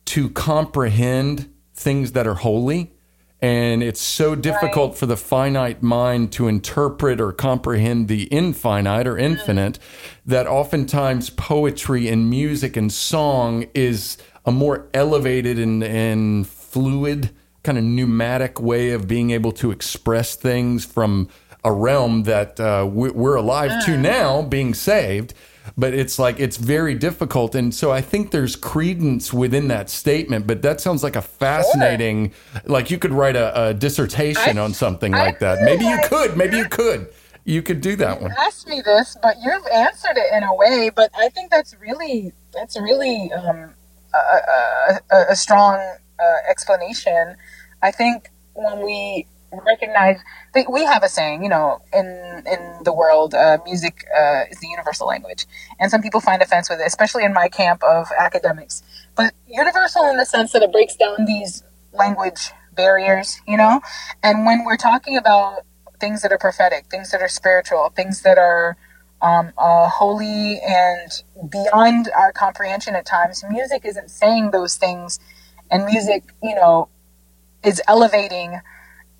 to 0.06 0.28
comprehend 0.30 1.52
things 1.74 2.12
that 2.12 2.26
are 2.26 2.34
holy, 2.34 2.92
and 3.40 3.82
it's 3.82 4.00
so 4.00 4.34
difficult 4.34 4.96
for 4.96 5.06
the 5.06 5.16
finite 5.16 5.82
mind 5.82 6.32
to 6.32 6.46
interpret 6.48 7.20
or 7.20 7.32
comprehend 7.32 8.08
the 8.08 8.24
infinite 8.24 9.06
or 9.06 9.18
infinite 9.18 9.78
that 10.24 10.46
oftentimes 10.46 11.30
poetry 11.30 12.08
and 12.08 12.30
music 12.30 12.76
and 12.76 12.92
song 12.92 13.66
is 13.74 14.16
a 14.44 14.52
more 14.52 14.86
elevated 14.94 15.58
and, 15.58 15.82
and 15.82 16.46
fluid 16.46 17.30
kind 17.66 17.78
of 17.78 17.84
pneumatic 17.84 18.60
way 18.60 18.84
of 18.96 19.06
being 19.08 19.30
able 19.32 19.52
to 19.62 19.70
express 19.70 20.36
things 20.36 20.84
from 20.84 21.28
a 21.64 21.72
realm 21.72 22.22
that 22.22 22.58
uh, 22.60 22.86
we- 22.98 23.10
we're 23.10 23.34
alive 23.36 23.72
to 23.86 23.96
now, 23.96 24.42
being 24.42 24.72
saved. 24.74 25.34
But 25.76 25.92
it's 25.94 26.16
like 26.16 26.38
it's 26.38 26.58
very 26.58 26.94
difficult, 26.94 27.56
and 27.56 27.74
so 27.74 27.90
I 27.90 28.00
think 28.00 28.30
there's 28.30 28.54
credence 28.54 29.32
within 29.32 29.66
that 29.68 29.90
statement. 29.90 30.46
But 30.46 30.62
that 30.62 30.80
sounds 30.80 31.02
like 31.02 31.16
a 31.16 31.22
fascinating, 31.22 32.32
like 32.66 32.88
you 32.92 32.98
could 32.98 33.12
write 33.12 33.34
a, 33.34 33.46
a 33.70 33.74
dissertation 33.74 34.58
I- 34.58 34.62
on 34.62 34.72
something 34.74 35.12
I 35.12 35.18
like 35.26 35.38
that. 35.40 35.62
Maybe 35.62 35.84
you 35.84 35.98
could. 36.04 36.36
Maybe 36.36 36.56
you 36.56 36.68
could. 36.68 37.08
You 37.44 37.62
could 37.62 37.80
do 37.80 37.96
that 37.96 38.22
one. 38.22 38.32
asked 38.38 38.68
me 38.68 38.80
this, 38.80 39.16
but 39.22 39.34
you've 39.44 39.66
answered 39.72 40.16
it 40.16 40.32
in 40.36 40.42
a 40.44 40.54
way. 40.54 40.90
But 40.94 41.10
I 41.18 41.28
think 41.30 41.50
that's 41.50 41.74
really 41.80 42.32
that's 42.54 42.76
really 42.88 43.32
um, 43.32 43.74
a, 44.14 44.18
a, 44.18 45.00
a, 45.16 45.18
a 45.30 45.36
strong 45.36 45.74
uh, 45.78 46.36
explanation. 46.48 47.36
I 47.86 47.92
think 47.92 48.30
when 48.54 48.84
we 48.84 49.26
recognize 49.52 50.18
that 50.54 50.70
we 50.70 50.82
have 50.84 51.04
a 51.04 51.08
saying, 51.08 51.44
you 51.44 51.48
know, 51.48 51.80
in 51.92 52.06
in 52.54 52.60
the 52.82 52.92
world, 52.92 53.32
uh, 53.32 53.58
music 53.64 54.04
uh, 54.12 54.42
is 54.50 54.58
the 54.58 54.66
universal 54.66 55.06
language, 55.06 55.46
and 55.78 55.88
some 55.88 56.02
people 56.02 56.20
find 56.20 56.42
offense 56.42 56.68
with 56.68 56.80
it, 56.80 56.86
especially 56.86 57.24
in 57.24 57.32
my 57.32 57.48
camp 57.48 57.84
of 57.84 58.08
academics. 58.18 58.82
But 59.14 59.34
universal 59.46 60.04
in 60.10 60.16
the 60.16 60.26
sense 60.26 60.50
that 60.52 60.62
it 60.62 60.72
breaks 60.72 60.96
down 60.96 61.26
these 61.26 61.62
language 61.92 62.50
barriers, 62.74 63.40
you 63.46 63.56
know. 63.56 63.80
And 64.20 64.44
when 64.46 64.64
we're 64.64 64.76
talking 64.90 65.16
about 65.16 65.60
things 66.00 66.22
that 66.22 66.32
are 66.32 66.38
prophetic, 66.38 66.86
things 66.90 67.12
that 67.12 67.22
are 67.22 67.28
spiritual, 67.28 67.92
things 67.94 68.22
that 68.22 68.36
are 68.36 68.76
um, 69.22 69.52
uh, 69.56 69.88
holy 69.88 70.60
and 70.60 71.10
beyond 71.48 72.10
our 72.16 72.32
comprehension 72.32 72.96
at 72.96 73.06
times, 73.06 73.44
music 73.48 73.82
isn't 73.84 74.10
saying 74.10 74.50
those 74.50 74.74
things, 74.76 75.20
and 75.70 75.84
music, 75.84 76.24
you 76.42 76.56
know, 76.56 76.88
is 77.66 77.82
elevating 77.88 78.60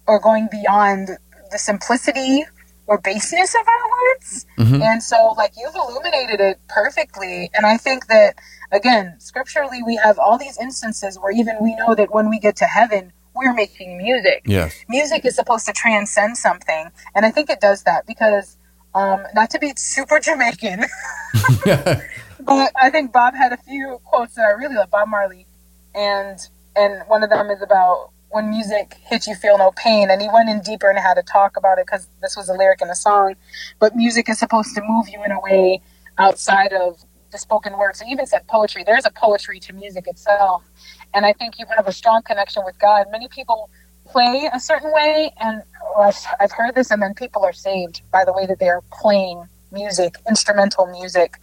or 0.07 0.21
going 0.21 0.49
beyond 0.51 1.09
the 1.51 1.59
simplicity 1.59 2.45
or 2.87 2.99
baseness 2.99 3.55
of 3.55 3.67
our 3.67 3.91
words. 3.91 4.47
And 4.83 5.03
so, 5.03 5.35
like, 5.37 5.53
you've 5.57 5.75
illuminated 5.75 6.41
it 6.41 6.61
perfectly. 6.69 7.51
And 7.55 7.67
I 7.67 7.77
think 7.77 8.07
that, 8.07 8.37
again, 8.71 9.17
scripturally, 9.19 9.83
we 9.83 9.97
have 9.97 10.19
all 10.19 10.39
these 10.39 10.57
instances 10.59 11.19
where 11.19 11.33
even 11.33 11.57
we 11.61 11.75
know 11.77 11.95
that 11.97 12.15
when 12.15 12.31
we 12.31 12.39
get 12.39 12.55
to 12.57 12.67
heaven, 12.67 13.13
we're 13.35 13.53
making 13.53 13.99
music 13.99 14.43
Yes. 14.47 14.75
music 14.89 15.27
is 15.27 15.35
supposed 15.37 15.67
to 15.67 15.73
transcend 15.75 16.39
something 16.39 16.91
and 17.15 17.27
i 17.27 17.31
think 17.31 17.51
it 17.51 17.61
does 17.61 17.83
that 17.83 18.07
because 18.07 18.57
um, 18.95 19.23
not 19.35 19.51
to 19.51 19.59
be 19.59 19.75
super 19.77 20.19
jamaican 20.19 20.81
but 22.41 22.73
i 22.81 22.89
think 22.91 23.13
bob 23.13 23.35
had 23.35 23.53
a 23.53 23.59
few 23.59 24.01
quotes 24.05 24.35
that 24.37 24.47
i 24.47 24.53
really 24.59 24.75
love 24.75 24.91
bob 24.91 25.09
marley 25.09 25.47
and 25.95 26.39
and 26.75 27.03
one 27.09 27.23
of 27.23 27.29
them 27.29 27.51
is 27.51 27.61
about 27.61 28.11
when 28.31 28.51
music 28.51 28.99
hits 29.05 29.27
you 29.27 29.35
feel 29.35 29.59
no 29.59 29.73
pain. 29.73 30.11
And 30.11 30.21
he 30.21 30.29
went 30.33 30.49
in 30.49 30.61
deeper 30.61 30.91
and 30.91 30.99
had 30.99 31.15
to 31.15 31.23
talk 31.23 31.57
about 31.57 31.79
it 31.79 31.87
because 31.87 32.09
this 32.21 32.37
was 32.37 32.49
a 32.49 32.55
lyric 32.55 32.81
in 32.83 32.89
a 32.89 32.95
song. 32.95 33.35
But 33.79 33.97
music 33.97 34.29
is 34.29 34.39
supposed 34.39 34.75
to 34.75 34.83
move 34.83 35.09
you 35.09 35.23
in 35.25 35.31
a 35.31 35.41
way 35.41 35.81
outside 36.19 36.73
of 36.73 36.99
the 37.33 37.39
spoken 37.39 37.77
word 37.77 37.97
so 37.97 38.05
he 38.05 38.13
even 38.13 38.27
said 38.27 38.47
poetry. 38.49 38.83
There's 38.85 39.05
a 39.05 39.11
poetry 39.11 39.61
to 39.61 39.73
music 39.73 40.07
itself. 40.07 40.63
And 41.15 41.27
i 41.27 41.33
think 41.33 41.59
you 41.59 41.67
have 41.77 41.87
a 41.87 41.93
strong 41.93 42.23
connection 42.23 42.63
with 42.65 42.79
god. 42.79 43.07
Many 43.11 43.29
people 43.29 43.71
play 44.07 44.49
a 44.53 44.61
certain 44.61 44.93
way 44.93 45.33
and 45.41 45.63
I've, 45.99 46.17
I've 46.41 46.53
heard 46.53 46.75
this 46.75 46.91
and 46.91 47.03
then 47.03 47.15
people 47.15 47.43
are 47.45 47.53
saved 47.53 48.03
by 48.13 48.25
the 48.25 48.33
way 48.33 48.47
that 48.47 48.59
they're 48.59 48.83
playing 48.93 49.45
music 49.73 50.15
instrumental 50.29 50.87
music. 50.87 51.35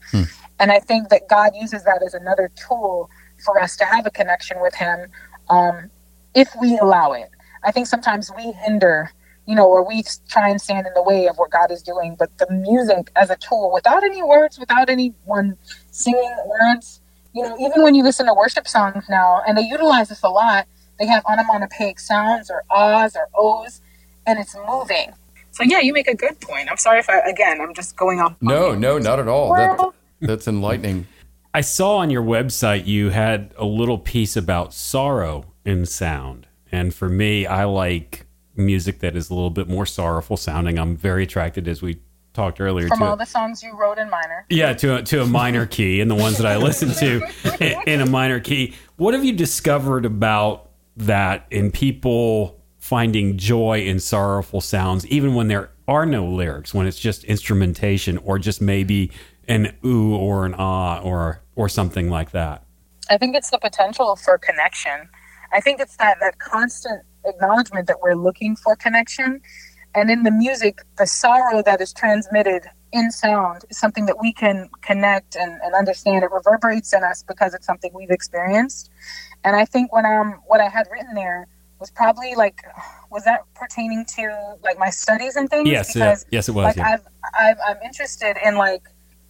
And 0.60 0.72
i 0.72 0.80
think 0.80 1.10
that 1.10 1.28
god 1.30 1.52
uses 1.60 1.84
that 1.84 2.02
as 2.02 2.14
another 2.14 2.50
tool 2.56 3.10
for 3.44 3.62
us 3.62 3.76
to 3.78 3.86
have 3.86 4.06
a 4.06 4.12
connection 4.12 4.58
with 4.62 4.76
him. 4.76 5.08
Um, 5.50 5.90
if 6.36 6.50
we 6.60 6.78
allow 6.78 7.12
it 7.12 7.30
i 7.64 7.72
think 7.72 7.88
sometimes 7.88 8.32
we 8.36 8.52
hinder 8.52 9.12
you 9.46 9.56
know 9.56 9.68
or 9.68 9.88
we 9.88 10.04
try 10.30 10.50
and 10.50 10.62
stand 10.62 10.88
in 10.88 10.94
the 10.94 11.04
way 11.04 11.28
of 11.28 11.38
what 11.38 11.52
god 11.52 11.72
is 11.72 11.82
doing 11.82 12.16
but 12.18 12.36
the 12.38 12.50
music 12.52 13.12
as 13.16 13.30
a 13.30 13.36
tool 13.38 13.72
without 13.74 14.04
any 14.04 14.24
words 14.24 14.58
without 14.58 14.90
anyone 14.90 15.58
singing 15.92 16.36
words 16.46 17.02
you 17.34 17.44
know 17.44 17.58
even 17.60 17.84
when 17.84 17.96
you 17.96 18.04
listen 18.04 18.26
to 18.26 18.34
worship 18.34 18.68
songs 18.68 19.06
now 19.10 19.42
and 19.48 19.58
they 19.58 19.64
utilize 19.64 20.10
this 20.10 20.24
a 20.24 20.30
lot 20.30 20.68
they 21.00 21.08
have 21.08 21.26
onomatopoeic 21.26 22.00
sounds 22.00 22.50
or 22.50 22.64
ahs 22.70 23.16
or 23.16 23.28
ohs, 23.36 23.82
and 24.26 24.40
it's 24.40 24.56
moving. 24.68 25.12
So 25.52 25.64
yeah, 25.64 25.80
you 25.80 25.94
make 25.94 26.08
a 26.08 26.16
good 26.16 26.40
point. 26.40 26.70
I'm 26.70 26.78
sorry 26.78 27.00
if 27.00 27.10
I 27.10 27.20
again 27.20 27.62
I'm 27.62 27.74
just 27.74 27.96
going 27.96 28.20
off. 28.20 28.36
No, 28.42 28.74
no, 28.74 28.98
not 28.98 29.20
at 29.20 29.28
all. 29.28 29.54
That, 29.54 29.92
that's 30.22 30.48
enlightening. 30.48 31.08
I 31.54 31.62
saw 31.62 31.98
on 31.98 32.10
your 32.10 32.24
website 32.24 32.88
you 32.88 33.10
had 33.10 33.54
a 33.58 33.66
little 33.66 33.98
piece 33.98 34.36
about 34.36 34.74
sorrow 34.74 35.46
in 35.66 35.86
sound. 35.86 36.48
And 36.72 36.94
for 36.94 37.10
me, 37.10 37.46
I 37.46 37.66
like 37.66 38.26
music 38.56 39.00
that 39.00 39.16
is 39.16 39.30
a 39.30 39.34
little 39.34 39.50
bit 39.50 39.68
more 39.68 39.86
sorrowful 39.86 40.38
sounding. 40.38 40.78
I'm 40.80 40.96
very 40.96 41.24
attracted, 41.24 41.68
as 41.68 41.82
we 41.82 42.00
talked 42.34 42.60
earlier, 42.60 42.88
From 42.88 43.00
to 43.00 43.06
all 43.06 43.14
it. 43.14 43.20
the 43.20 43.26
songs 43.26 43.62
you 43.62 43.76
wrote 43.78 43.98
in 44.00 44.10
minor, 44.10 44.46
Yeah, 44.50 44.74
to 44.74 44.98
a, 44.98 45.04
to 45.04 45.22
a 45.22 45.26
minor 45.26 45.66
key, 45.66 46.02
and 46.02 46.10
the 46.10 46.16
ones 46.16 46.38
that 46.38 46.48
I 46.48 46.58
listen 46.58 46.90
to 46.94 47.22
in, 47.64 47.82
in 47.88 48.02
a 48.02 48.06
minor 48.08 48.40
key. 48.40 48.74
What 48.98 49.14
have 49.14 49.24
you 49.24 49.34
discovered 49.34 50.06
about 50.06 50.70
that 50.98 51.46
in 51.52 51.72
people 51.72 52.60
finding 52.80 53.38
joy 53.38 53.82
in 53.82 54.00
sorrowful 54.00 54.62
sounds, 54.62 55.06
even 55.08 55.36
when 55.36 55.48
there 55.48 55.70
are 55.88 56.06
no 56.06 56.26
lyrics, 56.26 56.74
when 56.74 56.88
it's 56.88 57.00
just 57.00 57.24
instrumentation 57.26 58.18
or 58.20 58.40
just 58.40 58.62
maybe 58.62 59.12
an 59.48 59.76
ooh 59.86 60.16
or 60.16 60.46
an 60.46 60.56
ah 60.58 61.00
or 61.02 61.42
or 61.56 61.70
something 61.70 62.10
like 62.10 62.32
that? 62.32 62.64
I 63.10 63.18
think 63.18 63.36
it's 63.36 63.50
the 63.52 63.60
potential 63.60 64.16
for 64.16 64.38
connection. 64.38 65.10
I 65.54 65.62
think 65.62 65.80
it's 65.80 65.98
that 65.98 66.18
that 66.20 66.40
constant 66.40 67.04
acknowledgement 67.26 67.88
that 67.88 68.02
we're 68.02 68.16
looking 68.16 68.56
for 68.56 68.76
connection, 68.76 69.42
and 69.96 70.10
in 70.10 70.24
the 70.24 70.32
music, 70.32 70.82
the 70.98 71.08
sorrow 71.08 71.62
that 71.64 71.80
is 71.80 71.94
transmitted 71.94 72.64
in 72.92 73.12
sound 73.12 73.66
is 73.70 73.78
something 73.78 74.06
that 74.06 74.20
we 74.22 74.32
can 74.32 74.70
connect 74.82 75.36
and, 75.36 75.60
and 75.64 75.74
understand. 75.74 76.24
It 76.24 76.32
reverberates 76.32 76.94
in 76.94 77.04
us 77.04 77.24
because 77.24 77.54
it's 77.54 77.66
something 77.66 77.92
we've 77.94 78.12
experienced. 78.12 78.92
And 79.44 79.56
I 79.56 79.66
think 79.66 79.92
when 79.92 80.06
um 80.06 80.42
what 80.46 80.62
I 80.62 80.70
had 80.70 80.88
written 80.92 81.14
there 81.16 81.48
was 81.80 81.92
probably 81.92 82.36
like 82.36 82.62
was 83.12 83.26
that 83.26 83.42
pertaining 83.56 84.06
to 84.16 84.56
like 84.64 84.80
my 84.80 84.90
studies 84.90 85.36
and 85.36 85.50
things? 85.50 85.68
Yes, 85.68 85.96
yeah. 85.96 86.16
yes, 86.32 86.48
it 86.48 86.54
was. 86.54 86.66
like 86.66 86.78
yeah. 86.78 86.94
I've, 86.94 87.08
I've 87.38 87.58
I'm 87.68 87.82
interested 87.84 88.38
in 88.46 88.56
like 88.56 88.84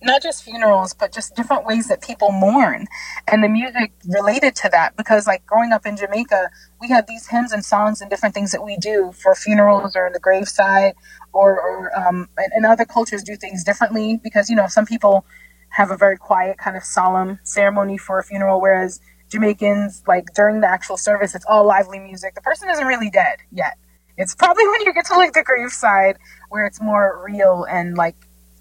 not 0.03 0.21
just 0.21 0.43
funerals, 0.43 0.93
but 0.93 1.11
just 1.11 1.35
different 1.35 1.65
ways 1.65 1.87
that 1.87 2.01
people 2.01 2.31
mourn 2.31 2.87
and 3.27 3.43
the 3.43 3.49
music 3.49 3.93
related 4.07 4.55
to 4.57 4.69
that. 4.69 4.95
Because, 4.97 5.27
like, 5.27 5.45
growing 5.45 5.71
up 5.71 5.85
in 5.85 5.97
Jamaica, 5.97 6.49
we 6.81 6.89
have 6.89 7.07
these 7.07 7.27
hymns 7.27 7.51
and 7.51 7.63
songs 7.63 8.01
and 8.01 8.09
different 8.09 8.35
things 8.35 8.51
that 8.51 8.63
we 8.63 8.77
do 8.77 9.11
for 9.13 9.35
funerals 9.35 9.95
or 9.95 10.09
the 10.13 10.19
graveside, 10.19 10.93
or, 11.31 11.59
or 11.59 11.97
um, 11.97 12.29
and, 12.37 12.51
and 12.53 12.65
other 12.65 12.85
cultures 12.85 13.23
do 13.23 13.35
things 13.35 13.63
differently 13.63 14.19
because, 14.23 14.49
you 14.49 14.55
know, 14.55 14.67
some 14.67 14.85
people 14.85 15.25
have 15.69 15.89
a 15.89 15.97
very 15.97 16.17
quiet, 16.17 16.57
kind 16.57 16.77
of 16.77 16.83
solemn 16.83 17.39
ceremony 17.43 17.97
for 17.97 18.19
a 18.19 18.23
funeral, 18.23 18.61
whereas 18.61 18.99
Jamaicans, 19.29 20.03
like, 20.07 20.25
during 20.35 20.61
the 20.61 20.69
actual 20.69 20.97
service, 20.97 21.33
it's 21.33 21.45
all 21.47 21.65
lively 21.65 21.99
music. 21.99 22.35
The 22.35 22.41
person 22.41 22.69
isn't 22.69 22.85
really 22.85 23.09
dead 23.09 23.39
yet. 23.51 23.77
It's 24.17 24.35
probably 24.35 24.67
when 24.69 24.81
you 24.81 24.93
get 24.93 25.05
to 25.07 25.15
like 25.15 25.33
the 25.33 25.43
graveside 25.43 26.17
where 26.49 26.65
it's 26.65 26.81
more 26.81 27.23
real 27.25 27.65
and 27.69 27.97
like 27.97 28.15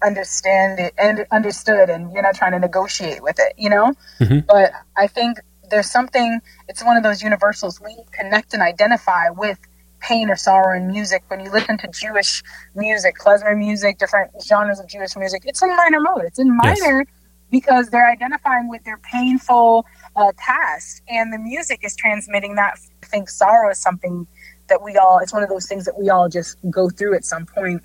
understand 0.05 0.79
it 0.79 0.93
and 0.97 1.25
understood 1.31 1.89
and 1.89 2.11
you're 2.11 2.21
not 2.21 2.35
trying 2.35 2.51
to 2.51 2.59
negotiate 2.59 3.21
with 3.21 3.39
it, 3.39 3.53
you 3.57 3.69
know? 3.69 3.93
Mm-hmm. 4.19 4.39
But 4.47 4.71
I 4.97 5.07
think 5.07 5.39
there's 5.69 5.89
something 5.89 6.39
it's 6.67 6.83
one 6.83 6.97
of 6.97 7.03
those 7.03 7.21
universals 7.21 7.81
we 7.81 7.95
connect 8.11 8.53
and 8.53 8.61
identify 8.61 9.29
with 9.29 9.57
pain 9.99 10.29
or 10.29 10.35
sorrow 10.35 10.75
in 10.77 10.87
music 10.87 11.23
when 11.27 11.39
you 11.39 11.49
listen 11.51 11.77
to 11.79 11.87
Jewish 11.87 12.43
music, 12.75 13.15
klezmer 13.17 13.57
music, 13.57 13.97
different 13.97 14.31
genres 14.45 14.79
of 14.79 14.87
Jewish 14.87 15.15
music. 15.15 15.43
It's 15.45 15.61
in 15.61 15.75
minor 15.75 15.99
mode. 16.01 16.23
It's 16.25 16.39
in 16.39 16.57
Yes. 16.61 16.81
minor 16.81 17.05
because 17.49 17.89
they're 17.89 18.09
identifying 18.09 18.67
with 18.67 18.83
their 18.83 18.97
painful 18.97 19.85
uh, 20.15 20.31
past, 20.37 21.03
and 21.07 21.31
the 21.31 21.37
music 21.37 21.81
is 21.83 21.95
transmitting 21.95 22.55
that. 22.55 22.77
I 23.03 23.05
think 23.05 23.29
sorrow 23.29 23.69
is 23.69 23.77
something 23.77 24.27
that 24.69 24.81
we 24.81 24.97
all. 24.97 25.19
It's 25.19 25.31
one 25.31 25.43
of 25.43 25.49
those 25.49 25.67
things 25.67 25.85
that 25.85 25.97
we 25.97 26.09
all 26.09 26.27
just 26.29 26.57
go 26.69 26.89
through 26.89 27.15
at 27.15 27.23
some 27.23 27.45
point, 27.45 27.83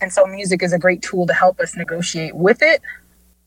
and 0.00 0.12
so 0.12 0.26
music 0.26 0.62
is 0.62 0.72
a 0.72 0.78
great 0.78 1.02
tool 1.02 1.26
to 1.26 1.32
help 1.32 1.60
us 1.60 1.76
negotiate 1.76 2.34
with 2.34 2.62
it 2.62 2.80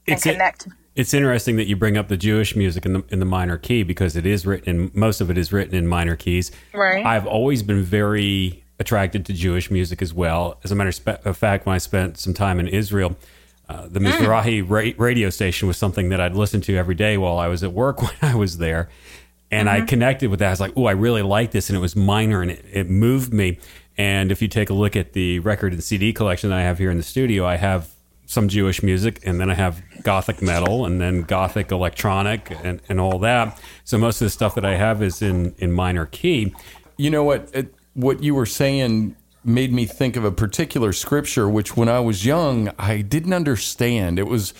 and 0.07 0.15
It's 0.17 0.25
it- 0.25 0.33
connect. 0.33 0.67
It's 0.95 1.11
interesting 1.11 1.55
that 1.55 1.65
you 1.65 1.75
bring 1.75 1.97
up 1.97 2.07
the 2.07 2.17
Jewish 2.17 2.55
music 2.55 2.85
in 2.85 2.93
the 2.93 3.03
in 3.09 3.17
the 3.19 3.25
minor 3.25 3.57
key 3.57 3.81
because 3.81 4.15
it 4.15 4.27
is 4.27 4.45
written 4.45 4.69
in 4.69 4.91
most 4.93 5.21
of 5.21 5.31
it 5.31 5.39
is 5.39 5.51
written 5.51 5.73
in 5.73 5.87
minor 5.87 6.15
keys. 6.15 6.51
Right. 6.71 7.03
I've 7.03 7.25
always 7.25 7.63
been 7.63 7.81
very 7.81 8.63
attracted 8.79 9.25
to 9.25 9.33
Jewish 9.33 9.71
music 9.71 10.03
as 10.03 10.13
well. 10.13 10.59
As 10.63 10.71
a 10.71 10.75
matter 10.75 10.91
of 11.25 11.35
fact, 11.35 11.65
when 11.65 11.73
I 11.73 11.79
spent 11.79 12.19
some 12.19 12.35
time 12.35 12.59
in 12.59 12.67
Israel, 12.67 13.15
uh, 13.69 13.87
the 13.87 13.99
Mizrahi 13.99 14.63
ra- 14.67 14.91
radio 15.03 15.31
station 15.31 15.67
was 15.67 15.77
something 15.77 16.09
that 16.09 16.21
I'd 16.21 16.35
listen 16.35 16.61
to 16.61 16.77
every 16.77 16.95
day 16.95 17.17
while 17.17 17.39
I 17.39 17.47
was 17.47 17.63
at 17.63 17.73
work 17.73 17.99
when 18.03 18.11
I 18.21 18.35
was 18.35 18.59
there. 18.59 18.87
And 19.49 19.69
I 19.69 19.81
connected 19.81 20.29
with 20.31 20.39
that. 20.39 20.47
I 20.47 20.51
was 20.51 20.59
like, 20.59 20.73
oh, 20.75 20.85
I 20.85 20.91
really 20.91 21.21
like 21.21 21.51
this. 21.51 21.69
And 21.69 21.77
it 21.77 21.79
was 21.79 21.95
minor 21.95 22.41
and 22.41 22.51
it, 22.51 22.65
it 22.71 22.89
moved 22.89 23.33
me. 23.33 23.59
And 23.97 24.31
if 24.31 24.41
you 24.41 24.47
take 24.47 24.69
a 24.69 24.73
look 24.73 24.95
at 24.95 25.13
the 25.13 25.39
record 25.39 25.73
and 25.73 25.83
CD 25.83 26.13
collection 26.13 26.49
that 26.49 26.59
I 26.59 26.63
have 26.63 26.79
here 26.79 26.89
in 26.89 26.97
the 26.97 27.03
studio, 27.03 27.45
I 27.45 27.57
have 27.57 27.89
some 28.25 28.47
Jewish 28.47 28.81
music, 28.81 29.19
and 29.25 29.39
then 29.39 29.49
I 29.51 29.53
have 29.53 29.83
gothic 30.01 30.41
metal, 30.41 30.85
and 30.85 30.99
then 30.99 31.21
gothic 31.21 31.71
electronic, 31.71 32.51
and, 32.63 32.81
and 32.89 32.99
all 32.99 33.19
that. 33.19 33.61
So 33.83 33.97
most 33.97 34.21
of 34.21 34.25
the 34.25 34.29
stuff 34.29 34.55
that 34.55 34.65
I 34.65 34.75
have 34.75 35.03
is 35.03 35.21
in, 35.21 35.53
in 35.59 35.71
minor 35.71 36.05
key. 36.07 36.53
You 36.97 37.11
know 37.11 37.23
what? 37.23 37.49
It, 37.53 37.75
what 37.93 38.23
you 38.23 38.33
were 38.33 38.45
saying 38.45 39.15
made 39.43 39.73
me 39.73 39.85
think 39.85 40.15
of 40.15 40.23
a 40.23 40.31
particular 40.31 40.93
scripture, 40.93 41.49
which 41.49 41.75
when 41.75 41.89
I 41.89 41.99
was 41.99 42.25
young, 42.25 42.71
I 42.79 43.01
didn't 43.01 43.33
understand. 43.33 44.17
It 44.17 44.27
was 44.27 44.53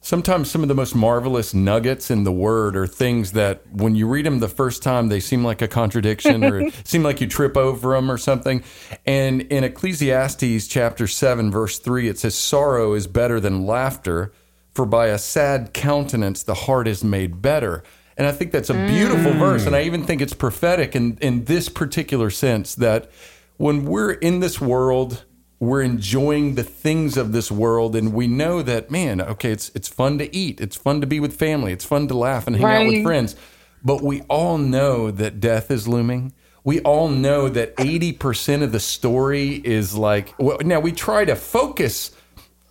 sometimes 0.00 0.50
some 0.50 0.62
of 0.62 0.68
the 0.68 0.74
most 0.74 0.94
marvelous 0.94 1.52
nuggets 1.52 2.10
in 2.10 2.24
the 2.24 2.32
word 2.32 2.76
are 2.76 2.86
things 2.86 3.32
that 3.32 3.62
when 3.70 3.94
you 3.94 4.06
read 4.06 4.26
them 4.26 4.40
the 4.40 4.48
first 4.48 4.82
time, 4.82 5.08
they 5.08 5.20
seem 5.20 5.44
like 5.44 5.60
a 5.60 5.68
contradiction 5.68 6.42
or 6.44 6.70
seem 6.84 7.02
like 7.02 7.20
you 7.20 7.26
trip 7.26 7.56
over 7.56 7.94
them 7.94 8.10
or 8.10 8.18
something. 8.18 8.62
And 9.04 9.42
in 9.42 9.64
Ecclesiastes 9.64 10.66
chapter 10.66 11.06
7, 11.06 11.50
verse 11.50 11.78
3, 11.78 12.08
it 12.08 12.18
says, 12.18 12.34
Sorrow 12.34 12.94
is 12.94 13.06
better 13.06 13.40
than 13.40 13.66
laughter, 13.66 14.32
for 14.72 14.86
by 14.86 15.08
a 15.08 15.18
sad 15.18 15.74
countenance 15.74 16.42
the 16.42 16.54
heart 16.54 16.88
is 16.88 17.04
made 17.04 17.42
better. 17.42 17.82
And 18.16 18.26
I 18.26 18.32
think 18.32 18.52
that's 18.52 18.70
a 18.70 18.74
beautiful 18.74 19.32
mm. 19.32 19.38
verse. 19.38 19.66
And 19.66 19.74
I 19.74 19.82
even 19.82 20.04
think 20.04 20.20
it's 20.20 20.34
prophetic 20.34 20.94
in, 20.94 21.16
in 21.20 21.44
this 21.44 21.68
particular 21.68 22.30
sense 22.30 22.74
that 22.76 23.10
when 23.56 23.84
we're 23.84 24.12
in 24.12 24.40
this 24.40 24.60
world, 24.60 25.24
we're 25.60 25.82
enjoying 25.82 26.56
the 26.56 26.64
things 26.64 27.16
of 27.16 27.32
this 27.32 27.50
world 27.52 27.94
and 27.94 28.12
we 28.12 28.26
know 28.26 28.62
that 28.62 28.90
man 28.90 29.20
okay 29.20 29.52
it's 29.52 29.70
it's 29.74 29.88
fun 29.88 30.18
to 30.18 30.34
eat 30.34 30.60
it's 30.60 30.74
fun 30.74 31.00
to 31.00 31.06
be 31.06 31.20
with 31.20 31.36
family 31.38 31.70
it's 31.70 31.84
fun 31.84 32.08
to 32.08 32.14
laugh 32.14 32.46
and 32.46 32.56
hang 32.56 32.64
out 32.64 32.92
with 32.92 33.02
friends. 33.02 33.36
But 33.82 34.02
we 34.02 34.22
all 34.22 34.58
know 34.58 35.10
that 35.10 35.40
death 35.40 35.70
is 35.70 35.88
looming. 35.88 36.32
We 36.62 36.80
all 36.80 37.08
know 37.08 37.48
that 37.48 37.74
80% 37.76 38.62
of 38.62 38.72
the 38.72 38.80
story 38.80 39.54
is 39.54 39.94
like 39.94 40.34
well, 40.38 40.58
now 40.62 40.80
we 40.80 40.92
try 40.92 41.24
to 41.24 41.34
focus 41.34 42.10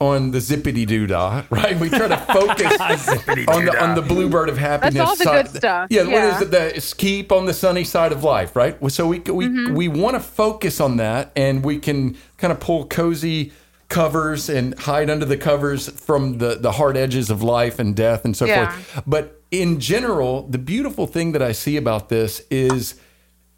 on 0.01 0.31
the 0.31 0.37
zippity 0.39 0.87
doo 0.87 1.05
dah, 1.07 1.43
right? 1.49 1.77
We 1.77 1.89
try 1.89 2.07
to 2.07 2.17
focus 2.17 2.79
on 3.47 3.65
the 3.65 3.75
on 3.83 3.95
the 3.95 4.01
bluebird 4.01 4.47
of 4.49 4.57
happiness. 4.57 4.93
That's 4.95 5.09
all 5.09 5.15
the 5.17 5.23
side- 5.23 5.45
good 5.47 5.57
stuff, 5.57 5.87
Yeah, 5.89 6.03
what 6.03 6.11
yeah. 6.11 6.35
is 6.37 6.41
it? 6.43 6.51
The 6.51 6.95
keep 6.97 7.31
on 7.31 7.45
the 7.45 7.53
sunny 7.53 7.83
side 7.83 8.11
of 8.11 8.23
life, 8.23 8.55
right? 8.55 8.77
So 8.91 9.07
we 9.07 9.19
we 9.19 9.47
Mm-hmm. 9.47 9.73
we 9.75 9.87
want 9.87 10.15
to 10.15 10.19
focus 10.21 10.79
on 10.79 10.97
that, 10.97 11.31
and 11.35 11.63
we 11.65 11.79
can 11.79 12.15
kind 12.37 12.53
of 12.53 12.59
pull 12.59 12.85
cozy 12.85 13.51
covers 13.89 14.49
and 14.49 14.77
hide 14.79 15.09
under 15.09 15.25
the 15.25 15.35
covers 15.37 15.89
from 15.89 16.37
the 16.37 16.55
the 16.55 16.73
hard 16.73 16.95
edges 16.95 17.29
of 17.29 17.41
life 17.41 17.79
and 17.79 17.95
death 17.95 18.23
and 18.23 18.37
so 18.37 18.45
Yeah. 18.45 18.69
forth. 18.71 19.03
But 19.07 19.41
in 19.51 19.79
general, 19.79 20.43
the 20.47 20.59
beautiful 20.59 21.07
thing 21.07 21.31
that 21.33 21.41
I 21.41 21.51
see 21.53 21.75
about 21.75 22.09
this 22.09 22.41
is 22.51 22.95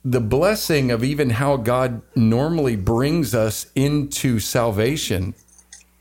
the 0.03 0.21
blessing 0.21 0.89
of 0.89 1.03
even 1.03 1.31
how 1.31 1.57
God 1.57 2.01
normally 2.15 2.75
brings 2.77 3.35
us 3.35 3.67
into 3.75 4.39
salvation 4.39 5.35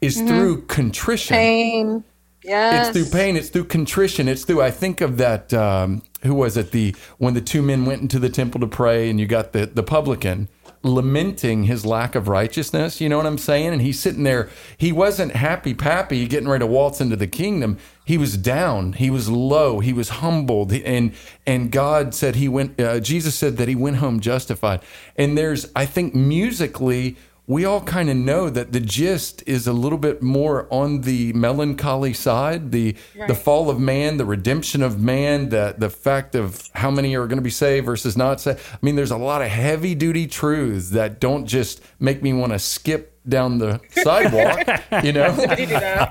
is 0.00 0.20
through 0.20 0.62
contrition. 0.62 1.36
Pain. 1.36 2.04
Yes. 2.42 2.88
It's 2.88 2.96
through 2.96 3.18
pain. 3.18 3.36
It's 3.36 3.50
through 3.50 3.64
contrition. 3.64 4.26
It's 4.26 4.44
through. 4.44 4.62
I 4.62 4.70
think 4.70 5.00
of 5.00 5.18
that. 5.18 5.52
Um, 5.52 6.02
who 6.22 6.34
was 6.34 6.56
it? 6.56 6.70
The 6.70 6.94
when 7.18 7.34
the 7.34 7.40
two 7.40 7.62
men 7.62 7.84
went 7.86 8.02
into 8.02 8.18
the 8.18 8.30
temple 8.30 8.60
to 8.60 8.66
pray, 8.66 9.10
and 9.10 9.20
you 9.20 9.26
got 9.26 9.52
the 9.52 9.66
the 9.66 9.82
publican 9.82 10.48
lamenting 10.82 11.64
his 11.64 11.84
lack 11.84 12.14
of 12.14 12.28
righteousness. 12.28 13.00
You 13.00 13.08
know 13.08 13.18
what 13.18 13.26
I'm 13.26 13.38
saying? 13.38 13.68
And 13.68 13.82
he's 13.82 14.00
sitting 14.00 14.22
there. 14.22 14.48
He 14.78 14.92
wasn't 14.92 15.32
happy, 15.32 15.74
pappy, 15.74 16.26
getting 16.26 16.48
ready 16.48 16.62
to 16.62 16.66
waltz 16.66 17.00
into 17.00 17.16
the 17.16 17.26
kingdom. 17.26 17.78
He 18.04 18.16
was 18.16 18.36
down. 18.36 18.94
He 18.94 19.10
was 19.10 19.28
low. 19.28 19.80
He 19.80 19.92
was 19.92 20.08
humbled. 20.08 20.72
And 20.72 21.12
and 21.46 21.70
God 21.70 22.14
said 22.14 22.36
he 22.36 22.48
went. 22.48 22.80
Uh, 22.80 23.00
Jesus 23.00 23.34
said 23.34 23.56
that 23.58 23.68
he 23.68 23.74
went 23.74 23.96
home 23.96 24.20
justified. 24.20 24.80
And 25.16 25.36
there's, 25.36 25.70
I 25.76 25.84
think, 25.86 26.14
musically 26.14 27.16
we 27.50 27.64
all 27.64 27.80
kind 27.80 28.08
of 28.08 28.16
know 28.16 28.48
that 28.48 28.70
the 28.70 28.78
gist 28.78 29.42
is 29.44 29.66
a 29.66 29.72
little 29.72 29.98
bit 29.98 30.22
more 30.22 30.68
on 30.72 31.00
the 31.00 31.32
melancholy 31.32 32.12
side 32.12 32.70
the 32.70 32.94
the 33.26 33.34
fall 33.34 33.68
of 33.68 33.80
man 33.80 34.18
the 34.18 34.24
redemption 34.24 34.84
of 34.84 35.00
man 35.00 35.48
the 35.48 35.74
the 35.76 35.90
fact 35.90 36.36
of 36.36 36.70
how 36.74 36.92
many 36.92 37.16
are 37.16 37.26
going 37.26 37.38
to 37.38 37.42
be 37.42 37.50
saved 37.50 37.84
versus 37.84 38.16
not 38.16 38.40
saved 38.40 38.60
i 38.72 38.78
mean 38.82 38.94
there's 38.94 39.10
a 39.10 39.16
lot 39.16 39.42
of 39.42 39.48
heavy 39.48 39.96
duty 39.96 40.28
truths 40.28 40.90
that 40.90 41.18
don't 41.18 41.46
just 41.46 41.82
make 41.98 42.22
me 42.22 42.32
want 42.32 42.52
to 42.52 42.58
skip 42.58 43.10
down 43.28 43.58
the 43.58 43.80
sidewalk 43.90 44.66
you 45.04 45.12
know? 45.12 45.28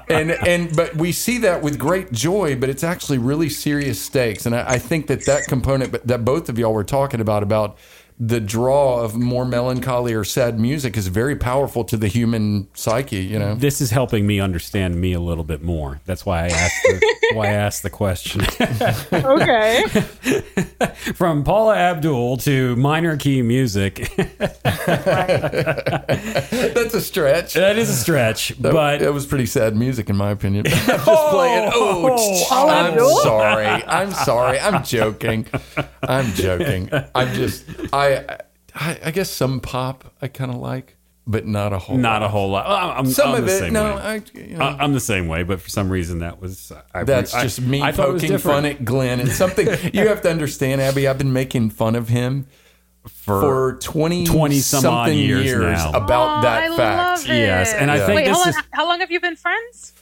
And 0.10 0.32
and 0.32 0.76
but 0.76 0.96
we 0.96 1.12
see 1.12 1.40
that 1.40 1.62
with 1.62 1.80
great 1.80 2.12
joy 2.12 2.56
but 2.56 2.70
it's 2.70 2.84
actually 2.84 3.18
really 3.18 3.50
serious 3.50 4.00
stakes. 4.02 4.46
And 4.46 4.56
i, 4.56 4.74
I 4.74 4.80
think 4.80 5.08
that 5.08 5.26
that 5.26 5.46
component 5.46 5.92
that 6.06 6.24
both 6.24 6.50
of 6.50 6.60
y'all 6.60 6.74
were 6.74 6.84
talking 6.84 7.20
about 7.20 7.42
about 7.42 7.78
the 8.22 8.40
draw 8.42 9.02
of 9.02 9.16
more 9.16 9.46
melancholy 9.46 10.14
or 10.14 10.26
sad 10.26 10.60
music 10.60 10.98
is 10.98 11.08
very 11.08 11.38
powerful 11.38 11.86
to 11.86 11.96
the 11.96 12.08
human 12.10 12.68
psyche, 12.74 13.18
you 13.24 13.40
know. 13.40 13.56
This 13.56 13.80
is 13.80 13.92
helping 13.92 14.28
me 14.28 14.42
understand 14.42 15.00
me 15.00 15.14
a 15.14 15.22
little 15.22 15.46
bit 15.46 15.62
more. 15.64 16.02
That's 16.06 16.26
why 16.26 16.44
I 16.44 16.48
asked 16.50 16.84
the, 16.84 17.16
why 17.34 17.46
I 17.48 17.52
asked 17.54 17.82
the 17.84 17.90
question. 17.90 18.42
okay. 19.14 19.84
From 21.16 21.46
Paula 21.46 21.76
Abdul 21.78 22.36
to 22.38 22.76
minor 22.76 23.16
key 23.16 23.42
music. 23.42 24.12
That's 26.74 26.94
a 26.94 27.02
stretch. 27.02 27.54
that 27.54 27.78
is 27.78 27.90
a 27.90 27.96
stretch, 27.96 28.50
That- 28.60 28.74
but 28.74 29.02
it 29.02 29.14
was 29.14 29.26
pretty 29.26 29.46
sad 29.46 29.76
music 29.78 30.10
in 30.10 30.18
my 30.18 30.32
opinion. 30.32 30.66
I'm 30.68 30.74
just 30.74 31.08
oh! 31.08 31.30
playing. 31.32 31.72
Oh, 31.74 32.18
Oh, 32.52 32.70
I'm 32.70 32.92
Abdul? 32.94 33.18
sorry. 33.20 33.66
I'm 33.68 34.12
sorry. 34.12 34.60
I'm 34.60 34.84
joking. 34.84 35.46
I'm 36.04 36.26
joking. 36.34 36.90
I'm 37.16 37.34
just 37.34 37.64
I 37.94 38.09
I, 38.76 39.00
I 39.06 39.12
guess 39.12 39.30
some 39.32 39.60
pop 39.60 40.14
I 40.22 40.28
kind 40.28 40.52
of 40.52 40.58
like, 40.58 40.96
but 41.28 41.46
not 41.46 41.74
a 41.74 41.80
whole 41.80 41.98
not 41.98 42.22
lot. 42.22 42.28
a 42.28 42.28
whole 42.30 42.50
lot. 42.50 42.98
I'm, 42.98 43.06
Some 43.08 43.30
I'm 43.30 43.36
of 43.42 43.46
the 43.46 43.56
it, 43.56 43.60
same 43.60 43.74
no, 43.74 43.96
way. 43.96 44.02
I, 44.02 44.22
you 44.34 44.58
know. 44.58 44.66
I- 44.66 44.78
I'm 44.84 44.94
the 44.94 45.00
same 45.00 45.28
way, 45.28 45.44
but 45.44 45.62
for 45.62 45.70
some 45.70 45.90
reason 45.92 46.20
that 46.20 46.42
was 46.42 46.72
uh, 46.72 46.82
I, 46.94 47.04
That's 47.04 47.34
I- 47.34 47.44
just 47.44 47.62
me 47.62 47.82
I 47.82 47.92
thought 47.92 48.10
it 48.10 48.22
poking 48.22 48.38
fun 48.38 48.66
at 48.66 48.86
Glenn. 48.86 49.20
And 49.20 49.30
something 49.32 49.68
you 49.94 50.08
have 50.08 50.22
to 50.22 50.30
understand, 50.30 50.82
Abby. 50.82 51.08
I've 51.08 51.18
been 51.18 51.34
making 51.34 51.70
fun 51.72 51.96
of 51.96 52.10
him 52.10 52.48
for 53.08 53.78
20, 53.82 54.26
20 54.26 54.60
some 54.60 54.86
odd 54.86 55.06
something 55.08 55.18
years 55.18 55.56
now. 55.78 55.92
about 55.92 56.28
Aw, 56.28 56.42
that 56.42 56.64
I 56.72 56.78
fact. 56.78 57.22
love 57.22 57.30
it. 57.30 57.40
Yes, 57.40 57.74
and 57.74 57.90
I 57.90 58.06
think 58.06 58.16
Wait, 58.18 58.26
this 58.26 58.36
how 58.38 58.40
long, 58.44 58.50
is 58.50 58.56
how 58.72 58.88
long 58.88 59.00
have 59.00 59.12
you 59.12 59.20
been 59.20 59.36
friends? 59.36 59.94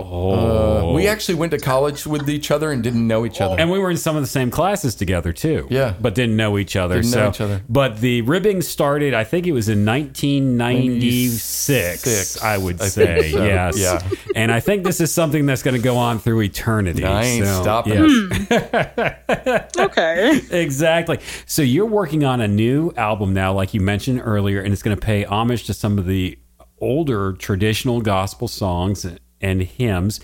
Oh, 0.00 0.90
Uh, 0.90 0.92
we 0.92 1.08
actually 1.08 1.34
went 1.34 1.50
to 1.50 1.58
college 1.58 2.06
with 2.06 2.30
each 2.30 2.50
other 2.52 2.70
and 2.70 2.82
didn't 2.84 3.06
know 3.06 3.26
each 3.26 3.40
other. 3.40 3.56
and 3.58 3.68
we 3.70 3.78
were 3.80 3.90
in 3.90 3.96
some 3.96 4.14
of 4.16 4.22
the 4.22 4.28
same 4.28 4.50
classes 4.50 4.94
together 4.94 5.32
too. 5.32 5.66
Yeah. 5.70 5.94
but 6.00 6.14
didn't 6.14 6.36
know 6.36 6.56
each 6.56 6.76
other. 6.76 6.96
Didn't 6.96 7.10
so, 7.10 7.24
know 7.24 7.28
each 7.30 7.40
other. 7.40 7.62
but 7.68 8.00
the 8.00 8.22
ribbing 8.22 8.62
started. 8.62 9.12
I 9.12 9.24
think 9.24 9.46
it 9.46 9.52
was 9.52 9.68
in 9.68 9.84
1996. 9.84 11.42
Six, 11.42 12.42
I 12.42 12.56
would 12.58 12.80
I 12.80 12.86
say 12.88 13.32
so, 13.32 13.44
yes. 13.44 13.78
yeah. 13.78 14.00
and 14.34 14.52
I 14.52 14.60
think 14.60 14.84
this 14.84 15.00
is 15.00 15.12
something 15.12 15.46
that's 15.46 15.62
going 15.62 15.76
to 15.76 15.82
go 15.82 15.96
on 15.96 16.18
through 16.18 16.42
eternity. 16.42 17.04
I 17.04 17.24
ain't 17.24 17.44
So, 17.46 17.62
stopping. 17.62 18.28
yes. 18.50 19.76
Okay. 19.76 20.40
exactly. 20.50 21.18
So 21.46 21.62
you're 21.62 21.86
working 21.86 22.24
on 22.24 22.40
a 22.40 22.48
new 22.48 22.92
album 22.96 23.34
now, 23.34 23.52
like 23.52 23.74
you 23.74 23.80
mentioned 23.80 24.22
earlier, 24.24 24.60
and 24.60 24.72
it's 24.72 24.82
going 24.82 24.96
to 24.96 25.00
pay 25.04 25.24
homage 25.24 25.64
to 25.64 25.74
some 25.74 25.98
of 25.98 26.06
the 26.06 26.38
older 26.80 27.32
traditional 27.32 28.00
gospel 28.00 28.46
songs 28.48 29.04
and 29.40 29.62
hymns. 29.62 30.20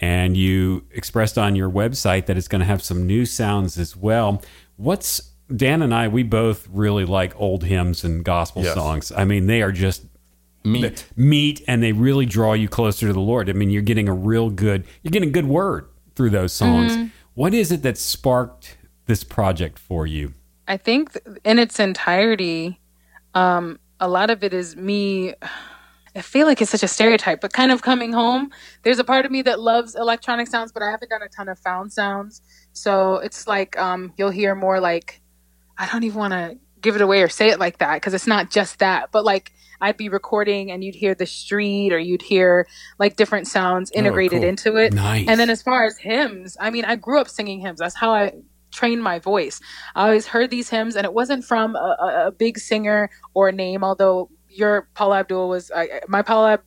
And 0.00 0.36
you 0.36 0.84
expressed 0.92 1.38
on 1.38 1.54
your 1.56 1.70
website 1.70 2.26
that 2.26 2.36
it's 2.36 2.48
going 2.48 2.60
to 2.60 2.66
have 2.66 2.82
some 2.82 3.06
new 3.06 3.24
sounds 3.24 3.78
as 3.78 3.96
well. 3.96 4.42
What's 4.76 5.30
Dan 5.54 5.82
and 5.82 5.94
I? 5.94 6.08
We 6.08 6.22
both 6.24 6.66
really 6.70 7.04
like 7.04 7.38
old 7.40 7.64
hymns 7.64 8.02
and 8.04 8.24
gospel 8.24 8.62
Yes. 8.64 8.74
songs. 8.74 9.12
I 9.16 9.24
mean, 9.24 9.46
they 9.46 9.62
are 9.62 9.72
just 9.72 10.04
Meat. 10.64 11.06
meat 11.14 11.62
and 11.68 11.82
they 11.82 11.92
really 11.92 12.24
draw 12.26 12.54
you 12.54 12.68
closer 12.68 13.06
to 13.06 13.12
the 13.12 13.20
Lord. 13.20 13.48
I 13.50 13.52
mean, 13.52 13.70
you're 13.70 13.82
getting 13.82 14.08
a 14.08 14.14
real 14.14 14.48
good, 14.50 14.84
you're 15.02 15.10
getting 15.12 15.30
good 15.30 15.46
word 15.46 15.86
through 16.16 16.30
those 16.30 16.52
songs. 16.52 16.96
What 17.34 17.52
is 17.52 17.70
it 17.70 17.82
that 17.82 17.98
sparked 17.98 18.78
this 19.06 19.22
project 19.24 19.78
for 19.78 20.06
you? 20.06 20.32
I 20.66 20.76
think 20.78 21.18
in 21.44 21.58
its 21.58 21.78
entirety, 21.78 22.80
um, 23.34 23.78
a 24.00 24.08
lot 24.08 24.30
of 24.30 24.42
it 24.42 24.54
is 24.54 24.74
me. 24.74 25.34
I 26.16 26.20
feel 26.20 26.46
like 26.46 26.62
it's 26.62 26.70
such 26.70 26.82
a 26.82 26.88
stereotype, 26.88 27.40
but 27.40 27.52
kind 27.52 27.72
of 27.72 27.82
coming 27.82 28.12
home. 28.12 28.50
There's 28.82 28.98
a 28.98 29.04
part 29.04 29.24
of 29.24 29.32
me 29.32 29.42
that 29.42 29.58
loves 29.58 29.94
electronic 29.94 30.46
sounds, 30.46 30.70
but 30.70 30.82
I 30.82 30.90
haven't 30.90 31.10
done 31.10 31.22
a 31.22 31.28
ton 31.28 31.48
of 31.48 31.58
found 31.58 31.92
sounds. 31.92 32.40
So 32.72 33.16
it's 33.16 33.46
like 33.46 33.76
um, 33.78 34.12
you'll 34.16 34.30
hear 34.30 34.54
more 34.54 34.80
like 34.80 35.20
I 35.76 35.88
don't 35.90 36.04
even 36.04 36.18
want 36.18 36.32
to 36.32 36.58
give 36.80 36.94
it 36.94 37.02
away 37.02 37.22
or 37.22 37.28
say 37.28 37.48
it 37.48 37.58
like 37.58 37.78
that 37.78 37.94
because 37.94 38.14
it's 38.14 38.26
not 38.26 38.50
just 38.50 38.78
that, 38.78 39.10
but 39.10 39.24
like 39.24 39.52
I'd 39.80 39.96
be 39.96 40.08
recording 40.08 40.70
and 40.70 40.84
you'd 40.84 40.94
hear 40.94 41.14
the 41.14 41.26
street 41.26 41.92
or 41.92 41.98
you'd 41.98 42.22
hear 42.22 42.66
like 42.98 43.16
different 43.16 43.48
sounds 43.48 43.90
integrated 43.90 44.40
cool. 44.40 44.48
into 44.48 44.76
it. 44.76 44.92
Nice. 44.92 45.26
And 45.28 45.40
then 45.40 45.50
as 45.50 45.62
far 45.62 45.84
as 45.84 45.98
hymns, 45.98 46.56
I 46.60 46.70
mean, 46.70 46.84
I 46.84 46.96
grew 46.96 47.20
up 47.20 47.28
singing 47.28 47.60
hymns. 47.60 47.80
That's 47.80 47.96
how 47.96 48.12
I 48.12 48.34
trained 48.70 49.02
my 49.02 49.18
voice. 49.18 49.60
I 49.94 50.04
always 50.04 50.26
heard 50.26 50.50
these 50.50 50.68
hymns, 50.68 50.96
and 50.96 51.04
it 51.04 51.14
wasn't 51.14 51.44
from 51.44 51.76
a, 51.76 51.96
a, 52.00 52.26
a 52.26 52.32
big 52.32 52.58
singer 52.58 53.10
or 53.32 53.48
a 53.48 53.52
name. 53.52 53.82
Although 53.82 54.30
your 54.54 54.88
Paula 54.94 55.20
Abdul 55.20 55.48
was, 55.48 55.70
I, 55.74 56.00
my 56.08 56.22
Paula 56.22 56.60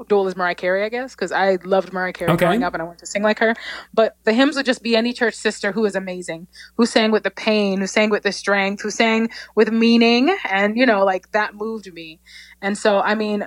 Abdul 0.00 0.26
is 0.26 0.36
Mariah 0.36 0.54
Carey, 0.54 0.84
I 0.84 0.88
guess, 0.88 1.14
because 1.14 1.32
I 1.32 1.58
loved 1.64 1.92
Mariah 1.92 2.12
Carey 2.12 2.32
Okay. 2.32 2.46
growing 2.46 2.62
up, 2.62 2.72
and 2.72 2.82
I 2.82 2.86
wanted 2.86 3.00
to 3.00 3.06
sing 3.06 3.22
like 3.22 3.38
her. 3.38 3.54
But 3.92 4.16
the 4.24 4.32
hymns 4.32 4.56
would 4.56 4.66
just 4.66 4.82
be 4.82 4.96
any 4.96 5.12
church 5.12 5.34
sister 5.34 5.72
who 5.72 5.84
is 5.84 5.94
amazing, 5.94 6.46
who 6.76 6.86
sang 6.86 7.10
with 7.10 7.22
the 7.22 7.30
pain, 7.30 7.80
who 7.80 7.86
sang 7.86 8.10
with 8.10 8.22
the 8.22 8.32
strength, 8.32 8.82
who 8.82 8.90
sang 8.90 9.30
with 9.54 9.70
meaning, 9.70 10.36
and 10.50 10.76
you 10.76 10.86
know, 10.86 11.04
like 11.04 11.30
that 11.32 11.54
moved 11.54 11.92
me. 11.92 12.20
And 12.60 12.76
so, 12.76 13.00
I 13.00 13.14
mean, 13.14 13.46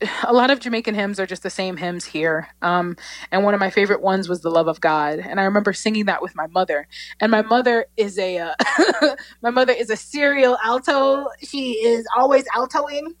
a 0.24 0.32
lot 0.32 0.50
of 0.50 0.60
Jamaican 0.60 0.94
hymns 0.94 1.18
are 1.18 1.26
just 1.26 1.42
the 1.42 1.50
same 1.50 1.76
hymns 1.76 2.04
here. 2.04 2.48
Um, 2.62 2.96
and 3.30 3.44
one 3.44 3.54
of 3.54 3.60
my 3.60 3.70
favorite 3.70 4.02
ones 4.02 4.28
was 4.28 4.40
"The 4.42 4.50
Love 4.50 4.68
of 4.68 4.80
God," 4.80 5.18
and 5.18 5.40
I 5.40 5.44
remember 5.44 5.72
singing 5.72 6.06
that 6.06 6.22
with 6.22 6.34
my 6.34 6.46
mother. 6.48 6.88
And 7.20 7.30
my 7.30 7.42
mother 7.42 7.86
is 7.96 8.18
a 8.18 8.38
uh, 8.38 8.54
my 9.42 9.50
mother 9.50 9.72
is 9.72 9.90
a 9.90 9.96
serial 9.96 10.58
alto. 10.64 11.26
She 11.42 11.72
is 11.72 12.06
always 12.16 12.44
altoing. 12.48 13.14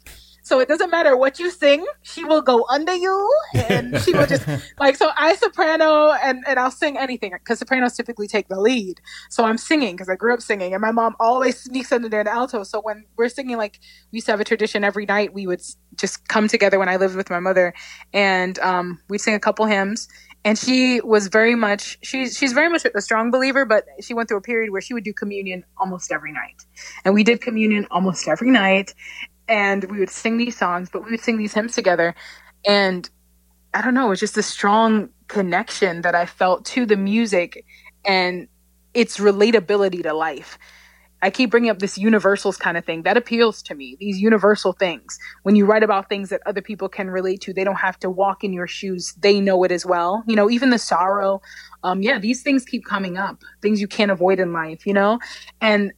So 0.46 0.60
it 0.60 0.68
doesn't 0.68 0.90
matter 0.90 1.16
what 1.16 1.40
you 1.40 1.50
sing, 1.50 1.84
she 2.02 2.24
will 2.24 2.40
go 2.40 2.64
under 2.70 2.94
you, 2.94 3.36
and 3.52 4.00
she 4.02 4.12
will 4.12 4.28
just 4.28 4.46
like 4.78 4.94
so. 4.94 5.10
I 5.16 5.34
soprano, 5.34 6.12
and 6.12 6.44
and 6.46 6.56
I'll 6.56 6.70
sing 6.70 6.96
anything 6.96 7.32
because 7.32 7.58
sopranos 7.58 7.96
typically 7.96 8.28
take 8.28 8.46
the 8.46 8.60
lead. 8.60 9.00
So 9.28 9.44
I'm 9.44 9.58
singing 9.58 9.96
because 9.96 10.08
I 10.08 10.14
grew 10.14 10.32
up 10.32 10.40
singing, 10.40 10.72
and 10.72 10.80
my 10.80 10.92
mom 10.92 11.16
always 11.18 11.58
sneaks 11.58 11.90
under 11.90 12.08
there 12.08 12.20
in 12.20 12.28
alto. 12.28 12.62
So 12.62 12.80
when 12.80 13.06
we're 13.16 13.28
singing, 13.28 13.56
like 13.56 13.80
we 14.12 14.18
used 14.18 14.26
to 14.26 14.32
have 14.34 14.38
a 14.38 14.44
tradition 14.44 14.84
every 14.84 15.04
night, 15.04 15.34
we 15.34 15.48
would 15.48 15.62
just 15.96 16.28
come 16.28 16.46
together 16.46 16.78
when 16.78 16.88
I 16.88 16.94
lived 16.94 17.16
with 17.16 17.28
my 17.28 17.40
mother, 17.40 17.74
and 18.12 18.56
um, 18.60 19.00
we'd 19.08 19.18
sing 19.18 19.34
a 19.34 19.40
couple 19.40 19.66
hymns. 19.66 20.06
And 20.44 20.56
she 20.56 21.00
was 21.00 21.26
very 21.26 21.56
much 21.56 21.98
she's 22.02 22.38
she's 22.38 22.52
very 22.52 22.68
much 22.68 22.84
a 22.84 23.00
strong 23.00 23.32
believer, 23.32 23.64
but 23.64 23.84
she 24.00 24.14
went 24.14 24.28
through 24.28 24.38
a 24.38 24.42
period 24.42 24.70
where 24.70 24.80
she 24.80 24.94
would 24.94 25.02
do 25.02 25.12
communion 25.12 25.64
almost 25.76 26.12
every 26.12 26.30
night, 26.30 26.62
and 27.04 27.14
we 27.14 27.24
did 27.24 27.40
communion 27.40 27.88
almost 27.90 28.28
every 28.28 28.52
night, 28.52 28.94
and 29.48 29.84
we 29.84 29.98
would 29.98 30.10
sing 30.10 30.36
these 30.36 30.56
songs, 30.56 30.90
but 30.90 31.04
we 31.04 31.10
would 31.10 31.20
sing 31.20 31.38
these 31.38 31.54
hymns 31.54 31.74
together, 31.74 32.14
and 32.66 33.08
I 33.74 33.82
don't 33.82 33.94
know, 33.94 34.06
it 34.06 34.10
was 34.10 34.20
just 34.20 34.36
a 34.36 34.42
strong 34.42 35.10
connection 35.28 36.02
that 36.02 36.14
I 36.14 36.26
felt 36.26 36.64
to 36.66 36.86
the 36.86 36.96
music 36.96 37.64
and 38.04 38.48
its 38.94 39.18
relatability 39.18 40.02
to 40.02 40.14
life. 40.14 40.58
I 41.22 41.30
keep 41.30 41.50
bringing 41.50 41.70
up 41.70 41.78
this 41.78 41.96
universals 41.96 42.56
kind 42.56 42.76
of 42.76 42.84
thing 42.84 43.02
that 43.02 43.16
appeals 43.16 43.62
to 43.64 43.74
me. 43.74 43.96
These 43.98 44.18
universal 44.18 44.72
things. 44.72 45.18
When 45.42 45.56
you 45.56 45.64
write 45.64 45.82
about 45.82 46.08
things 46.08 46.28
that 46.28 46.40
other 46.46 46.60
people 46.60 46.88
can 46.88 47.10
relate 47.10 47.40
to, 47.42 47.52
they 47.52 47.64
don't 47.64 47.76
have 47.76 47.98
to 48.00 48.10
walk 48.10 48.44
in 48.44 48.52
your 48.52 48.66
shoes. 48.66 49.14
They 49.18 49.40
know 49.40 49.64
it 49.64 49.72
as 49.72 49.84
well. 49.86 50.22
You 50.26 50.36
know, 50.36 50.50
even 50.50 50.70
the 50.70 50.78
sorrow. 50.78 51.40
Um, 51.82 52.02
yeah, 52.02 52.18
these 52.18 52.42
things 52.42 52.64
keep 52.64 52.84
coming 52.84 53.16
up. 53.16 53.42
Things 53.62 53.80
you 53.80 53.88
can't 53.88 54.10
avoid 54.10 54.38
in 54.38 54.52
life. 54.52 54.86
You 54.86 54.92
know, 54.92 55.18
and 55.60 55.92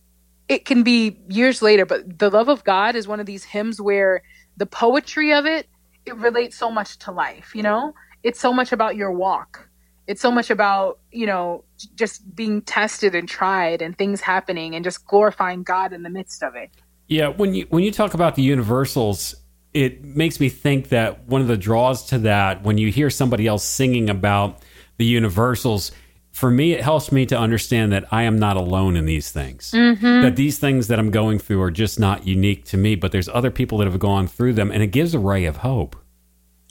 it 0.48 0.64
can 0.64 0.82
be 0.82 1.18
years 1.28 1.62
later. 1.62 1.86
But 1.86 2.18
the 2.18 2.30
love 2.30 2.48
of 2.48 2.64
God 2.64 2.96
is 2.96 3.06
one 3.06 3.20
of 3.20 3.26
these 3.26 3.44
hymns 3.44 3.80
where 3.80 4.22
the 4.56 4.66
poetry 4.66 5.32
of 5.32 5.46
it 5.46 5.66
it 6.06 6.16
relates 6.16 6.56
so 6.56 6.70
much 6.70 6.98
to 7.00 7.12
life. 7.12 7.54
You 7.54 7.62
know, 7.62 7.94
it's 8.22 8.40
so 8.40 8.52
much 8.52 8.72
about 8.72 8.96
your 8.96 9.12
walk 9.12 9.68
it's 10.06 10.22
so 10.22 10.30
much 10.30 10.48
about 10.48 10.98
you 11.12 11.26
know 11.26 11.62
just 11.94 12.34
being 12.34 12.62
tested 12.62 13.14
and 13.14 13.28
tried 13.28 13.82
and 13.82 13.98
things 13.98 14.22
happening 14.22 14.74
and 14.74 14.82
just 14.82 15.06
glorifying 15.06 15.62
god 15.62 15.92
in 15.92 16.02
the 16.02 16.08
midst 16.08 16.42
of 16.42 16.56
it 16.56 16.70
Yeah, 17.08 17.28
when 17.28 17.54
you 17.54 17.66
when 17.70 17.82
you 17.82 17.90
talk 17.90 18.12
about 18.12 18.34
the 18.34 18.42
universals, 18.42 19.34
it 19.72 20.04
makes 20.04 20.40
me 20.40 20.50
think 20.50 20.90
that 20.90 21.26
one 21.26 21.40
of 21.40 21.48
the 21.48 21.56
draws 21.56 22.04
to 22.06 22.18
that 22.18 22.62
when 22.62 22.76
you 22.76 22.90
hear 22.90 23.08
somebody 23.08 23.46
else 23.46 23.64
singing 23.64 24.10
about 24.10 24.62
the 24.98 25.06
universals, 25.06 25.90
for 26.38 26.52
me 26.52 26.72
it 26.72 26.82
helps 26.82 27.10
me 27.10 27.26
to 27.26 27.36
understand 27.36 27.90
that 27.90 28.04
I 28.12 28.22
am 28.22 28.38
not 28.38 28.56
alone 28.56 28.94
in 28.94 29.06
these 29.06 29.32
things. 29.32 29.72
That 29.72 30.36
these 30.36 30.56
things 30.58 30.86
that 30.86 30.98
I'm 31.00 31.10
going 31.10 31.40
through 31.40 31.60
are 31.62 31.72
just 31.72 31.98
not 31.98 32.28
unique 32.28 32.64
to 32.66 32.76
me, 32.76 32.94
but 32.94 33.10
there's 33.10 33.28
other 33.28 33.50
people 33.50 33.78
that 33.78 33.88
have 33.88 33.98
gone 33.98 34.28
through 34.28 34.52
them 34.52 34.70
and 34.70 34.80
it 34.80 34.88
gives 34.88 35.14
a 35.14 35.18
ray 35.18 35.46
of 35.46 35.58
hope. 35.58 35.96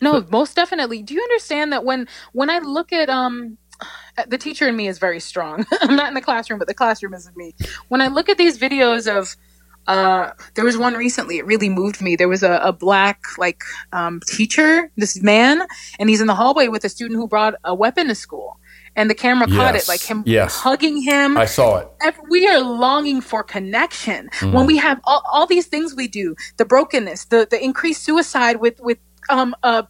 no 0.02 0.26
most 0.32 0.56
definitely 0.56 1.02
do 1.02 1.14
you 1.14 1.22
understand 1.22 1.74
that 1.74 1.84
when 1.84 2.08
when 2.34 2.50
i 2.50 2.60
look 2.60 2.94
at 2.94 3.10
um 3.10 3.58
the 4.28 4.38
teacher 4.38 4.68
in 4.68 4.76
me 4.76 4.88
is 4.88 5.00
very 5.00 5.20
strong 5.20 5.66
i'm 5.82 5.96
not 5.96 6.08
in 6.08 6.14
the 6.14 6.22
classroom 6.22 6.60
but 6.60 6.68
the 6.68 6.74
classroom 6.74 7.14
is 7.14 7.28
in 7.28 7.34
me 7.36 7.54
when 7.90 8.00
i 8.00 8.08
look 8.08 8.30
at 8.30 8.38
these 8.38 8.58
videos 8.58 9.12
of 9.12 9.36
uh, 9.88 10.32
there 10.56 10.66
was 10.66 10.78
one 10.78 10.96
recently. 10.96 11.38
It 11.38 11.46
really 11.46 11.70
moved 11.70 12.02
me. 12.02 12.16
There 12.18 12.28
was 12.28 12.44
a, 12.44 12.60
a 12.62 12.74
black 12.74 13.22
like 13.38 13.62
um, 13.94 14.20
teacher, 14.28 14.92
this 14.98 15.22
man, 15.22 15.62
and 15.98 16.10
he's 16.10 16.20
in 16.20 16.28
the 16.28 16.36
hallway 16.36 16.68
with 16.68 16.84
a 16.84 16.90
student 16.90 17.18
who 17.18 17.28
brought 17.28 17.56
a 17.64 17.74
weapon 17.74 18.08
to 18.08 18.16
school, 18.16 18.60
and 18.98 19.10
the 19.10 19.16
camera 19.16 19.48
caught 19.48 19.76
Yes, 19.76 19.84
it, 19.84 19.88
like 19.88 20.02
him 20.02 20.24
yes. 20.26 20.56
hugging 20.58 21.02
him. 21.02 21.38
I 21.38 21.46
saw 21.46 21.78
it. 21.78 21.88
We 22.30 22.48
are 22.48 22.60
longing 22.60 23.22
for 23.22 23.44
connection 23.44 24.30
when 24.52 24.66
we 24.66 24.78
have 24.78 25.00
all, 25.06 25.24
all 25.32 25.46
these 25.48 25.68
things 25.68 25.96
we 25.96 26.08
do 26.08 26.36
the 26.58 26.66
brokenness 26.66 27.26
the 27.26 27.48
the 27.50 27.64
increased 27.64 28.04
suicide 28.04 28.58
with 28.58 28.80
with 28.82 28.98
um 29.30 29.56
uh 29.64 29.84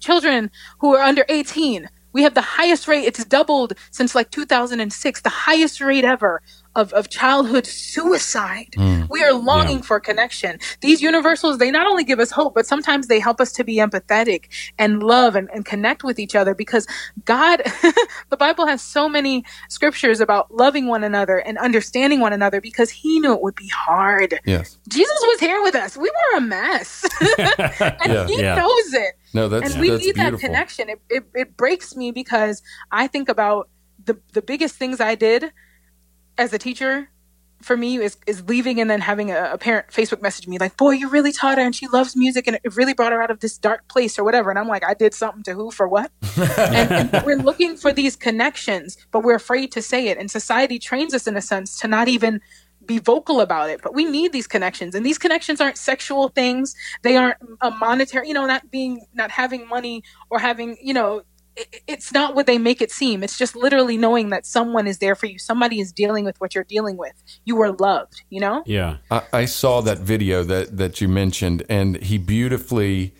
children 0.00 0.50
who 0.80 0.94
are 0.94 1.02
under 1.02 1.24
18 1.28 1.88
we 2.12 2.22
have 2.22 2.34
the 2.34 2.40
highest 2.42 2.88
rate 2.88 3.04
it's 3.04 3.24
doubled 3.24 3.72
since 3.90 4.14
like 4.14 4.30
2006 4.30 5.20
the 5.22 5.28
highest 5.28 5.80
rate 5.80 6.04
ever 6.04 6.42
of, 6.76 6.92
of 6.92 7.08
childhood 7.08 7.66
suicide. 7.66 8.68
Hmm. 8.76 9.02
We 9.10 9.22
are 9.24 9.32
longing 9.32 9.82
for 9.82 9.98
connection. 9.98 10.58
These 10.80 11.02
universals 11.02 11.58
they 11.58 11.70
not 11.70 11.86
only 11.86 12.04
give 12.04 12.20
us 12.20 12.30
hope 12.30 12.54
but 12.54 12.66
sometimes 12.66 13.08
they 13.08 13.18
help 13.18 13.40
us 13.40 13.52
to 13.52 13.64
be 13.64 13.76
empathetic 13.76 14.46
and 14.78 15.02
love 15.02 15.34
and, 15.34 15.48
and 15.52 15.64
connect 15.64 16.04
with 16.04 16.18
each 16.18 16.34
other 16.36 16.54
because 16.54 16.86
god 17.24 17.62
the 18.30 18.36
bible 18.36 18.66
has 18.66 18.80
so 18.82 19.08
many 19.08 19.44
scriptures 19.68 20.20
about 20.20 20.52
loving 20.54 20.86
one 20.86 21.02
another 21.02 21.38
and 21.38 21.58
understanding 21.58 22.20
one 22.20 22.32
another 22.32 22.60
because 22.60 22.90
he 22.90 23.18
knew 23.20 23.32
it 23.34 23.42
would 23.42 23.56
be 23.56 23.68
hard. 23.68 24.38
Yes. 24.44 24.78
jesus 24.88 25.18
was 25.22 25.40
here 25.40 25.60
with 25.62 25.74
us. 25.74 25.96
We 25.96 26.10
were 26.10 26.38
a 26.38 26.40
mess. 26.40 27.04
And 27.40 28.12
Yeah. 28.12 28.26
he 28.26 28.40
Yeah. 28.40 28.54
knows 28.54 28.94
it. 28.94 29.14
No, 29.34 29.48
that's 29.48 29.72
and 29.72 29.80
we 29.80 29.90
that's 29.90 30.04
need 30.04 30.14
that 30.16 30.38
connection. 30.38 30.88
It, 30.88 31.00
it, 31.08 31.24
it 31.34 31.56
breaks 31.56 31.96
me 31.96 32.10
because 32.12 32.62
i 32.92 33.06
think 33.06 33.28
about 33.28 33.68
the 34.04 34.18
the 34.32 34.42
biggest 34.42 34.76
things 34.76 35.00
i 35.00 35.14
did 35.14 35.52
as 36.40 36.52
a 36.54 36.58
teacher 36.58 37.10
for 37.60 37.76
me 37.76 37.98
is 37.98 38.16
is 38.26 38.42
leaving 38.48 38.80
and 38.80 38.88
then 38.88 39.02
having 39.02 39.30
a, 39.30 39.50
a 39.52 39.58
parent 39.58 39.86
facebook 39.88 40.22
message 40.22 40.48
me 40.48 40.56
like 40.58 40.74
boy 40.78 40.92
you 40.92 41.10
really 41.10 41.30
taught 41.30 41.58
her 41.58 41.64
and 41.64 41.76
she 41.76 41.86
loves 41.88 42.16
music 42.16 42.46
and 42.46 42.58
it 42.64 42.74
really 42.74 42.94
brought 42.94 43.12
her 43.12 43.22
out 43.22 43.30
of 43.30 43.40
this 43.40 43.58
dark 43.58 43.86
place 43.88 44.18
or 44.18 44.24
whatever. 44.24 44.48
And 44.48 44.58
i'm 44.58 44.66
like 44.66 44.82
i 44.84 44.94
did 44.94 45.12
something 45.12 45.42
to 45.44 45.52
who? 45.52 45.70
For 45.70 45.86
what? 45.86 46.10
And, 46.60 47.12
and 47.12 47.24
we're 47.26 47.36
looking 47.36 47.76
for 47.76 47.92
these 47.92 48.16
connections 48.16 48.96
but 49.10 49.22
we're 49.22 49.34
afraid 49.34 49.72
to 49.72 49.82
say 49.82 50.08
it. 50.08 50.16
And 50.18 50.30
society 50.30 50.78
trains 50.78 51.12
us 51.12 51.26
in 51.26 51.36
a 51.36 51.42
sense 51.42 51.78
to 51.80 51.88
not 51.88 52.08
even 52.08 52.40
be 52.86 52.98
vocal 52.98 53.40
about 53.40 53.68
it. 53.70 53.82
But 53.82 53.94
we 53.94 54.04
need 54.04 54.32
these 54.32 54.46
connections. 54.46 54.94
And 54.94 55.04
these 55.04 55.18
connections 55.18 55.60
aren't 55.60 55.76
sexual 55.76 56.28
things. 56.28 56.74
They 57.02 57.16
aren't 57.16 57.36
a 57.60 57.70
monetary 57.70 58.28
you 58.28 58.34
know 58.34 58.46
not 58.46 58.70
being 58.70 59.04
not 59.12 59.30
having 59.30 59.68
money 59.68 60.02
or 60.30 60.38
having 60.38 60.78
you 60.82 60.94
know 60.94 61.22
it's 61.86 62.12
not 62.12 62.34
what 62.34 62.46
they 62.46 62.58
make 62.58 62.80
it 62.80 62.90
seem. 62.90 63.22
It's 63.22 63.38
just 63.38 63.56
literally 63.56 63.96
knowing 63.96 64.30
that 64.30 64.46
someone 64.46 64.86
is 64.86 64.98
there 64.98 65.14
for 65.14 65.26
you. 65.26 65.38
Somebody 65.38 65.80
is 65.80 65.92
dealing 65.92 66.24
with 66.24 66.40
what 66.40 66.54
you're 66.54 66.64
dealing 66.64 66.96
with. 66.96 67.12
You 67.44 67.60
are 67.62 67.72
loved, 67.72 68.22
you 68.30 68.40
know? 68.40 68.62
Yeah. 68.66 68.98
I, 69.10 69.22
I 69.32 69.44
saw 69.44 69.80
that 69.82 69.98
video 69.98 70.42
that 70.44 70.76
that 70.76 71.00
you 71.00 71.08
mentioned, 71.08 71.64
and 71.68 71.96
he 72.02 72.18
beautifully, 72.18 73.14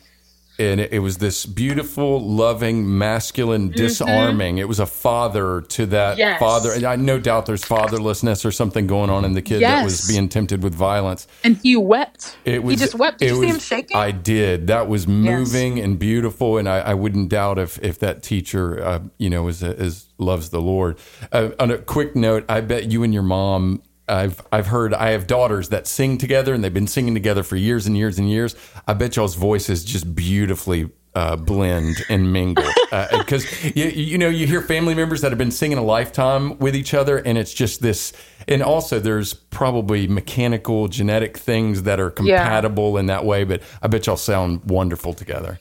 and 0.60 0.80
it, 0.80 0.92
it 0.92 0.98
was 1.00 1.18
this 1.18 1.46
beautiful, 1.46 2.20
loving, 2.20 2.98
masculine 2.98 3.70
disarming. 3.70 4.58
It 4.58 4.68
was 4.68 4.78
a 4.78 4.86
father 4.86 5.62
to 5.62 5.86
that 5.86 6.10
Mm-hmm. 6.10 6.18
Yes. 6.18 6.40
father. 6.40 6.72
And 6.72 6.84
I 6.84 6.96
no 6.96 7.18
doubt 7.18 7.46
there's 7.46 7.62
fatherlessness 7.64 8.44
or 8.44 8.52
something 8.52 8.86
going 8.86 9.10
on 9.10 9.24
in 9.24 9.32
the 9.32 9.42
kid 9.42 9.62
that 9.62 9.84
was 9.84 10.06
being 10.08 10.28
tempted 10.28 10.62
with 10.62 10.74
violence. 10.74 11.26
And 11.44 11.56
he 11.56 11.76
wept. 11.76 12.36
It 12.44 12.62
was 12.62 12.74
he 12.78 12.84
just 12.84 12.94
wept. 12.94 13.18
Did 13.18 13.30
you 13.30 13.40
see 13.40 13.46
him 13.48 13.58
shaking? 13.58 13.96
I 13.96 14.10
did. 14.10 14.66
That 14.66 14.88
was 14.88 15.06
moving 15.08 15.78
and 15.78 15.98
beautiful, 15.98 16.58
and 16.58 16.68
I, 16.68 16.78
I 16.80 16.94
wouldn't 16.94 17.30
doubt 17.30 17.58
if 17.58 17.78
if 17.82 17.98
that 18.00 18.22
teacher, 18.22 18.82
uh, 18.82 19.00
you 19.18 19.30
know, 19.30 19.48
is, 19.48 19.62
is 19.62 20.06
loves 20.18 20.50
the 20.50 20.60
Lord. 20.60 20.98
Uh, 21.32 21.50
on 21.58 21.70
a 21.70 21.78
quick 21.78 22.14
note, 22.14 22.44
I 22.48 22.60
bet 22.60 22.90
you 22.90 23.02
and 23.02 23.14
your 23.14 23.22
mom. 23.22 23.82
I've 24.10 24.42
I've 24.52 24.66
heard 24.66 24.92
I 24.94 25.10
have 25.10 25.26
daughters 25.26 25.68
that 25.70 25.86
sing 25.86 26.18
together, 26.18 26.52
and 26.52 26.62
they've 26.64 26.74
been 26.74 26.86
singing 26.86 27.14
together 27.14 27.42
for 27.42 27.56
years 27.56 27.86
and 27.86 27.96
years 27.96 28.18
and 28.18 28.28
years. 28.30 28.54
I 28.86 28.94
bet 28.94 29.16
y'all's 29.16 29.36
voices 29.36 29.84
just 29.84 30.14
beautifully 30.14 30.90
uh, 31.14 31.36
blend 31.36 31.96
and 32.08 32.32
mingle 32.32 32.64
because 33.18 33.44
you, 33.76 33.86
you 33.86 34.18
know 34.18 34.28
you 34.28 34.46
hear 34.46 34.62
family 34.62 34.94
members 34.94 35.20
that 35.22 35.30
have 35.30 35.38
been 35.38 35.50
singing 35.50 35.78
a 35.78 35.82
lifetime 35.82 36.58
with 36.58 36.74
each 36.76 36.92
other, 36.94 37.18
and 37.18 37.38
it's 37.38 37.52
just 37.54 37.82
this. 37.82 38.12
And 38.48 38.62
also, 38.62 38.98
there's 39.00 39.32
probably 39.32 40.08
mechanical 40.08 40.88
genetic 40.88 41.36
things 41.38 41.82
that 41.84 42.00
are 42.00 42.12
Yeah. 42.20 42.38
compatible 42.42 42.96
in 42.98 43.06
that 43.06 43.24
way. 43.24 43.44
But 43.44 43.62
I 43.82 43.86
bet 43.88 44.06
y'all 44.06 44.16
sound 44.16 44.64
wonderful 44.64 45.12
together. 45.14 45.60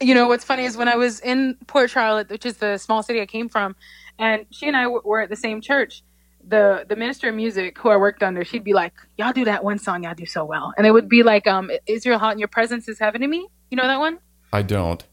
you 0.00 0.14
know 0.14 0.28
what's 0.28 0.44
funny 0.44 0.64
is 0.64 0.76
when 0.76 0.88
I 0.88 0.96
was 0.96 1.20
in 1.20 1.56
Port 1.66 1.90
Charlotte, 1.90 2.28
which 2.30 2.44
is 2.46 2.58
the 2.58 2.76
small 2.78 3.02
city 3.02 3.20
I 3.20 3.26
came 3.26 3.48
from, 3.48 3.74
and 4.18 4.46
she 4.50 4.68
and 4.68 4.76
I 4.76 4.84
w- 4.84 5.02
were 5.04 5.20
at 5.20 5.28
the 5.28 5.36
same 5.36 5.60
church. 5.60 6.02
The 6.48 6.86
the 6.88 6.96
minister 6.96 7.28
of 7.28 7.34
music 7.34 7.78
who 7.78 7.90
I 7.90 7.96
worked 7.96 8.22
under, 8.22 8.44
she'd 8.44 8.64
be 8.64 8.72
like, 8.72 8.94
"Y'all 9.18 9.32
do 9.34 9.44
that 9.44 9.62
one 9.64 9.78
song, 9.78 10.04
y'all 10.04 10.14
do 10.14 10.26
so 10.26 10.44
well," 10.44 10.72
and 10.76 10.86
it 10.86 10.92
would 10.92 11.08
be 11.08 11.22
like, 11.22 11.46
"Um, 11.46 11.70
Israel 11.86 12.18
Houghton 12.18 12.38
your 12.38 12.48
presence 12.48 12.88
is 12.88 12.98
heaven 12.98 13.20
to 13.20 13.28
me." 13.28 13.48
You 13.70 13.76
know 13.76 13.86
that 13.86 14.00
one? 14.00 14.18
I 14.52 14.62
don't. 14.62 15.04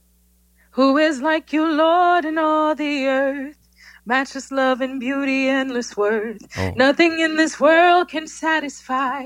Who 0.72 0.98
is 0.98 1.22
like 1.22 1.54
you, 1.54 1.66
Lord, 1.66 2.26
in 2.26 2.38
all 2.38 2.76
the 2.76 3.06
earth? 3.08 3.58
Matchless 4.06 4.52
love 4.52 4.82
and 4.82 5.00
beauty, 5.00 5.48
endless 5.48 5.98
worth. 5.98 6.42
Oh. 6.58 6.74
Nothing 6.76 7.20
in 7.20 7.38
this 7.38 7.60
world 7.60 8.10
can 8.10 8.28
satisfy. 8.28 9.24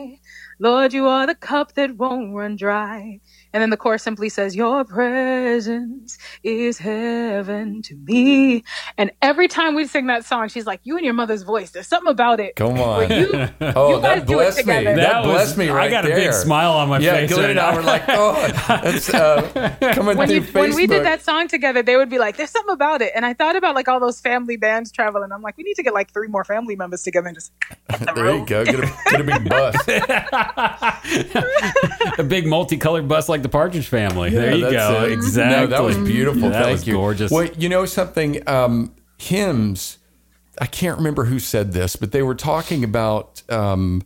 Lord, 0.60 0.94
you 0.94 1.08
are 1.08 1.28
the 1.28 1.36
cup 1.36 1.74
that 1.74 1.98
won't 1.98 2.36
run 2.36 2.56
dry. 2.56 3.20
And 3.54 3.62
then 3.64 3.70
the 3.72 3.78
chorus 3.78 4.04
simply 4.04 4.30
says, 4.30 4.56
Your 4.56 4.84
presence 4.86 6.18
is 6.44 6.78
heaven 6.78 7.82
to 7.84 7.96
me. 7.96 8.64
And 8.98 9.12
every 9.22 9.48
time 9.48 9.74
we 9.76 9.86
sing 9.88 10.08
that 10.08 10.26
song, 10.26 10.50
she's 10.50 10.66
like, 10.68 10.82
You 10.84 10.96
and 10.98 11.06
your 11.06 11.14
mother's 11.16 11.42
voice, 11.44 11.72
there's 11.72 11.88
something 11.88 12.12
about 12.12 12.40
it. 12.40 12.56
Come 12.56 12.80
on. 12.80 13.10
You, 13.10 13.50
Oh, 13.62 13.96
you 13.96 14.02
guys 14.02 14.20
that 14.20 14.28
do 14.28 14.34
it 14.34 14.38
blessed 14.54 14.58
me. 14.58 14.64
together. 14.76 14.96
That, 14.96 15.12
That 15.12 15.26
was- 15.26 15.34
blessed 15.34 15.58
me 15.58 15.70
I 15.70 15.74
right 15.76 15.92
got 15.92 16.06
a 16.06 16.10
there. 16.10 16.18
big 16.18 16.34
smile 16.34 16.74
on 16.74 16.90
my 16.90 17.00
yeah, 17.00 17.14
face 17.14 17.30
Glenn 17.32 17.42
right 17.42 17.50
and 17.52 17.60
I 17.60 17.72
now. 17.72 17.78
were 17.78 17.84
like, 17.84 18.04
oh, 18.08 18.34
that's 18.68 19.14
uh, 19.14 19.76
coming 19.94 20.18
when, 20.18 20.28
through 20.28 20.36
you, 20.38 20.42
Facebook. 20.44 20.62
when 20.62 20.76
we 20.76 20.86
did 20.88 21.04
that 21.06 21.22
song 21.24 21.48
together, 21.48 21.82
they 21.82 21.96
would 21.98 22.10
be 22.10 22.20
like, 22.20 22.38
"There's 22.38 22.50
something 22.52 22.74
about 22.74 23.02
it," 23.02 23.12
and 23.16 23.26
I 23.26 23.34
thought 23.34 23.56
about 23.56 23.76
like 23.76 23.88
all 23.88 24.00
those 24.00 24.20
family 24.20 24.58
bands 24.58 24.92
traveling. 24.92 25.32
I'm 25.32 25.42
like, 25.42 25.58
we 25.58 25.64
need 25.64 25.76
to 25.76 25.84
get 25.84 25.94
like 25.94 26.12
three 26.14 26.28
more 26.28 26.44
family 26.44 26.76
members 26.76 27.04
together 27.04 27.28
and 27.28 27.36
just 27.36 27.52
there 28.16 28.36
you 28.36 28.46
go. 28.46 28.66
Get 28.66 28.76
a, 28.80 28.94
get 29.12 29.22
a 29.22 29.24
big 29.24 29.50
bus. 29.50 29.76
a 32.18 32.24
big 32.24 32.48
multicolored 32.48 33.08
bus 33.08 33.30
like 33.30 33.39
the 33.44 33.50
Partridge 33.50 33.88
Family. 33.88 34.30
there 34.30 34.56
you 34.56 34.70
go. 34.70 35.06
it. 35.06 35.12
Exactly. 35.12 35.56
No, 35.56 35.68
that 35.68 35.84
was 35.84 35.98
beautiful. 35.98 36.50
That 36.50 36.64
Thank 36.64 36.72
was 36.80 36.88
you. 36.88 36.94
gorgeous. 36.94 37.32
Well, 37.32 37.46
you 37.58 37.70
know 37.70 37.86
something? 37.86 38.48
Um, 38.48 38.96
hymns. 39.18 39.98
I 40.60 40.66
can't 40.66 40.98
remember 40.98 41.26
who 41.26 41.40
said 41.40 41.72
this, 41.72 41.96
but 41.96 42.12
they 42.12 42.22
were 42.22 42.36
talking 42.36 42.84
about 42.84 43.44
um, 43.50 44.04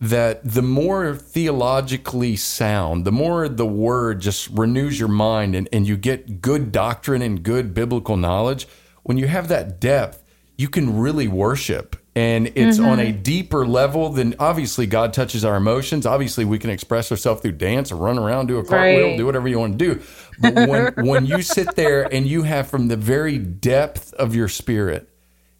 that 0.00 0.40
the 0.42 0.62
more 0.62 1.14
theologically 1.14 2.36
sound, 2.36 3.04
the 3.04 3.12
more 3.12 3.48
the 3.48 3.66
word 3.66 4.20
just 4.20 4.48
renews 4.48 4.98
your 4.98 5.08
mind, 5.08 5.54
and, 5.54 5.68
and 5.72 5.86
you 5.86 5.96
get 5.96 6.40
good 6.40 6.72
doctrine 6.72 7.20
and 7.20 7.42
good 7.42 7.74
biblical 7.74 8.16
knowledge. 8.16 8.66
When 9.02 9.18
you 9.18 9.26
have 9.26 9.48
that 9.48 9.80
depth, 9.80 10.22
you 10.56 10.68
can 10.68 10.98
really 10.98 11.28
worship. 11.28 11.96
And 12.20 12.52
it's 12.54 12.78
on 12.78 12.98
a 13.00 13.04
mm-hmm. 13.04 13.22
deeper 13.22 13.66
level 13.66 14.10
than 14.10 14.34
obviously 14.38 14.86
God 14.86 15.14
touches 15.14 15.42
our 15.42 15.56
emotions. 15.56 16.04
Obviously, 16.04 16.44
we 16.44 16.58
can 16.58 16.68
express 16.68 17.10
ourselves 17.10 17.40
through 17.40 17.52
dance 17.52 17.90
or 17.90 17.96
run 17.96 18.18
around, 18.18 18.48
do 18.48 18.58
a 18.58 18.64
cartwheel, 18.64 19.06
Right. 19.08 19.16
do 19.16 19.24
whatever 19.24 19.48
you 19.48 19.58
want 19.58 19.78
to 19.78 19.94
do. 19.94 20.02
But 20.38 20.54
when, 20.54 20.92
when 21.06 21.24
you 21.24 21.40
sit 21.40 21.76
there 21.76 22.12
and 22.12 22.26
you 22.26 22.42
have 22.42 22.68
from 22.68 22.88
the 22.88 22.96
very 22.96 23.38
depth 23.38 24.12
of 24.14 24.34
your 24.34 24.48
spirit 24.48 25.08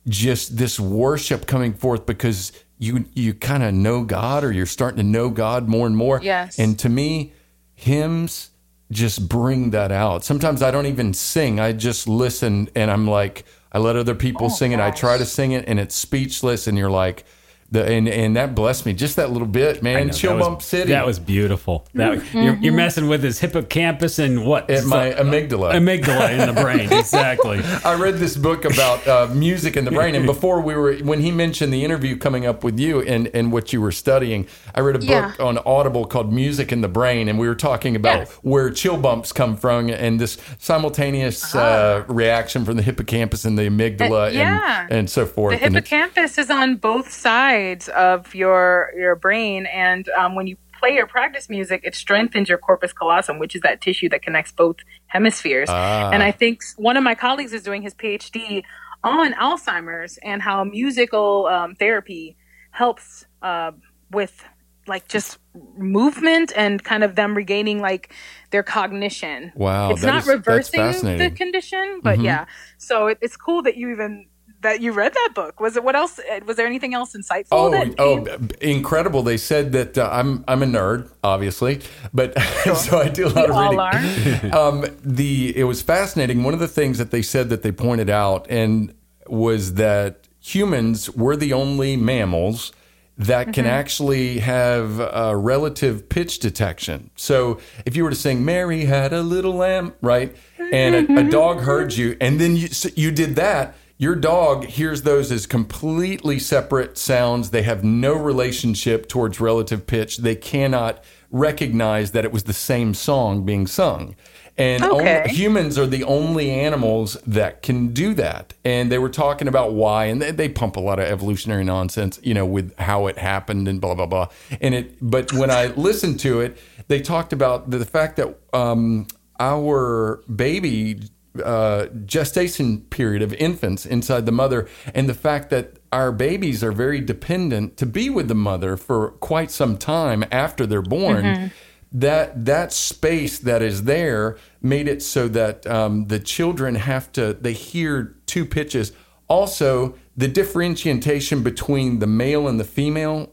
just 0.07 0.59
this 0.59 0.79
worship 0.79 1.47
coming 1.47 1.73
forth 1.73 2.05
because 2.05 2.53
you 2.79 3.05
you 3.15 3.33
kind 3.35 3.63
of 3.63 3.73
know 3.73 4.03
God 4.05 4.45
or 4.45 4.53
you're 4.53 4.67
starting 4.67 4.99
to 4.99 5.03
know 5.03 5.31
God 5.31 5.69
more 5.69 5.87
and 5.87 5.97
more. 5.97 6.21
Yes. 6.23 6.59
And 6.59 6.79
to 6.81 6.89
me, 6.89 7.33
hymns 7.75 8.51
just 8.91 9.29
bring 9.29 9.71
that 9.71 9.93
out. 9.93 10.25
Sometimes 10.25 10.63
I 10.63 10.71
don't 10.71 10.87
even 10.87 11.15
sing. 11.15 11.61
I 11.61 11.73
just 11.73 12.09
listen 12.09 12.69
and 12.75 12.91
I'm 12.91 13.07
like 13.07 13.45
I 13.73 13.79
let 13.79 13.97
other 13.97 14.15
people 14.15 14.47
Oh, 14.47 14.49
sing 14.49 14.73
it. 14.73 14.81
I 14.81 14.91
try 14.91 15.17
to 15.19 15.25
sing 15.25 15.53
it 15.53 15.65
and 15.69 15.79
it's 15.79 15.95
speechless 15.95 16.67
and 16.67 16.77
you're 16.77 16.91
like 16.91 17.25
the 17.73 17.85
and 17.87 18.09
and 18.09 18.37
that 18.37 18.55
blessed 18.55 18.85
me 18.87 18.93
just 18.93 19.17
that 19.17 19.31
little 19.31 19.47
bit, 19.49 19.83
man. 19.83 20.09
know, 20.09 20.13
Chill 20.13 20.33
that 20.33 20.39
was- 20.39 20.47
Bump 20.49 20.63
City. 20.63 20.91
That 20.91 21.07
was 21.07 21.19
beautiful. 21.19 21.87
That 21.95 22.23
you're, 22.35 22.57
you're 22.57 22.73
messing 22.75 23.09
with 23.09 23.23
his 23.23 23.39
hippocampus 23.39 24.19
and 24.19 24.45
what? 24.45 24.69
at 24.71 24.85
my 24.85 25.13
amygdala. 25.13 25.73
amygdala 25.75 26.31
in 26.39 26.55
the 26.55 26.61
brain. 26.61 26.89
Exactly. 27.01 27.61
I 27.85 27.95
read 27.95 28.17
this 28.19 28.37
book 28.37 28.65
about 28.65 29.07
uh, 29.07 29.27
music 29.35 29.77
in 29.77 29.85
the 29.85 29.91
brain, 29.91 30.15
and 30.15 30.27
before 30.35 30.61
we 30.61 30.75
were, 30.75 30.95
when 30.97 31.21
he 31.21 31.31
mentioned 31.31 31.73
the 31.73 31.85
interview 31.85 32.17
coming 32.17 32.47
up 32.47 32.63
with 32.65 32.79
you 32.79 33.01
and 33.03 33.29
and 33.35 33.53
what 33.53 33.73
you 33.73 33.81
were 33.81 33.93
studying, 33.93 34.47
I 34.75 34.81
read 34.81 34.97
a 34.97 34.99
book 34.99 35.09
Yeah. 35.09 35.33
on 35.39 35.59
Audible 35.59 36.05
called 36.07 36.33
"Music 36.33 36.73
in 36.73 36.81
the 36.81 36.89
Brain," 36.89 37.29
and 37.29 37.39
we 37.39 37.47
were 37.49 37.55
talking 37.55 37.97
about 37.97 38.19
Yes. 38.21 38.39
where 38.43 38.71
chill 38.71 38.97
bumps 38.97 39.33
come 39.33 39.57
from 39.57 39.91
and 39.91 40.21
this 40.21 40.39
simultaneous 40.59 41.55
uh, 41.55 42.05
reaction 42.09 42.65
from 42.65 42.77
the 42.77 42.83
hippocampus 42.83 43.45
and 43.45 43.59
the 43.59 43.63
amygdala, 43.69 44.29
Uh, 44.29 44.31
yeah. 44.31 44.83
and 44.83 44.93
and 45.01 45.11
so 45.11 45.25
forth. 45.27 45.59
The 45.59 45.65
And 45.67 45.75
hippocampus 45.75 46.39
is 46.39 46.51
on 46.51 46.77
both 46.77 47.11
sides 47.11 47.60
of 47.89 48.35
your 48.35 48.93
your 48.97 49.17
brain, 49.17 49.67
and 49.67 50.09
um, 50.11 50.35
when 50.35 50.47
you 50.47 50.57
play 50.81 50.99
or 50.99 51.07
practice 51.07 51.49
music, 51.49 51.83
it 51.85 51.95
strengthens 51.95 52.49
your 52.49 52.59
corpus 52.59 52.93
callosum, 52.93 53.39
which 53.39 53.55
is 53.55 53.61
that 53.63 53.81
tissue 53.81 54.09
that 54.09 54.23
connects 54.23 54.53
both 54.53 54.77
hemispheres. 55.07 55.69
Ah. 55.71 56.11
And 56.11 56.23
I 56.23 56.33
think 56.33 56.63
one 56.77 56.97
of 56.97 57.05
my 57.05 57.15
colleagues 57.15 57.53
is 57.53 57.63
doing 57.63 57.83
his 57.83 57.95
PhD 57.95 58.63
on 59.05 59.35
Alzheimer's 59.35 60.19
and 60.23 60.43
how 60.43 60.65
musical 60.65 61.47
um, 61.47 61.75
therapy 61.75 62.37
helps 62.71 63.27
uh, 63.43 63.73
with 64.11 64.45
like 64.87 65.07
just 65.09 65.39
movement 65.77 66.53
and 66.57 66.83
kind 66.83 67.05
of 67.05 67.15
them 67.15 67.37
regaining 67.37 67.81
like 67.81 68.13
their 68.51 68.63
cognition. 68.63 69.53
Wow, 69.55 69.91
it's 69.91 70.03
not 70.03 70.23
is- 70.23 70.29
reversing 70.29 70.81
the. 70.81 71.09
Mm-hmm. 71.09 71.35
condition, 71.35 72.01
but 72.03 72.21
yeah. 72.21 72.47
So 72.79 73.09
it, 73.09 73.19
it's 73.21 73.37
cool 73.37 73.63
that 73.63 73.77
you 73.77 73.91
even 73.91 74.27
that 74.63 74.81
you 74.81 74.93
read 74.93 75.15
that 75.15 75.31
book. 75.35 75.61
Was 75.61 75.77
it 75.77 75.85
what 75.85 75.97
else? 75.97 76.19
uh, 76.19 76.41
Was 76.47 76.57
there 76.57 76.67
anything 76.67 76.95
else 76.95 77.15
insightful? 77.15 77.47
Oh, 77.53 77.95
oh, 77.99 78.49
incredible! 78.61 79.23
They 79.23 79.37
said 79.37 79.73
that 79.73 79.99
uh, 79.99 80.09
I'm 80.13 80.45
I'm 80.47 80.63
a 80.63 80.67
nerd, 80.67 81.11
obviously, 81.25 81.81
but 82.13 82.39
so 82.77 83.01
I 83.01 83.09
do 83.09 83.27
a 83.27 83.31
lot 83.31 83.51
of 83.51 83.57
all 83.57 83.77
reading. 83.77 84.53
are. 84.53 84.57
um, 84.69 84.87
the 85.03 85.57
it 85.57 85.65
was 85.65 85.83
fascinating. 85.83 86.43
One 86.43 86.55
of 86.55 86.61
the 86.61 86.69
things 86.69 86.99
that 86.99 87.11
they 87.11 87.23
said 87.23 87.49
that 87.51 87.63
they 87.63 87.73
pointed 87.73 88.11
out 88.11 88.47
and 88.51 88.95
was 89.27 89.75
that 89.75 90.29
humans 90.41 91.11
were 91.11 91.37
the 91.37 91.53
only 91.53 91.97
mammals 91.97 92.73
that 93.17 93.53
can 93.53 93.67
actually 93.67 94.39
have 94.39 94.99
uh, 94.99 95.35
relative 95.37 96.09
pitch 96.09 96.39
detection. 96.39 97.11
So 97.17 97.61
if 97.85 97.95
you 97.95 98.03
were 98.03 98.11
to 98.11 98.17
sing 98.17 98.45
"Mary 98.47 98.87
had 98.87 99.13
a 99.13 99.23
little 99.23 99.53
lamb," 99.53 99.93
right, 100.01 100.35
and 100.73 100.95
a, 100.95 101.21
a 101.21 101.31
dog 101.31 101.61
heard 101.71 101.93
you, 101.93 102.17
and 102.21 102.41
then 102.41 102.57
you 102.57 102.69
so 102.69 102.89
you 102.97 103.11
did 103.11 103.37
that. 103.37 103.75
Your 104.01 104.17
dog 104.17 104.65
hears 104.65 105.03
those 105.03 105.31
as 105.31 105.45
completely 105.47 106.39
separate 106.39 106.97
sounds. 106.97 107.51
They 107.51 107.65
have 107.65 107.85
no 107.85 108.15
relationship 108.15 109.11
towards 109.11 109.41
relative 109.41 109.87
pitch. 109.87 110.17
They 110.17 110.37
cannot 110.37 111.05
recognize 111.31 112.13
that 112.13 112.25
it 112.25 112.33
was 112.33 112.45
the 112.45 112.55
same 112.55 112.95
song 112.95 113.45
being 113.45 113.67
sung. 113.67 114.17
And 114.57 114.83
Okay. 114.83 115.19
only, 115.19 115.35
humans 115.35 115.77
are 115.79 115.87
the 115.87 116.03
only 116.05 116.51
animals 116.51 117.19
that 117.27 117.61
can 117.61 117.89
do 117.89 118.15
that. 118.15 118.55
And 118.65 118.91
they 118.91 118.97
were 118.97 119.11
talking 119.11 119.49
about 119.49 119.75
why, 119.75 120.07
and 120.07 120.23
they, 120.23 120.31
they 120.31 120.49
pump 120.49 120.77
a 120.77 120.81
lot 120.81 120.99
of 120.99 121.05
evolutionary 121.05 121.65
nonsense, 121.65 122.19
you 122.23 122.33
know, 122.33 122.47
with 122.47 122.75
how 122.79 123.07
it 123.07 123.19
happened 123.19 123.69
and 123.69 123.83
blah 123.83 123.95
blah 123.95 124.07
blah. 124.07 124.29
And 124.63 124.75
it, 124.75 124.97
but 125.03 125.31
when 125.35 125.51
I 125.51 125.67
listened 125.77 126.21
to 126.21 126.41
it, 126.41 126.57
they 126.89 127.03
talked 127.03 127.35
about 127.35 127.69
the, 127.69 127.77
the 127.77 127.85
fact 127.85 128.17
that 128.17 128.35
um, 128.55 129.09
our 129.39 130.23
baby 130.35 131.01
uh, 131.45 131.87
gestation 132.05 132.81
period 132.83 133.23
of 133.23 133.33
infants 133.35 133.87
inside 133.87 134.27
the 134.27 134.33
mother, 134.33 134.69
and 134.95 135.09
the 135.09 135.15
fact 135.15 135.51
that 135.51 135.79
our 135.93 136.13
babies 136.13 136.63
are 136.63 136.73
very 136.73 137.01
dependent 137.01 137.77
to 137.77 137.87
be 137.87 138.11
with 138.11 138.29
the 138.29 138.35
mother 138.35 138.77
for 138.77 139.13
quite 139.13 139.51
some 139.51 139.77
time 139.77 140.25
after 140.31 140.67
they're 140.67 140.83
born 140.83 141.51
that 141.93 142.45
that 142.45 142.73
space 142.73 143.39
that 143.39 143.63
is 143.63 143.85
there 143.85 144.37
made 144.63 144.87
it 144.87 145.03
so 145.03 145.27
that 145.29 145.67
um, 145.67 146.07
the 146.07 146.21
children 146.21 146.77
have 146.77 147.11
to 147.13 147.33
they 147.35 147.53
hear 147.53 148.17
two 148.27 148.45
pitches. 148.47 148.93
Also, 149.29 149.95
the 150.17 150.29
differentiation 150.29 151.43
between 151.43 151.99
the 151.99 152.07
male 152.07 152.49
and 152.49 152.59
the 152.59 152.65
female 152.65 153.33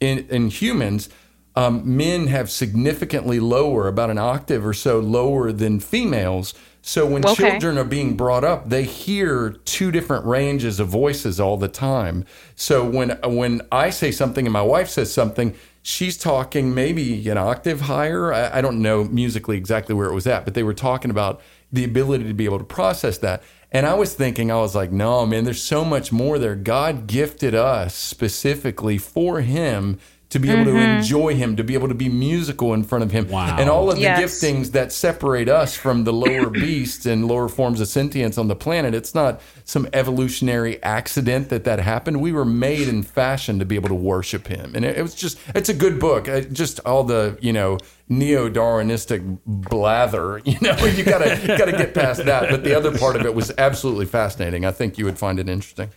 in, 0.00 0.26
in 0.28 0.48
humans, 0.48 1.08
um, 1.54 1.96
men 1.96 2.26
have 2.26 2.50
significantly 2.50 3.40
lower, 3.40 3.88
about 3.88 4.10
an 4.10 4.18
octave 4.18 4.66
or 4.66 4.74
so 4.74 4.98
lower 4.98 5.52
than 5.52 5.80
females. 5.80 6.52
So 6.88 7.04
when 7.04 7.24
Okay. 7.26 7.34
children 7.34 7.78
are 7.78 7.84
being 7.84 8.16
brought 8.16 8.44
up, 8.44 8.68
they 8.70 8.84
hear 8.84 9.50
two 9.64 9.90
different 9.90 10.24
ranges 10.24 10.78
of 10.78 10.86
voices 10.86 11.40
all 11.40 11.56
the 11.56 11.66
time. 11.66 12.24
So 12.54 12.84
when 12.88 13.18
when 13.24 13.62
I 13.72 13.90
say 13.90 14.12
something 14.12 14.46
and 14.46 14.52
my 14.52 14.62
wife 14.62 14.88
says 14.88 15.12
something, 15.12 15.56
she's 15.82 16.16
talking 16.16 16.72
maybe 16.74 17.28
an 17.28 17.38
octave 17.38 17.80
higher. 17.82 18.32
I, 18.32 18.58
I 18.58 18.60
don't 18.60 18.80
know 18.80 19.02
musically 19.02 19.56
exactly 19.56 19.96
where 19.96 20.06
it 20.08 20.14
was 20.14 20.28
at, 20.28 20.44
but 20.44 20.54
they 20.54 20.62
were 20.62 20.74
talking 20.74 21.10
about 21.10 21.40
the 21.72 21.82
ability 21.82 22.22
to 22.28 22.34
be 22.34 22.44
able 22.44 22.58
to 22.58 22.64
process 22.64 23.18
that. 23.18 23.42
And 23.72 23.84
I 23.84 23.94
was 23.94 24.14
thinking, 24.14 24.52
I 24.52 24.58
was 24.58 24.76
like, 24.76 24.92
no, 24.92 25.26
man, 25.26 25.42
there's 25.42 25.60
so 25.60 25.84
much 25.84 26.12
more 26.12 26.38
there. 26.38 26.54
God 26.54 27.08
gifted 27.08 27.52
us 27.52 27.96
specifically 27.96 28.96
for 28.96 29.40
Him 29.40 29.98
to 30.36 30.40
be 30.40 30.50
able 30.50 30.64
to 30.66 30.76
enjoy 30.76 31.34
Him, 31.34 31.56
to 31.56 31.64
be 31.64 31.72
able 31.74 31.88
to 31.88 31.94
be 31.94 32.08
musical 32.08 32.74
in 32.74 32.84
front 32.84 33.02
of 33.04 33.10
Him. 33.10 33.28
Wow. 33.28 33.56
And 33.58 33.70
all 33.70 33.90
of 33.90 33.96
the 33.96 34.02
Yes. 34.02 34.20
giftings 34.20 34.72
that 34.72 34.92
separate 34.92 35.48
us 35.48 35.74
from 35.76 36.04
the 36.04 36.12
lower 36.12 36.50
beasts 36.64 37.06
and 37.06 37.26
lower 37.26 37.48
forms 37.48 37.80
of 37.80 37.88
sentience 37.88 38.36
on 38.36 38.48
the 38.48 38.54
planet. 38.56 38.94
It's 38.94 39.14
not 39.14 39.40
some 39.64 39.88
evolutionary 39.92 40.82
accident 40.82 41.48
that 41.48 41.64
that 41.64 41.78
happened. 41.80 42.20
We 42.20 42.32
were 42.32 42.44
made 42.44 42.86
and 42.88 43.06
fashioned 43.06 43.60
to 43.60 43.66
be 43.66 43.76
able 43.76 43.88
to 43.88 43.94
worship 43.94 44.46
Him. 44.48 44.72
And 44.74 44.84
it, 44.84 44.98
it 44.98 45.02
was 45.02 45.14
just, 45.14 45.38
it's 45.54 45.68
a 45.70 45.74
good 45.74 45.98
book. 45.98 46.28
Uh, 46.28 46.40
just 46.42 46.80
all 46.80 47.02
the, 47.02 47.38
you 47.40 47.52
know, 47.52 47.78
neo-Darwinistic 48.08 49.38
blather, 49.46 50.38
you 50.44 50.58
know, 50.60 50.76
you 50.84 51.04
gotta, 51.04 51.40
you 51.40 51.58
gotta 51.58 51.72
get 51.72 51.94
past 51.94 52.24
that. 52.24 52.50
But 52.50 52.62
the 52.64 52.76
other 52.76 52.96
part 52.96 53.16
of 53.16 53.24
it 53.24 53.34
was 53.34 53.52
absolutely 53.58 54.06
fascinating. 54.06 54.64
I 54.64 54.70
think 54.72 54.98
you 54.98 55.04
would 55.06 55.18
find 55.18 55.38
it 55.38 55.48
interesting. 55.48 55.90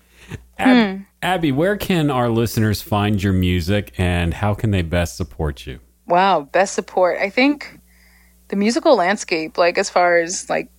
Ab- 0.57 1.01
Abby, 1.21 1.51
where 1.51 1.77
can 1.77 2.09
our 2.11 2.29
listeners 2.29 2.81
find 2.81 3.21
your 3.21 3.33
music 3.33 3.93
and 3.97 4.33
how 4.35 4.53
can 4.53 4.71
they 4.71 4.81
best 4.81 5.17
support 5.17 5.65
you? 5.67 5.79
Wow, 6.07 6.41
best 6.41 6.73
support. 6.73 7.17
I 7.19 7.29
think 7.29 7.79
the 8.49 8.57
musical 8.57 8.95
landscape, 8.97 9.57
like 9.57 9.77
as 9.79 9.89
far 9.89 10.17
as 10.19 10.49
like 10.49 10.69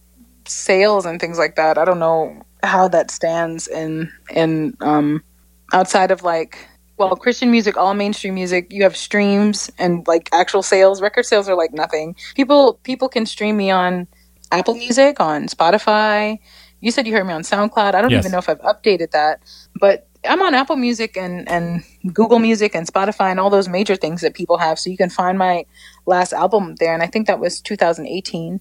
sales 0.47 1.07
and 1.07 1.20
things 1.20 1.38
like 1.38 1.57
that, 1.57 1.78
I 1.78 1.86
don't 1.86 2.01
know 2.01 2.43
how 2.64 2.88
that 2.88 3.11
stands 3.12 3.68
in 3.68 4.12
in 4.30 4.76
um 4.82 5.24
outside 5.72 6.12
of 6.12 6.24
like 6.24 6.68
well, 6.99 7.16
Christian 7.16 7.51
music, 7.51 7.78
all 7.78 7.95
mainstream 7.95 8.34
music, 8.34 8.68
you 8.72 8.84
have 8.84 8.97
streams 8.97 9.70
and 9.78 10.07
like 10.09 10.28
actual 10.32 10.62
sales. 10.62 11.03
Record 11.03 11.24
sales 11.26 11.49
are 11.49 11.57
like 11.57 11.72
nothing. 11.74 12.16
People 12.36 12.74
people 12.84 13.09
can 13.09 13.26
stream 13.26 13.57
me 13.57 13.70
on 13.72 14.09
Apple 14.53 14.74
Music, 14.76 15.20
on 15.20 15.49
Spotify. 15.49 16.38
You 16.80 16.93
said 16.93 17.07
you 17.09 17.14
heard 17.14 17.26
me 17.26 17.34
on 17.34 17.43
SoundCloud. 17.43 17.95
I 17.95 18.03
don't 18.03 18.12
Yes. 18.12 18.16
even 18.16 18.32
know 18.32 18.38
if 18.38 18.51
I've 18.51 18.61
updated 18.62 19.12
that, 19.12 19.41
but 19.80 20.10
I'm 20.29 20.43
on 20.43 20.55
Apple 20.55 20.77
Music 20.77 21.16
and 21.16 21.49
and 21.49 21.83
Google 22.12 22.39
Music 22.39 22.75
and 22.75 22.87
Spotify 22.87 23.31
and 23.31 23.41
all 23.41 23.51
those 23.51 23.68
major 23.68 23.97
things 23.97 24.21
that 24.21 24.35
people 24.35 24.59
have. 24.59 24.79
So 24.79 24.91
you 24.91 24.97
can 24.97 25.11
find 25.11 25.39
my 25.39 25.64
last 26.07 26.33
album 26.33 26.75
there, 26.77 26.93
and 26.93 27.03
I 27.03 27.07
think 27.07 27.27
that 27.27 27.41
was 27.41 27.61
2018. 27.61 28.61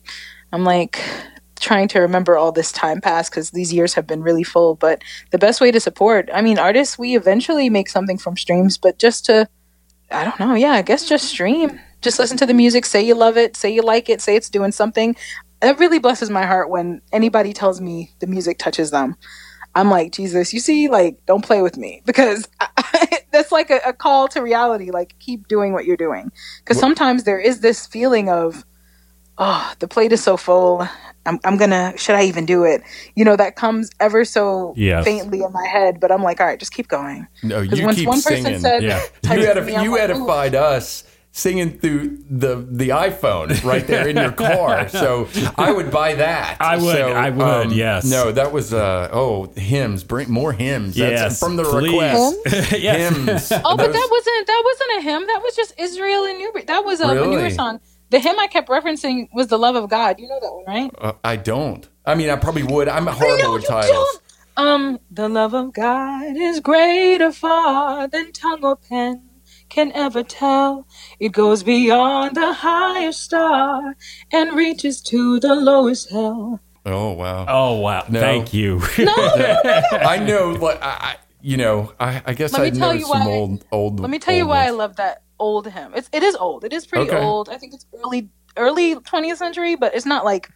I'm 0.52 0.64
like 0.64 1.02
trying 1.60 1.88
to 1.90 2.00
remember 2.00 2.38
all 2.38 2.52
this 2.52 2.72
time 2.72 3.02
passed 3.02 3.32
because 3.32 3.52
these 3.52 3.74
years 3.74 3.94
have 3.94 4.08
been 4.08 4.22
really 4.22 4.44
full. 4.44 4.76
But 4.76 5.04
the 5.32 5.38
best 5.38 5.62
way 5.62 5.72
to 5.72 5.80
support, 5.80 6.30
I 6.34 6.42
mean, 6.42 6.58
artists, 6.58 6.98
we 6.98 7.16
eventually 7.16 7.70
make 7.70 7.90
something 7.90 8.18
from 8.18 8.38
streams, 8.38 8.78
but 8.78 8.98
just 8.98 9.26
to, 9.26 9.48
I 10.12 10.24
don't 10.24 10.40
know, 10.40 10.56
yeah, 10.56 10.72
I 10.72 10.82
guess 10.82 11.08
just 11.08 11.26
stream. 11.26 11.80
Just 12.02 12.18
listen 12.18 12.38
to 12.38 12.46
the 12.46 12.54
music, 12.54 12.86
say 12.86 13.02
you 13.02 13.14
love 13.14 13.38
it, 13.38 13.58
say 13.58 13.70
you 13.74 13.82
like 13.82 14.10
it, 14.10 14.22
say 14.22 14.36
it's 14.38 14.50
doing 14.50 14.72
something. 14.72 15.16
It 15.62 15.78
really 15.80 16.00
blesses 16.00 16.30
my 16.30 16.46
heart 16.46 16.70
when 16.70 17.02
anybody 17.12 17.52
tells 17.52 17.82
me 17.82 18.12
the 18.20 18.28
music 18.28 18.58
touches 18.58 18.92
them. 18.92 19.18
I'm 19.80 19.90
like, 19.90 20.12
Jesus, 20.12 20.54
you 20.54 20.60
see, 20.60 20.88
like, 20.90 21.26
don't 21.26 21.44
play 21.44 21.62
with 21.62 21.78
me 21.78 22.02
because 22.06 22.48
that's 23.32 23.52
like 23.52 23.70
a, 23.70 23.80
a 23.86 23.94
call 23.94 24.28
to 24.30 24.42
reality. 24.42 24.92
Like, 24.92 25.16
keep 25.20 25.48
doing 25.48 25.74
what 25.74 25.86
you're 25.86 25.98
doing. 25.98 26.32
Because 26.60 26.80
sometimes 26.80 27.24
there 27.24 27.40
is 27.40 27.62
this 27.62 27.88
feeling 27.88 28.30
of, 28.30 28.66
oh, 29.38 29.74
the 29.80 29.88
plate 29.88 30.12
is 30.12 30.22
so 30.24 30.38
full. 30.38 30.88
I'm, 31.26 31.40
I'm 31.44 31.58
gonna, 31.58 31.94
should 31.98 32.16
I 32.16 32.24
even 32.24 32.46
do 32.46 32.64
it? 32.64 32.82
You 33.16 33.24
know, 33.26 33.36
that 33.36 33.56
comes 33.56 33.90
ever 34.00 34.26
so 34.26 34.74
Yes. 34.76 35.06
faintly 35.06 35.42
in 35.42 35.52
my 35.54 35.66
head, 35.68 36.00
but 36.00 36.12
I'm 36.12 36.24
like, 36.24 36.40
all 36.42 36.48
right, 36.48 36.60
just 36.60 36.74
keep 36.74 36.88
going. 36.88 37.28
No, 37.44 37.62
Because 37.62 37.80
you 37.80 37.86
once 37.86 37.98
keep 37.98 38.08
one 38.08 38.22
person 38.22 38.44
singing. 38.44 38.60
said, 38.60 38.84
Yeah. 38.84 39.02
you, 39.24 39.42
it 39.42 39.58
edif- 39.58 39.66
me, 39.66 39.82
you 39.84 39.92
like, 39.92 40.02
edified 40.02 40.56
us 40.56 41.04
singing 41.40 41.80
through 41.80 42.18
the 42.30 42.56
the 42.70 42.90
iPhone 42.90 43.64
right 43.64 43.86
there 43.88 44.08
in 44.08 44.16
your 44.18 44.32
car. 44.32 44.88
So 45.00 45.28
I 45.58 45.72
would 45.72 45.90
buy 45.92 46.16
that. 46.16 46.58
I 46.60 46.76
would, 46.78 46.96
So, 46.96 47.12
I 47.14 47.30
would, 47.30 47.72
yes. 47.72 48.06
No, 48.06 48.32
that 48.32 48.52
was 48.52 48.74
uh 48.74 49.10
oh 49.12 49.52
hymns. 49.56 50.04
Bring 50.04 50.30
more 50.32 50.52
hymns. 50.54 50.96
That's 50.96 51.22
Yes, 51.22 51.40
from 51.40 51.56
the 51.56 51.64
please. 51.64 51.92
request. 51.92 52.36
yes. 52.80 53.16
Hymns. 53.16 53.52
Oh, 53.66 53.76
but 53.78 53.86
Those- 53.88 53.94
that 53.96 54.08
wasn't 54.12 54.48
that 54.48 54.62
wasn't 54.70 54.92
a 55.00 55.02
hymn. 55.10 55.28
That 55.28 55.42
was 55.44 55.56
just 55.56 55.74
Israel 55.80 56.26
and 56.26 56.38
New. 56.38 56.52
That 56.66 56.84
was 56.86 57.00
a, 57.02 57.08
a 57.08 57.16
newer 57.28 57.50
song. 57.50 57.80
The 58.12 58.20
hymn 58.20 58.40
I 58.40 58.48
kept 58.48 58.70
referencing 58.70 59.28
was 59.34 59.48
"The 59.48 59.58
Love 59.60 59.76
of 59.76 59.90
God." 59.90 60.20
You 60.20 60.28
know 60.28 60.40
that 60.42 60.54
one, 60.54 60.66
right? 60.68 60.92
Uh, 60.98 61.14
I 61.24 61.36
don't. 61.36 61.88
I 62.06 62.16
mean, 62.16 62.30
I 62.30 62.36
probably 62.38 62.64
would. 62.64 62.88
I'm 62.88 63.08
a 63.08 63.12
horrible 63.12 63.44
No, 63.44 63.54
with 63.54 63.68
titles. 63.68 63.92
don't. 63.94 64.22
Um, 64.68 65.00
the 65.12 65.30
love 65.30 65.54
of 65.54 65.72
God 65.74 66.36
is 66.36 66.60
greater 66.60 67.32
far 67.32 68.08
than 68.10 68.34
tongue 68.34 68.64
or 68.66 68.76
pen 68.76 69.29
can 69.70 69.92
ever 69.94 70.24
tell. 70.24 70.88
It 71.20 71.30
goes 71.32 71.64
beyond 71.64 72.36
the 72.36 72.54
highest 72.54 73.22
star 73.24 73.96
and 74.32 74.56
reaches 74.56 75.02
to 75.04 75.40
the 75.40 75.56
lowest 75.56 76.10
hell. 76.10 76.60
Oh 76.86 77.12
wow. 77.14 77.46
Oh, 77.48 77.74
wow. 77.80 78.06
No. 78.10 78.20
Thank 78.20 78.54
you. 78.54 78.82
No, 78.98 79.14
I 79.16 80.18
know. 80.26 80.52
Like 80.52 80.82
I, 80.82 80.88
I 80.90 81.16
you 81.42 81.58
know, 81.58 81.94
I, 82.00 82.22
I 82.26 82.34
guess 82.34 82.52
Let 82.54 82.62
me 82.62 82.68
I 82.68 82.70
tell 82.72 82.90
know 82.94 83.00
you 83.00 83.06
some 83.06 83.20
why- 83.26 83.32
old 83.32 83.66
old. 83.72 84.00
Let 84.00 84.10
me 84.10 84.20
tell 84.20 84.34
you 84.34 84.42
old 84.44 84.50
why 84.50 84.66
I 84.66 84.72
love 84.72 84.96
that 84.98 85.24
old 85.40 85.68
hymn. 85.68 85.94
It's 85.96 86.10
it 86.12 86.24
is 86.24 86.36
old. 86.36 86.64
It 86.64 86.74
is 86.74 86.86
pretty 86.86 87.10
Okay. 87.10 87.20
old. 87.24 87.50
I 87.50 87.58
think 87.58 87.74
it's 87.74 87.86
early 88.04 88.30
early 88.58 88.96
20th 88.96 89.38
century, 89.38 89.76
but 89.76 89.94
it's 89.96 90.06
not 90.06 90.26
like 90.26 90.50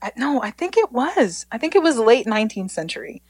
I, 0.00 0.10
no, 0.16 0.42
I 0.42 0.50
think 0.50 0.76
it 0.76 0.90
was. 0.92 1.46
I 1.52 1.58
think 1.58 1.74
it 1.74 1.82
was 1.82 1.98
late 1.98 2.26
19th 2.26 2.70
century. 2.70 3.22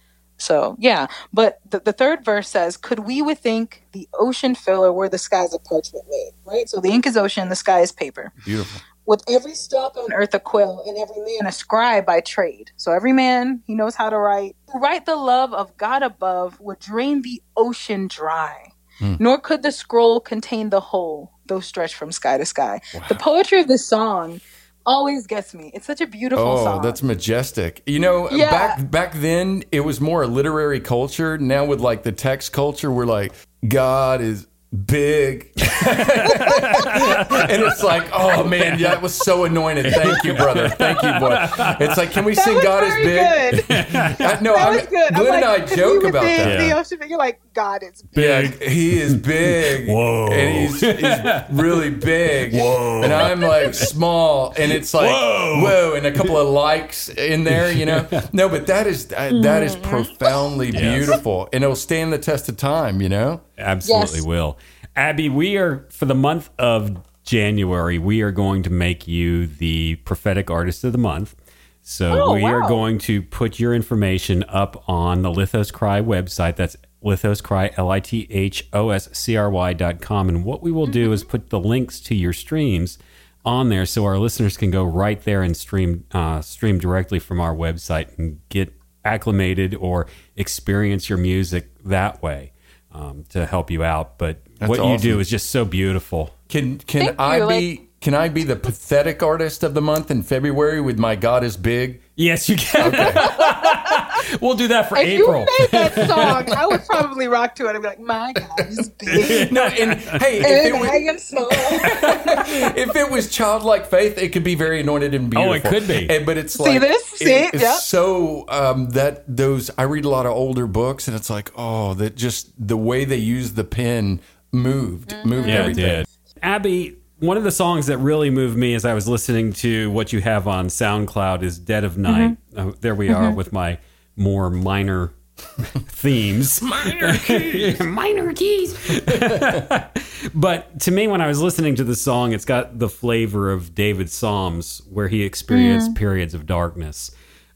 So, 0.43 0.77
yeah, 0.81 1.07
but 1.33 1.61
the, 1.71 1.79
the 1.79 1.93
third 1.93 2.25
verse 2.25 2.49
says, 2.49 2.77
Could 2.77 3.01
we 3.01 3.23
would 3.23 3.39
think 3.39 3.85
the 3.93 4.09
ocean 4.15 4.55
filler 4.57 4.93
were 4.93 5.09
the 5.09 5.19
skies 5.19 5.55
of 5.55 5.63
parchment 5.63 6.05
made, 6.11 6.33
right? 6.45 6.69
So 6.69 6.81
the 6.81 6.91
ink 6.91 7.07
is 7.07 7.17
ocean, 7.17 7.49
the 7.49 7.57
sky 7.57 7.81
is 7.81 7.93
paper. 7.93 8.33
Beautiful. 8.45 8.81
With 9.07 9.23
every 9.29 9.55
stalk 9.55 9.97
on 9.97 10.13
earth 10.13 10.35
a 10.35 10.41
quill, 10.41 10.83
and 10.87 10.99
every 10.99 11.23
man 11.25 11.47
a 11.47 11.53
scribe 11.53 12.07
by 12.07 12.21
trade. 12.21 12.71
So 12.77 12.93
every 12.93 13.13
man, 13.13 13.63
he 13.67 13.75
knows 13.75 13.95
how 13.95 14.11
to 14.11 14.19
write. 14.19 14.57
To 14.73 14.79
write 14.79 15.07
the 15.07 15.17
love 15.17 15.53
of 15.53 15.77
God 15.77 16.03
above 16.03 16.61
would 16.61 16.81
drain 16.81 17.23
the 17.23 17.41
ocean 17.57 18.09
dry. 18.09 18.73
Hmm. 18.99 19.15
Nor 19.19 19.39
could 19.39 19.63
the 19.63 19.73
scroll 19.73 20.21
contain 20.21 20.71
the 20.71 20.81
whole, 20.81 21.33
though 21.47 21.61
stretched 21.61 21.95
from 21.95 22.13
sky 22.13 22.39
to 22.39 22.45
sky. 22.45 22.81
The 23.09 23.15
poetry 23.15 23.61
of 23.61 23.69
this 23.69 23.87
song 23.87 24.41
always 24.87 25.27
gets 25.27 25.55
me. 25.55 25.71
It's 25.75 25.87
such 25.87 26.01
a 26.01 26.07
beautiful 26.07 26.45
Oh, 26.45 26.65
song. 26.65 26.83
that's 26.83 27.03
majestic. 27.03 27.83
You 27.87 27.99
know, 27.99 28.31
Yeah. 28.31 28.51
back 28.51 28.91
back 28.91 29.13
then 29.15 29.65
it 29.73 29.81
was 29.81 30.01
more 30.01 30.23
a 30.23 30.27
literary 30.27 30.81
culture. 30.81 31.39
Now 31.39 31.65
with 31.65 31.81
like 31.81 32.03
the 32.03 32.13
text 32.13 32.53
culture, 32.53 32.91
we're 32.91 33.07
like, 33.07 33.33
God 33.67 34.21
is 34.21 34.47
big. 34.73 35.51
and 35.87 37.63
it's 37.63 37.83
like, 37.83 38.09
oh 38.13 38.45
man, 38.45 38.79
yeah, 38.79 38.91
that 38.91 39.03
was 39.03 39.15
so 39.15 39.45
anointed. 39.45 39.93
Thank 39.93 40.25
you, 40.25 40.35
brother. 40.35 40.69
Thank 40.69 41.03
you, 41.03 41.13
boy. 41.19 41.37
It's 41.81 41.97
like, 41.97 42.11
can 42.13 42.25
we 42.25 42.35
That 42.35 42.45
sing 42.45 42.55
was 42.55 42.65
God 42.65 42.85
is 42.85 42.95
big? 42.95 43.67
good. 43.69 43.77
I, 43.97 44.39
no, 44.41 44.55
That 44.55 44.69
I'm, 44.69 44.75
was 44.77 44.87
good. 44.87 45.13
I'm 45.13 45.23
Glenn 45.25 45.35
and 45.43 45.45
I 45.45 45.59
joke 45.67 46.05
about 46.05 46.23
within 46.23 46.49
that. 46.49 46.59
The 46.59 46.67
Yeah. 46.69 46.79
ocean, 46.79 46.99
you're 47.09 47.19
like, 47.19 47.41
God 47.55 47.83
is 47.83 48.03
Yeah, 48.15 48.43
he 48.43 48.99
is 49.01 49.15
big. 49.15 49.89
Whoa. 49.93 50.29
And 50.33 50.69
he's, 50.69 50.81
he's 50.81 51.19
really 51.51 51.91
big. 51.91 52.55
Whoa. 52.55 53.03
And 53.03 53.13
I'm 53.13 53.41
like 53.41 53.75
small. 53.75 54.55
And 54.57 54.73
it's 54.73 54.95
like, 54.95 55.11
Whoa. 55.11 55.61
whoa. 55.63 55.95
And 55.97 56.07
a 56.07 56.13
couple 56.13 56.37
of 56.39 56.49
likes 56.49 57.09
in 57.11 57.45
there, 57.45 57.71
you 57.73 57.85
know? 57.87 58.07
No, 58.33 58.49
but 58.49 58.67
that 58.69 58.87
is 58.87 59.13
uh, 59.13 59.41
that 59.43 59.63
is 59.63 59.77
profoundly 59.77 60.71
beautiful. 60.71 61.49
And 61.53 61.63
it'll 61.65 61.77
stand 61.77 62.13
the 62.13 62.19
test 62.19 62.49
of 62.49 62.57
time, 62.57 63.03
you 63.03 63.09
know? 63.09 63.41
Absolutely 63.59 64.19
Yes. 64.19 64.27
will. 64.27 64.59
Abby, 64.95 65.29
we 65.29 65.57
are, 65.57 65.87
for 65.91 66.05
the 66.05 66.15
month 66.15 66.51
of 66.59 67.03
January, 67.25 67.99
we 67.99 68.21
are 68.21 68.31
going 68.31 68.63
to 68.65 68.71
make 68.71 69.07
you 69.09 69.47
the 69.47 69.97
prophetic 70.05 70.51
artist 70.51 70.85
of 70.85 70.93
the 70.93 70.99
month. 70.99 71.35
So 71.81 72.23
Oh, 72.23 72.35
we 72.35 72.45
are 72.45 72.69
going 72.69 72.99
to 73.01 73.23
put 73.23 73.59
your 73.59 73.75
information 73.75 74.45
up 74.49 74.85
on 74.89 75.23
the 75.23 75.31
Lithos 75.31 75.73
Cry 75.73 76.01
website. 76.01 76.57
That's 76.57 76.77
Lithos 77.03 77.43
Cry, 77.43 77.71
L 77.77 77.91
I 77.91 77.99
T 78.01 78.27
H 78.31 78.69
O 78.73 78.91
S 78.91 79.09
C 79.13 79.37
R 79.37 79.51
Y 79.51 79.73
dot 79.73 80.01
com. 80.01 80.29
And 80.29 80.45
what 80.45 80.63
we 80.63 80.71
will 80.71 80.87
do 80.87 81.07
Mm-hmm. 81.07 81.13
is 81.15 81.25
put 81.25 81.51
the 81.51 81.59
links 81.59 81.99
to 82.03 82.15
your 82.15 82.33
streams 82.33 82.99
on 83.45 83.69
there 83.71 83.85
so 83.87 84.05
our 84.05 84.19
listeners 84.19 84.57
can 84.57 84.71
go 84.71 84.85
right 84.85 85.21
there 85.23 85.43
and 85.43 85.57
stream 85.57 86.05
uh, 86.13 86.41
stream 86.43 86.79
directly 86.79 87.19
from 87.19 87.41
our 87.41 87.55
website 87.55 88.17
and 88.19 88.39
get 88.49 88.73
acclimated 89.05 89.75
or 89.75 90.07
experience 90.37 91.09
your 91.09 91.19
music 91.19 91.71
that 91.85 92.23
way 92.23 92.53
um, 92.93 93.25
to 93.31 93.45
help 93.47 93.69
you 93.73 93.83
out. 93.83 94.19
But 94.19 94.41
what 94.69 94.85
you 94.85 94.99
do 94.99 95.21
is 95.21 95.29
just 95.31 95.51
so 95.51 95.65
beautiful. 95.65 96.31
Can 96.49 96.79
can 96.79 97.07
Thank 97.07 97.21
I 97.21 97.39
you, 97.39 97.49
be 97.49 97.89
can 98.01 98.15
I 98.15 98.29
be 98.29 98.43
the 98.45 98.57
pathetic 98.57 99.23
artist 99.23 99.63
of 99.63 99.75
the 99.75 99.81
month 99.81 100.11
in 100.11 100.23
February 100.23 100.81
with 100.81 100.99
my 100.99 101.15
God 101.17 101.45
is 101.45 101.57
Big? 101.57 102.03
Yes, 102.17 102.49
you 102.49 102.57
can. 102.57 102.91
we'll 104.41 104.55
do 104.57 104.69
that 104.69 104.89
for 104.89 104.97
If 104.99 105.07
April. 105.07 105.41
you 105.41 105.47
made 105.61 105.71
that 105.71 105.95
song, 106.09 106.53
I 106.57 106.67
would 106.67 106.85
probably 106.85 107.27
rock 107.29 107.55
to 107.57 107.67
it. 107.69 107.71
I'd 107.77 107.81
be 107.81 107.87
like, 107.89 108.01
my 108.01 108.33
God 108.33 108.61
is 108.69 108.89
big. 108.91 109.53
No, 109.53 109.65
and 109.65 109.95
hey, 109.99 110.41
if 110.41 110.75
it, 110.75 110.79
was, 110.81 110.89
I 110.91 110.97
am 110.97 111.19
small. 111.19 111.49
if 111.51 112.97
it 112.97 113.11
was 113.11 113.31
childlike 113.31 113.87
faith, 113.87 114.19
it 114.19 114.33
could 114.33 114.45
be 114.45 114.55
very 114.57 114.81
anointed 114.81 115.15
and 115.15 115.31
beautiful. 115.31 115.51
Oh, 115.53 115.55
it 115.55 115.63
could 115.65 115.87
be. 115.89 116.09
And- 116.11 116.27
but 116.27 116.37
it's 116.39 116.55
See 116.55 116.65
like 116.65 116.81
this? 116.81 117.05
See? 117.07 117.33
it- 117.33 117.55
it's 117.55 117.63
Yep. 117.63 117.77
so 117.77 118.45
um, 118.49 118.91
that 118.91 119.25
those 119.29 119.71
I 119.79 119.83
read 119.85 120.05
a 120.05 120.09
lot 120.09 120.27
of 120.27 120.33
older 120.33 120.67
books, 120.67 121.09
and 121.09 121.17
it's 121.17 121.31
like, 121.31 121.51
oh, 121.57 121.95
that 121.95 122.17
just 122.17 122.51
the 122.59 122.77
way 122.77 123.05
they 123.05 123.17
use 123.17 123.53
the 123.55 123.65
pen 123.65 124.21
moved, 124.53 125.11
mm-hmm. 125.11 125.29
moved 125.29 125.49
Yeah, 125.49 125.67
it 125.67 125.75
did. 125.75 126.07
Abby, 126.43 126.97
one 127.19 127.37
of 127.37 127.45
the 127.45 127.53
songs 127.53 127.87
that 127.87 127.99
really 127.99 128.31
moved 128.31 128.57
me 128.57 128.75
as 128.75 128.85
I 128.85 128.95
was 128.95 129.09
listening 129.09 129.53
to 129.55 129.91
what 129.91 130.13
you 130.13 130.21
have 130.21 130.49
on 130.49 130.67
SoundCloud 130.67 131.43
is 131.43 131.59
Dead 131.59 131.85
of 131.85 131.97
Night. 131.97 132.37
Mm-hmm. 132.53 132.69
Uh, 132.69 132.73
there 132.81 132.95
we 132.95 133.11
are 133.11 133.29
mm-hmm. 133.29 133.37
with 133.37 133.53
my 133.53 133.79
more 134.17 134.51
minor 134.51 135.15
themes. 135.37 136.61
Minor 136.61 137.17
keys. 137.19 137.81
minor 137.81 138.33
keys. 138.33 138.75
but 140.35 140.81
to 140.81 140.91
me, 140.91 141.07
when 141.07 141.21
I 141.21 141.29
was 141.29 141.41
listening 141.41 141.77
to 141.77 141.85
the 141.85 141.97
song, 141.97 142.33
it's 142.33 142.45
got 142.45 142.79
the 142.79 142.89
flavor 142.89 143.53
of 143.53 143.75
David 143.75 144.11
Psalms, 144.11 144.83
where 144.91 145.09
he 145.09 145.23
experienced 145.23 145.93
mm. 145.93 145.97
periods 145.97 146.35
of 146.35 146.47
darkness. 146.47 147.13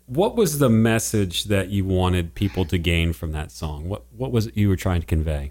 What 0.06 0.36
was 0.36 0.60
the 0.60 0.70
message 0.70 1.44
that 1.44 1.68
you 1.70 1.84
wanted 1.84 2.34
people 2.36 2.64
to 2.66 2.78
gain 2.78 3.12
from 3.12 3.32
that 3.32 3.50
song? 3.50 3.88
What 3.88 4.04
what 4.12 4.30
was 4.30 4.46
it 4.46 4.56
you 4.56 4.68
were 4.68 4.76
trying 4.76 5.00
to 5.00 5.06
convey? 5.06 5.50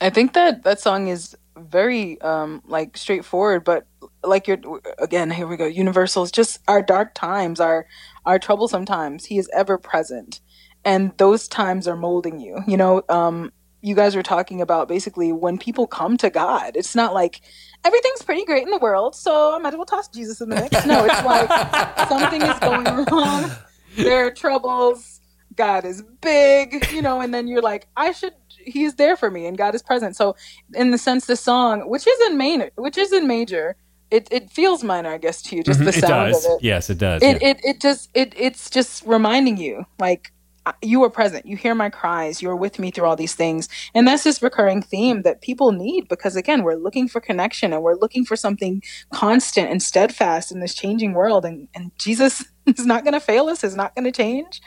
I 0.00 0.10
think 0.10 0.34
that 0.34 0.62
that 0.64 0.80
song 0.80 1.08
is 1.08 1.36
very 1.56 2.20
um 2.20 2.62
like 2.66 2.96
straightforward, 2.96 3.64
but 3.64 3.86
like 4.22 4.46
you're 4.46 4.58
again 4.98 5.30
here 5.30 5.46
we 5.46 5.56
go. 5.56 5.66
Universal 5.66 6.24
is 6.24 6.30
just 6.30 6.60
our 6.68 6.82
dark 6.82 7.14
times, 7.14 7.60
our 7.60 7.86
our 8.24 8.38
troublesome 8.38 8.84
times. 8.84 9.24
He 9.24 9.38
is 9.38 9.48
ever 9.54 9.78
present, 9.78 10.40
and 10.84 11.16
those 11.18 11.48
times 11.48 11.88
are 11.88 11.96
molding 11.96 12.40
you. 12.40 12.58
You 12.66 12.76
know, 12.76 13.02
um, 13.08 13.52
you 13.80 13.94
guys 13.94 14.16
were 14.16 14.22
talking 14.22 14.60
about 14.60 14.88
basically 14.88 15.32
when 15.32 15.58
people 15.58 15.86
come 15.86 16.16
to 16.18 16.30
God. 16.30 16.72
It's 16.76 16.94
not 16.94 17.14
like 17.14 17.40
everything's 17.84 18.22
pretty 18.22 18.44
great 18.44 18.64
in 18.64 18.70
the 18.70 18.78
world, 18.78 19.14
so 19.14 19.54
I 19.54 19.58
might 19.58 19.70
as 19.72 19.76
well 19.76 19.86
toss 19.86 20.08
Jesus 20.08 20.40
in 20.40 20.50
the 20.50 20.56
mix. 20.56 20.84
No, 20.84 21.04
it's 21.04 21.24
like 21.24 22.08
something 22.08 22.42
is 22.42 22.58
going 22.58 22.84
wrong. 23.06 23.50
There 23.96 24.26
are 24.26 24.30
troubles. 24.30 25.20
God 25.54 25.86
is 25.86 26.02
big, 26.20 26.86
you 26.92 27.00
know, 27.00 27.20
and 27.20 27.32
then 27.32 27.48
you're 27.48 27.62
like, 27.62 27.86
I 27.96 28.12
should. 28.12 28.34
He 28.66 28.84
is 28.84 28.96
there 28.96 29.16
for 29.16 29.30
me, 29.30 29.46
and 29.46 29.56
God 29.56 29.74
is 29.74 29.82
present. 29.82 30.16
So, 30.16 30.36
in 30.74 30.90
the 30.90 30.98
sense, 30.98 31.26
the 31.26 31.36
song, 31.36 31.88
which 31.88 32.06
is 32.06 32.30
in 32.30 32.36
main, 32.36 32.70
which 32.76 32.98
is 32.98 33.12
in 33.12 33.26
major, 33.26 33.76
it 34.10 34.28
it 34.30 34.50
feels 34.50 34.84
minor, 34.84 35.10
I 35.10 35.18
guess, 35.18 35.42
to 35.42 35.56
you, 35.56 35.62
just 35.62 35.80
the 35.80 35.88
it 35.88 35.94
sound 35.94 36.32
does. 36.32 36.44
of 36.44 36.52
it. 36.52 36.58
Yes, 36.62 36.90
it 36.90 36.98
does. 36.98 37.22
It, 37.22 37.42
yeah. 37.42 37.48
it 37.48 37.60
it 37.64 37.80
just 37.80 38.10
it 38.14 38.34
it's 38.36 38.70
just 38.70 39.04
reminding 39.04 39.56
you 39.56 39.84
like 39.98 40.32
uh, 40.66 40.72
you 40.82 41.02
are 41.04 41.10
present. 41.10 41.46
You 41.46 41.56
hear 41.56 41.74
my 41.74 41.90
cries. 41.90 42.42
You 42.42 42.50
are 42.50 42.56
with 42.56 42.78
me 42.78 42.90
through 42.90 43.06
all 43.06 43.16
these 43.16 43.34
things, 43.34 43.68
and 43.94 44.06
that's 44.06 44.24
this 44.24 44.42
recurring 44.42 44.82
theme 44.82 45.22
that 45.22 45.40
people 45.40 45.72
need 45.72 46.08
because 46.08 46.36
again, 46.36 46.62
we're 46.62 46.74
looking 46.74 47.08
for 47.08 47.20
connection 47.20 47.72
and 47.72 47.82
we're 47.82 47.96
looking 47.96 48.24
for 48.24 48.36
something 48.36 48.82
constant 49.12 49.70
and 49.70 49.82
steadfast 49.82 50.52
in 50.52 50.60
this 50.60 50.74
changing 50.74 51.12
world. 51.12 51.44
And 51.44 51.68
and 51.74 51.90
Jesus 51.98 52.44
is 52.66 52.86
not 52.86 53.04
going 53.04 53.14
to 53.14 53.20
fail 53.20 53.46
us. 53.46 53.64
Is 53.64 53.76
not 53.76 53.94
going 53.94 54.04
to 54.04 54.12
change, 54.12 54.60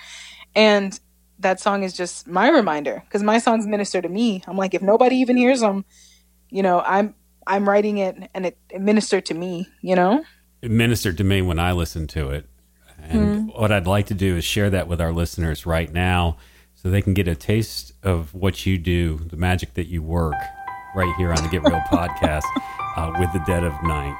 and 0.55 0.99
that 1.39 1.59
song 1.59 1.83
is 1.83 1.93
just 1.93 2.27
my 2.27 2.49
reminder 2.49 3.01
because 3.05 3.23
my 3.23 3.39
songs 3.39 3.65
minister 3.65 4.01
to 4.01 4.09
me. 4.09 4.43
I'm 4.47 4.57
like, 4.57 4.73
if 4.73 4.81
nobody 4.81 5.17
even 5.17 5.37
hears 5.37 5.61
them, 5.61 5.85
you 6.49 6.63
know, 6.63 6.81
I'm 6.81 7.15
I'm 7.47 7.67
writing 7.67 7.97
it 7.97 8.15
and 8.33 8.45
it, 8.45 8.57
it 8.69 8.81
ministered 8.81 9.25
to 9.27 9.33
me. 9.33 9.67
You 9.81 9.95
know. 9.95 10.23
it 10.61 10.71
ministered 10.71 11.17
to 11.17 11.23
me 11.23 11.41
when 11.41 11.59
I 11.59 11.71
listened 11.71 12.09
to 12.09 12.29
it. 12.29 12.45
And 13.01 13.51
what 13.53 13.71
I'd 13.71 13.87
like 13.87 14.07
to 14.07 14.13
do 14.13 14.35
is 14.35 14.43
share 14.43 14.69
that 14.69 14.87
with 14.87 15.01
our 15.01 15.11
listeners 15.11 15.65
right 15.65 15.91
now 15.91 16.37
so 16.75 16.89
they 16.89 17.01
can 17.01 17.13
get 17.13 17.27
a 17.27 17.35
taste 17.35 17.93
of 18.03 18.33
what 18.33 18.65
you 18.65 18.77
do, 18.77 19.17
the 19.17 19.37
magic 19.37 19.73
that 19.75 19.87
you 19.87 20.03
work 20.03 20.35
right 20.95 21.13
here 21.17 21.31
on 21.31 21.41
the 21.41 21.49
Get 21.49 21.63
Real 21.63 21.79
podcast 21.91 22.43
uh, 22.95 23.11
with 23.19 23.31
the 23.33 23.39
Dead 23.47 23.63
of 23.63 23.73
Night. 23.83 24.15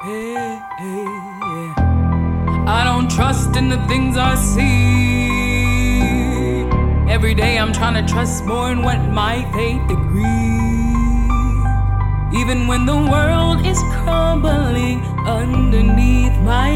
I 2.67 2.83
don't 2.83 3.11
trust 3.11 3.55
in 3.55 3.69
the 3.69 3.77
things 3.87 4.17
I 4.17 4.35
see. 4.35 5.28
Every 7.09 7.33
day 7.33 7.57
I'm 7.57 7.73
trying 7.73 7.95
to 7.95 8.13
trust 8.13 8.45
more 8.45 8.71
in 8.71 8.83
what 8.83 8.99
my 9.09 9.41
faith 9.51 9.81
agrees. 9.89 10.29
Even 12.39 12.67
when 12.67 12.85
the 12.85 12.95
world 12.95 13.65
is 13.65 13.79
crumbling 14.03 15.01
underneath 15.25 16.37
my 16.41 16.69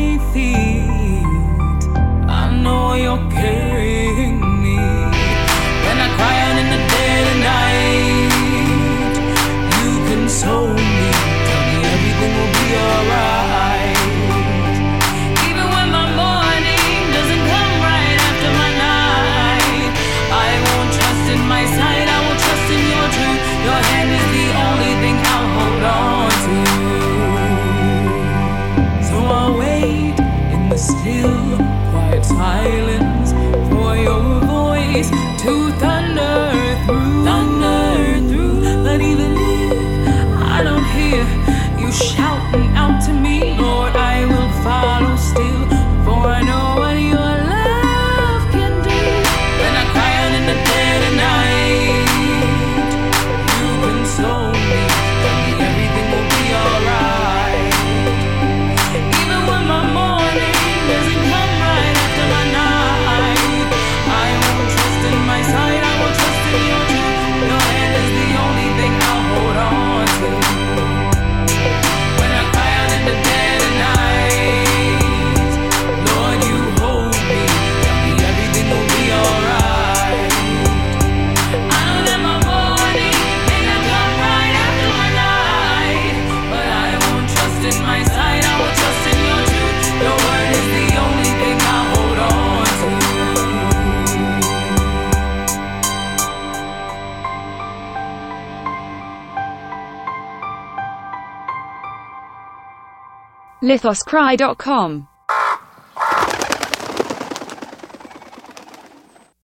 lithoscry.com 103.73 105.07